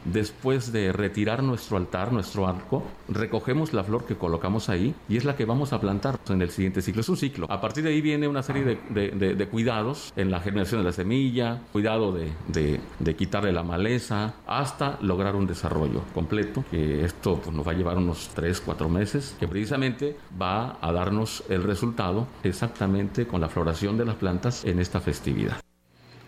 Después 0.06 0.72
de 0.72 0.92
retirar 0.92 1.42
nuestro 1.42 1.78
altar, 1.78 2.14
nuestro 2.14 2.48
arco, 2.48 2.84
recogemos 3.10 3.74
la 3.74 3.84
flor 3.84 4.06
que 4.06 4.16
colocamos 4.16 4.70
ahí 4.70 4.94
y 5.10 5.18
es 5.18 5.26
la 5.26 5.36
que 5.36 5.46
vamos 5.46 5.74
a 5.74 5.82
plantar 5.82 6.20
en 6.30 6.42
el 6.44 6.52
siguiente 6.52 6.84
ciclo. 6.84 7.02
Es 7.02 7.10
un 7.10 7.18
ciclo. 7.18 7.48
A 7.50 7.60
partir 7.60 7.84
de 7.84 7.90
ahí 7.90 8.02
viene 8.02 8.28
una 8.28 8.44
serie 8.44 8.78
de, 8.90 9.48
cuidados 9.50 10.14
en 10.16 10.30
la 10.30 10.40
generación 10.42 10.82
de 10.82 10.86
la 10.86 10.92
semilla, 10.92 11.62
cuidado 11.72 12.14
de, 12.14 13.16
quitarle 13.18 13.52
la 13.52 13.64
maleza, 13.64 14.36
hasta 14.46 15.00
lograr 15.02 15.36
un 15.36 15.48
desarrollo 15.48 16.04
completo, 16.14 16.64
que 16.70 17.04
esto 17.04 17.42
pues, 17.44 17.56
nos 17.56 17.68
va 17.68 17.72
a 17.72 17.76
llevar 17.76 17.98
unos 17.98 18.30
3, 18.36 18.62
4 18.62 18.90
meses, 18.90 19.36
que 19.40 19.48
precisamente 19.48 20.16
va 20.40 20.78
a 20.82 20.92
darnos 20.92 21.44
el 21.50 21.64
resultado 21.64 22.28
exactamente 22.44 23.26
con 23.26 23.42
la 23.42 23.50
floración 23.50 23.98
de 23.98 24.06
las 24.06 24.16
plantas 24.16 24.66
en 24.66 24.80
esta 24.80 25.00
festividad. 25.00 25.58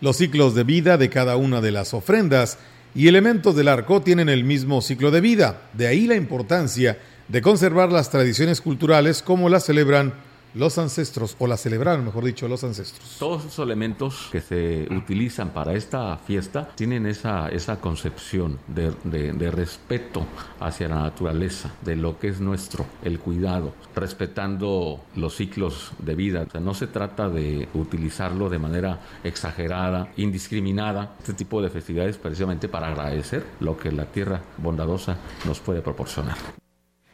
Los 0.00 0.16
ciclos 0.16 0.54
de 0.54 0.64
vida 0.64 0.96
de 0.96 1.10
cada 1.10 1.36
una 1.36 1.60
de 1.60 1.72
las 1.72 1.92
ofrendas 1.92 2.58
y 2.94 3.08
elementos 3.08 3.54
del 3.54 3.68
arco 3.68 4.02
tienen 4.02 4.28
el 4.28 4.44
mismo 4.44 4.80
ciclo 4.80 5.10
de 5.10 5.20
vida, 5.20 5.62
de 5.74 5.86
ahí 5.86 6.06
la 6.06 6.16
importancia 6.16 6.98
de 7.28 7.42
conservar 7.42 7.92
las 7.92 8.10
tradiciones 8.10 8.60
culturales 8.60 9.22
como 9.22 9.48
las 9.48 9.64
celebran 9.64 10.14
los 10.54 10.78
ancestros, 10.78 11.36
o 11.38 11.46
la 11.46 11.56
celebraron, 11.56 12.04
mejor 12.04 12.24
dicho, 12.24 12.48
los 12.48 12.64
ancestros. 12.64 13.16
Todos 13.18 13.44
esos 13.44 13.64
elementos 13.64 14.28
que 14.32 14.40
se 14.40 14.88
utilizan 14.90 15.50
para 15.50 15.74
esta 15.74 16.16
fiesta 16.18 16.68
tienen 16.74 17.06
esa, 17.06 17.48
esa 17.48 17.80
concepción 17.80 18.58
de, 18.66 18.92
de, 19.04 19.50
respeto 19.50 20.26
hacia 20.60 20.88
la 20.88 21.02
naturaleza, 21.02 21.72
de 21.82 21.96
lo 21.96 22.18
que 22.18 22.28
es 22.28 22.40
nuestro, 22.40 22.86
el 23.02 23.18
cuidado, 23.18 23.72
respetando 23.94 25.00
los 25.16 25.36
ciclos 25.36 25.92
de 25.98 26.14
vida. 26.14 26.46
no 26.60 26.74
se 26.74 26.86
trata 26.86 27.28
de 27.28 27.68
utilizarlo 27.74 28.48
de 28.48 28.58
manera 28.58 29.00
exagerada, 29.24 30.12
indiscriminada, 30.16 31.14
este 31.18 31.34
tipo 31.34 31.62
de 31.62 31.70
festividades 31.70 32.16
precisamente 32.16 32.68
para 32.68 32.88
agradecer 32.88 33.44
lo 33.60 33.76
que 33.76 33.92
la 33.92 34.06
tierra 34.06 34.42
bondadosa 34.58 35.16
nos 35.46 35.60
puede 35.60 35.80
proporcionar. 35.80 36.36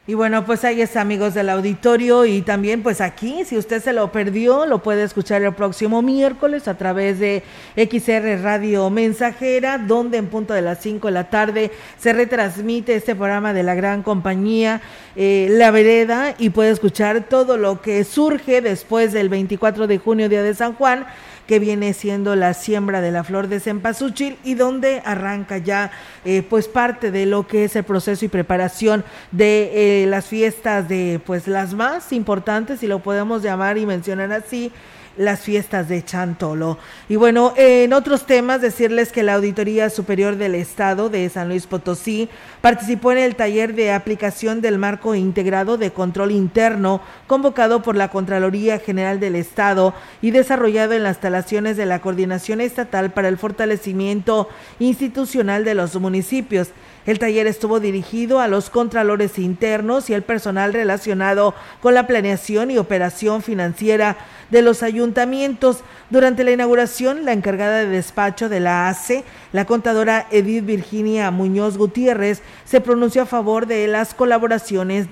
Y 0.06 0.12
bueno, 0.12 0.44
pues 0.44 0.62
ahí 0.64 0.82
está, 0.82 1.00
amigos 1.00 1.32
del 1.32 1.48
auditorio. 1.48 2.26
Y 2.26 2.42
también, 2.42 2.82
pues 2.82 3.00
aquí, 3.00 3.46
si 3.46 3.56
usted 3.56 3.82
se 3.82 3.94
lo 3.94 4.12
perdió, 4.12 4.66
lo 4.66 4.82
puede 4.82 5.02
escuchar 5.02 5.40
el 5.40 5.54
próximo 5.54 6.02
miércoles 6.02 6.68
a 6.68 6.76
través 6.76 7.18
de 7.18 7.42
XR 7.74 8.42
Radio 8.42 8.90
Mensajera, 8.90 9.78
donde 9.78 10.18
en 10.18 10.26
punto 10.26 10.52
de 10.52 10.60
las 10.60 10.82
5 10.82 11.06
de 11.06 11.12
la 11.12 11.30
tarde 11.30 11.70
se 11.98 12.12
retransmite 12.12 12.94
este 12.94 13.14
programa 13.14 13.54
de 13.54 13.62
la 13.62 13.74
gran 13.74 14.02
compañía 14.02 14.82
eh, 15.16 15.48
La 15.50 15.70
Vereda 15.70 16.34
y 16.36 16.50
puede 16.50 16.68
escuchar 16.68 17.24
todo 17.26 17.56
lo 17.56 17.80
que 17.80 18.04
surge 18.04 18.60
después 18.60 19.14
del 19.14 19.30
24 19.30 19.86
de 19.86 19.96
junio, 19.96 20.28
Día 20.28 20.42
de 20.42 20.52
San 20.52 20.74
Juan 20.74 21.06
que 21.46 21.58
viene 21.58 21.92
siendo 21.92 22.36
la 22.36 22.54
siembra 22.54 23.00
de 23.00 23.10
la 23.10 23.24
flor 23.24 23.48
de 23.48 23.60
cempasúchil 23.60 24.38
y 24.44 24.54
donde 24.54 25.02
arranca 25.04 25.58
ya 25.58 25.90
eh, 26.24 26.42
pues 26.42 26.68
parte 26.68 27.10
de 27.10 27.26
lo 27.26 27.46
que 27.46 27.64
es 27.64 27.76
el 27.76 27.84
proceso 27.84 28.24
y 28.24 28.28
preparación 28.28 29.04
de 29.30 30.02
eh, 30.02 30.06
las 30.06 30.26
fiestas 30.26 30.88
de 30.88 31.20
pues 31.24 31.46
las 31.46 31.74
más 31.74 32.12
importantes, 32.12 32.80
si 32.80 32.86
lo 32.86 33.00
podemos 33.00 33.42
llamar 33.42 33.78
y 33.78 33.86
mencionar 33.86 34.32
así, 34.32 34.72
las 35.16 35.40
fiestas 35.40 35.88
de 35.88 36.04
Chantolo. 36.04 36.78
Y 37.08 37.16
bueno, 37.16 37.52
en 37.56 37.92
otros 37.92 38.26
temas, 38.26 38.60
decirles 38.60 39.12
que 39.12 39.22
la 39.22 39.34
Auditoría 39.34 39.90
Superior 39.90 40.36
del 40.36 40.54
Estado 40.54 41.08
de 41.08 41.28
San 41.28 41.48
Luis 41.48 41.66
Potosí 41.66 42.28
participó 42.60 43.12
en 43.12 43.18
el 43.18 43.36
taller 43.36 43.74
de 43.74 43.92
aplicación 43.92 44.60
del 44.60 44.78
marco 44.78 45.14
integrado 45.14 45.76
de 45.76 45.92
control 45.92 46.30
interno 46.30 47.00
convocado 47.26 47.82
por 47.82 47.96
la 47.96 48.08
Contraloría 48.08 48.78
General 48.78 49.20
del 49.20 49.36
Estado 49.36 49.94
y 50.22 50.30
desarrollado 50.30 50.92
en 50.92 51.02
las 51.02 51.16
instalaciones 51.24 51.76
de 51.76 51.86
la 51.86 52.00
Coordinación 52.00 52.60
Estatal 52.60 53.12
para 53.12 53.28
el 53.28 53.38
Fortalecimiento 53.38 54.48
Institucional 54.78 55.64
de 55.64 55.74
los 55.74 55.94
Municipios. 55.96 56.68
El 57.06 57.18
taller 57.18 57.46
estuvo 57.46 57.80
dirigido 57.80 58.40
a 58.40 58.48
los 58.48 58.70
contralores 58.70 59.38
internos 59.38 60.08
y 60.08 60.14
el 60.14 60.22
personal 60.22 60.72
relacionado 60.72 61.54
con 61.80 61.92
la 61.92 62.06
planeación 62.06 62.70
y 62.70 62.78
operación 62.78 63.42
financiera 63.42 64.16
de 64.50 64.62
los 64.62 64.82
ayuntamientos. 64.82 65.84
Durante 66.08 66.44
la 66.44 66.52
inauguración, 66.52 67.26
la 67.26 67.32
encargada 67.32 67.80
de 67.80 67.88
despacho 67.88 68.48
de 68.48 68.60
la 68.60 68.88
ACE, 68.88 69.24
la 69.52 69.66
contadora 69.66 70.26
Edith 70.30 70.64
Virginia 70.64 71.30
Muñoz 71.30 71.76
Gutiérrez, 71.76 72.40
se 72.64 72.80
pronunció 72.80 73.22
a 73.22 73.26
favor 73.26 73.66
de 73.66 73.86
las 73.86 74.14
colaboraciones 74.14 75.06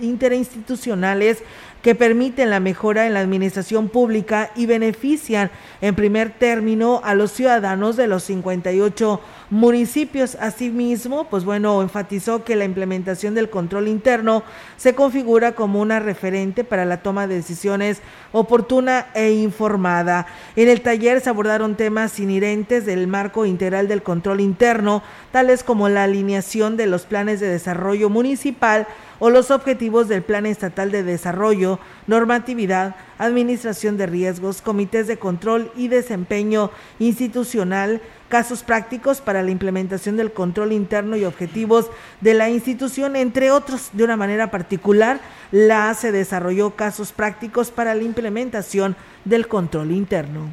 interinstitucionales 0.00 1.42
que 1.84 1.94
permiten 1.94 2.48
la 2.48 2.60
mejora 2.60 3.06
en 3.06 3.12
la 3.12 3.20
administración 3.20 3.90
pública 3.90 4.50
y 4.56 4.64
benefician 4.64 5.50
en 5.82 5.94
primer 5.94 6.30
término 6.30 7.02
a 7.04 7.14
los 7.14 7.30
ciudadanos 7.32 7.96
de 7.96 8.06
los 8.06 8.22
58 8.22 9.20
municipios. 9.54 10.36
Asimismo, 10.40 11.28
pues 11.30 11.44
bueno, 11.44 11.80
enfatizó 11.80 12.42
que 12.42 12.56
la 12.56 12.64
implementación 12.64 13.34
del 13.34 13.50
control 13.50 13.86
interno 13.86 14.42
se 14.76 14.96
configura 14.96 15.52
como 15.52 15.80
una 15.80 16.00
referente 16.00 16.64
para 16.64 16.84
la 16.84 17.02
toma 17.02 17.28
de 17.28 17.36
decisiones 17.36 18.02
oportuna 18.32 19.06
e 19.14 19.30
informada. 19.30 20.26
En 20.56 20.68
el 20.68 20.80
taller 20.80 21.20
se 21.20 21.30
abordaron 21.30 21.76
temas 21.76 22.18
inherentes 22.18 22.84
del 22.84 23.06
marco 23.06 23.46
integral 23.46 23.86
del 23.86 24.02
control 24.02 24.40
interno, 24.40 25.04
tales 25.30 25.62
como 25.62 25.88
la 25.88 26.02
alineación 26.02 26.76
de 26.76 26.86
los 26.86 27.06
planes 27.06 27.38
de 27.38 27.46
desarrollo 27.46 28.10
municipal, 28.10 28.88
o 29.20 29.30
los 29.30 29.50
objetivos 29.50 30.08
del 30.08 30.22
Plan 30.22 30.44
Estatal 30.44 30.90
de 30.90 31.02
Desarrollo, 31.02 31.78
normatividad, 32.06 32.96
administración 33.16 33.96
de 33.96 34.06
riesgos, 34.06 34.60
comités 34.60 35.06
de 35.06 35.16
control 35.16 35.70
y 35.76 35.88
desempeño 35.88 36.70
institucional, 36.98 38.02
casos 38.34 38.64
prácticos 38.64 39.20
para 39.20 39.44
la 39.44 39.52
implementación 39.52 40.16
del 40.16 40.32
control 40.32 40.72
interno 40.72 41.16
y 41.16 41.24
objetivos 41.24 41.86
de 42.20 42.34
la 42.34 42.50
institución, 42.50 43.14
entre 43.14 43.52
otros. 43.52 43.90
De 43.92 44.02
una 44.02 44.16
manera 44.16 44.50
particular, 44.50 45.20
la 45.52 45.94
se 45.94 46.10
desarrolló 46.10 46.70
casos 46.70 47.12
prácticos 47.12 47.70
para 47.70 47.94
la 47.94 48.02
implementación 48.02 48.96
del 49.24 49.46
control 49.46 49.92
interno. 49.92 50.52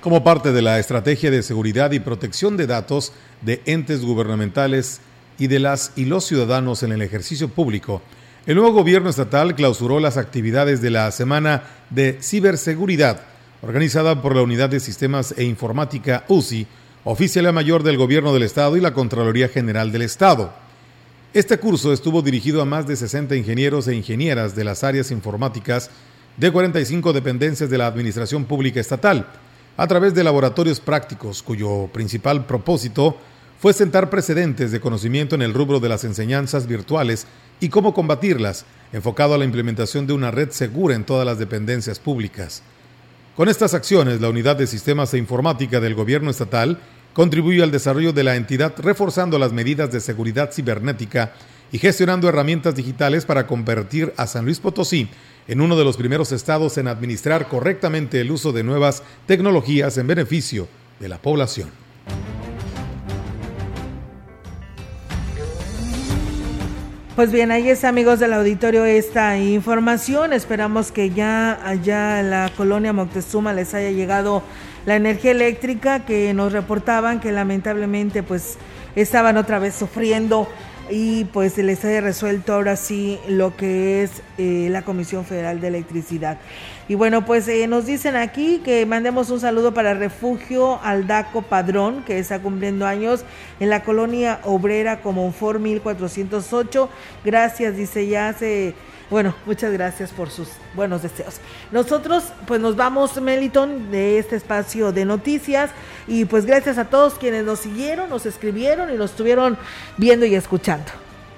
Como 0.00 0.22
parte 0.22 0.52
de 0.52 0.62
la 0.62 0.78
estrategia 0.78 1.32
de 1.32 1.42
seguridad 1.42 1.90
y 1.90 1.98
protección 1.98 2.56
de 2.56 2.68
datos 2.68 3.12
de 3.40 3.62
entes 3.64 4.04
gubernamentales, 4.04 5.00
y 5.40 5.48
de 5.48 5.58
las 5.58 5.90
y 5.96 6.04
los 6.04 6.24
ciudadanos 6.24 6.84
en 6.84 6.92
el 6.92 7.02
ejercicio 7.02 7.48
público, 7.48 8.00
el 8.46 8.54
nuevo 8.54 8.70
gobierno 8.70 9.10
estatal 9.10 9.56
clausuró 9.56 9.98
las 9.98 10.18
actividades 10.18 10.80
de 10.80 10.90
la 10.90 11.10
Semana 11.10 11.64
de 11.90 12.18
Ciberseguridad, 12.22 13.22
organizada 13.60 14.22
por 14.22 14.36
la 14.36 14.42
Unidad 14.42 14.68
de 14.68 14.78
Sistemas 14.78 15.34
e 15.36 15.42
Informática 15.42 16.24
UCI, 16.28 16.68
oficial 17.04 17.52
mayor 17.52 17.82
del 17.82 17.96
Gobierno 17.96 18.32
del 18.32 18.44
Estado 18.44 18.76
y 18.76 18.80
la 18.80 18.94
Contraloría 18.94 19.48
General 19.48 19.90
del 19.90 20.02
Estado. 20.02 20.52
Este 21.34 21.58
curso 21.58 21.92
estuvo 21.92 22.22
dirigido 22.22 22.62
a 22.62 22.64
más 22.64 22.86
de 22.86 22.94
60 22.94 23.34
ingenieros 23.34 23.88
e 23.88 23.94
ingenieras 23.96 24.54
de 24.54 24.64
las 24.64 24.84
áreas 24.84 25.10
informáticas 25.10 25.90
de 26.36 26.52
45 26.52 27.12
dependencias 27.12 27.70
de 27.70 27.78
la 27.78 27.86
Administración 27.86 28.44
Pública 28.44 28.78
Estatal, 28.78 29.26
a 29.76 29.86
través 29.86 30.14
de 30.14 30.22
laboratorios 30.22 30.78
prácticos 30.78 31.42
cuyo 31.42 31.88
principal 31.92 32.46
propósito 32.46 33.16
fue 33.58 33.72
sentar 33.72 34.08
precedentes 34.08 34.70
de 34.70 34.80
conocimiento 34.80 35.34
en 35.34 35.42
el 35.42 35.54
rubro 35.54 35.80
de 35.80 35.88
las 35.88 36.04
enseñanzas 36.04 36.66
virtuales 36.66 37.26
y 37.60 37.68
cómo 37.68 37.94
combatirlas, 37.94 38.64
enfocado 38.92 39.34
a 39.34 39.38
la 39.38 39.44
implementación 39.44 40.06
de 40.06 40.12
una 40.12 40.30
red 40.30 40.50
segura 40.50 40.94
en 40.94 41.04
todas 41.04 41.26
las 41.26 41.38
dependencias 41.38 41.98
públicas. 41.98 42.62
Con 43.36 43.48
estas 43.48 43.72
acciones, 43.72 44.20
la 44.20 44.28
Unidad 44.28 44.56
de 44.56 44.66
Sistemas 44.66 45.14
e 45.14 45.18
Informática 45.18 45.80
del 45.80 45.94
Gobierno 45.94 46.30
Estatal 46.30 46.78
contribuye 47.14 47.62
al 47.62 47.70
desarrollo 47.70 48.12
de 48.12 48.24
la 48.24 48.36
entidad 48.36 48.74
reforzando 48.76 49.38
las 49.38 49.54
medidas 49.54 49.90
de 49.90 50.00
seguridad 50.00 50.52
cibernética 50.52 51.32
y 51.72 51.78
gestionando 51.78 52.28
herramientas 52.28 52.74
digitales 52.74 53.24
para 53.24 53.46
convertir 53.46 54.12
a 54.18 54.26
San 54.26 54.44
Luis 54.44 54.60
Potosí 54.60 55.08
en 55.48 55.62
uno 55.62 55.76
de 55.76 55.84
los 55.84 55.96
primeros 55.96 56.30
estados 56.30 56.76
en 56.76 56.88
administrar 56.88 57.48
correctamente 57.48 58.20
el 58.20 58.30
uso 58.30 58.52
de 58.52 58.64
nuevas 58.64 59.02
tecnologías 59.26 59.96
en 59.96 60.08
beneficio 60.08 60.68
de 61.00 61.08
la 61.08 61.16
población. 61.16 61.70
Pues 67.14 67.30
bien, 67.30 67.50
ahí 67.50 67.68
es 67.68 67.84
amigos 67.84 68.20
del 68.20 68.32
auditorio 68.32 68.86
esta 68.86 69.36
información. 69.36 70.32
Esperamos 70.32 70.90
que 70.90 71.10
ya 71.10 71.60
allá 71.62 72.20
en 72.20 72.30
la 72.30 72.50
colonia 72.56 72.94
Moctezuma 72.94 73.52
les 73.52 73.74
haya 73.74 73.90
llegado 73.90 74.42
la 74.86 74.96
energía 74.96 75.32
eléctrica 75.32 76.06
que 76.06 76.32
nos 76.32 76.54
reportaban 76.54 77.20
que 77.20 77.30
lamentablemente 77.30 78.22
pues 78.22 78.56
estaban 78.96 79.36
otra 79.36 79.58
vez 79.58 79.74
sufriendo 79.74 80.48
y 80.92 81.24
pues 81.24 81.54
se 81.54 81.62
les 81.62 81.82
haya 81.86 82.02
resuelto 82.02 82.52
ahora 82.52 82.76
sí 82.76 83.18
lo 83.26 83.56
que 83.56 84.02
es 84.02 84.22
eh, 84.36 84.68
la 84.70 84.82
Comisión 84.82 85.24
Federal 85.24 85.58
de 85.58 85.68
Electricidad. 85.68 86.36
Y 86.86 86.96
bueno, 86.96 87.24
pues 87.24 87.48
eh, 87.48 87.66
nos 87.66 87.86
dicen 87.86 88.14
aquí 88.14 88.60
que 88.62 88.84
mandemos 88.84 89.30
un 89.30 89.40
saludo 89.40 89.72
para 89.72 89.94
Refugio 89.94 90.78
Aldaco 90.82 91.40
Padrón, 91.40 92.04
que 92.04 92.18
está 92.18 92.40
cumpliendo 92.40 92.86
años 92.86 93.24
en 93.58 93.70
la 93.70 93.82
colonia 93.82 94.40
obrera 94.44 95.00
for 95.32 95.58
1408. 95.58 96.90
Gracias, 97.24 97.76
dice 97.76 98.06
ya 98.06 98.28
hace... 98.28 98.74
Bueno, 99.12 99.34
muchas 99.44 99.70
gracias 99.74 100.10
por 100.10 100.30
sus 100.30 100.48
buenos 100.74 101.02
deseos. 101.02 101.34
Nosotros 101.70 102.24
pues 102.46 102.62
nos 102.62 102.76
vamos, 102.76 103.20
Meliton, 103.20 103.90
de 103.90 104.18
este 104.18 104.36
espacio 104.36 104.90
de 104.90 105.04
noticias 105.04 105.70
y 106.06 106.24
pues 106.24 106.46
gracias 106.46 106.78
a 106.78 106.86
todos 106.86 107.16
quienes 107.16 107.44
nos 107.44 107.58
siguieron, 107.58 108.08
nos 108.08 108.24
escribieron 108.24 108.88
y 108.90 108.96
nos 108.96 109.10
estuvieron 109.10 109.58
viendo 109.98 110.24
y 110.24 110.34
escuchando. 110.34 110.90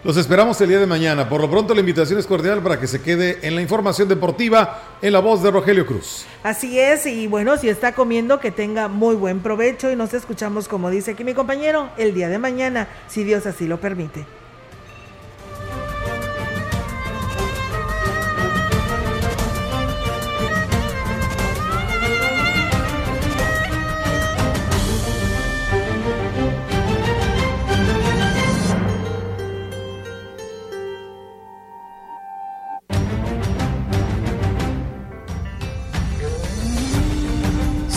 Los 0.04 0.16
esperamos 0.16 0.60
el 0.60 0.68
día 0.68 0.78
de 0.78 0.86
mañana. 0.86 1.28
Por 1.28 1.40
lo 1.40 1.50
pronto 1.50 1.74
la 1.74 1.80
invitación 1.80 2.16
es 2.16 2.28
cordial 2.28 2.62
para 2.62 2.78
que 2.78 2.86
se 2.86 3.02
quede 3.02 3.40
en 3.42 3.56
la 3.56 3.60
información 3.60 4.06
deportiva 4.06 4.80
en 5.02 5.12
la 5.12 5.18
voz 5.18 5.42
de 5.42 5.50
Rogelio 5.50 5.84
Cruz. 5.84 6.26
Así 6.44 6.78
es, 6.78 7.06
y 7.06 7.26
bueno, 7.26 7.56
si 7.56 7.68
está 7.68 7.92
comiendo, 7.92 8.38
que 8.38 8.52
tenga 8.52 8.86
muy 8.86 9.16
buen 9.16 9.40
provecho 9.40 9.90
y 9.90 9.96
nos 9.96 10.14
escuchamos, 10.14 10.68
como 10.68 10.90
dice 10.90 11.10
aquí 11.10 11.24
mi 11.24 11.34
compañero, 11.34 11.88
el 11.96 12.14
día 12.14 12.28
de 12.28 12.38
mañana, 12.38 12.86
si 13.08 13.24
Dios 13.24 13.46
así 13.46 13.66
lo 13.66 13.80
permite. 13.80 14.43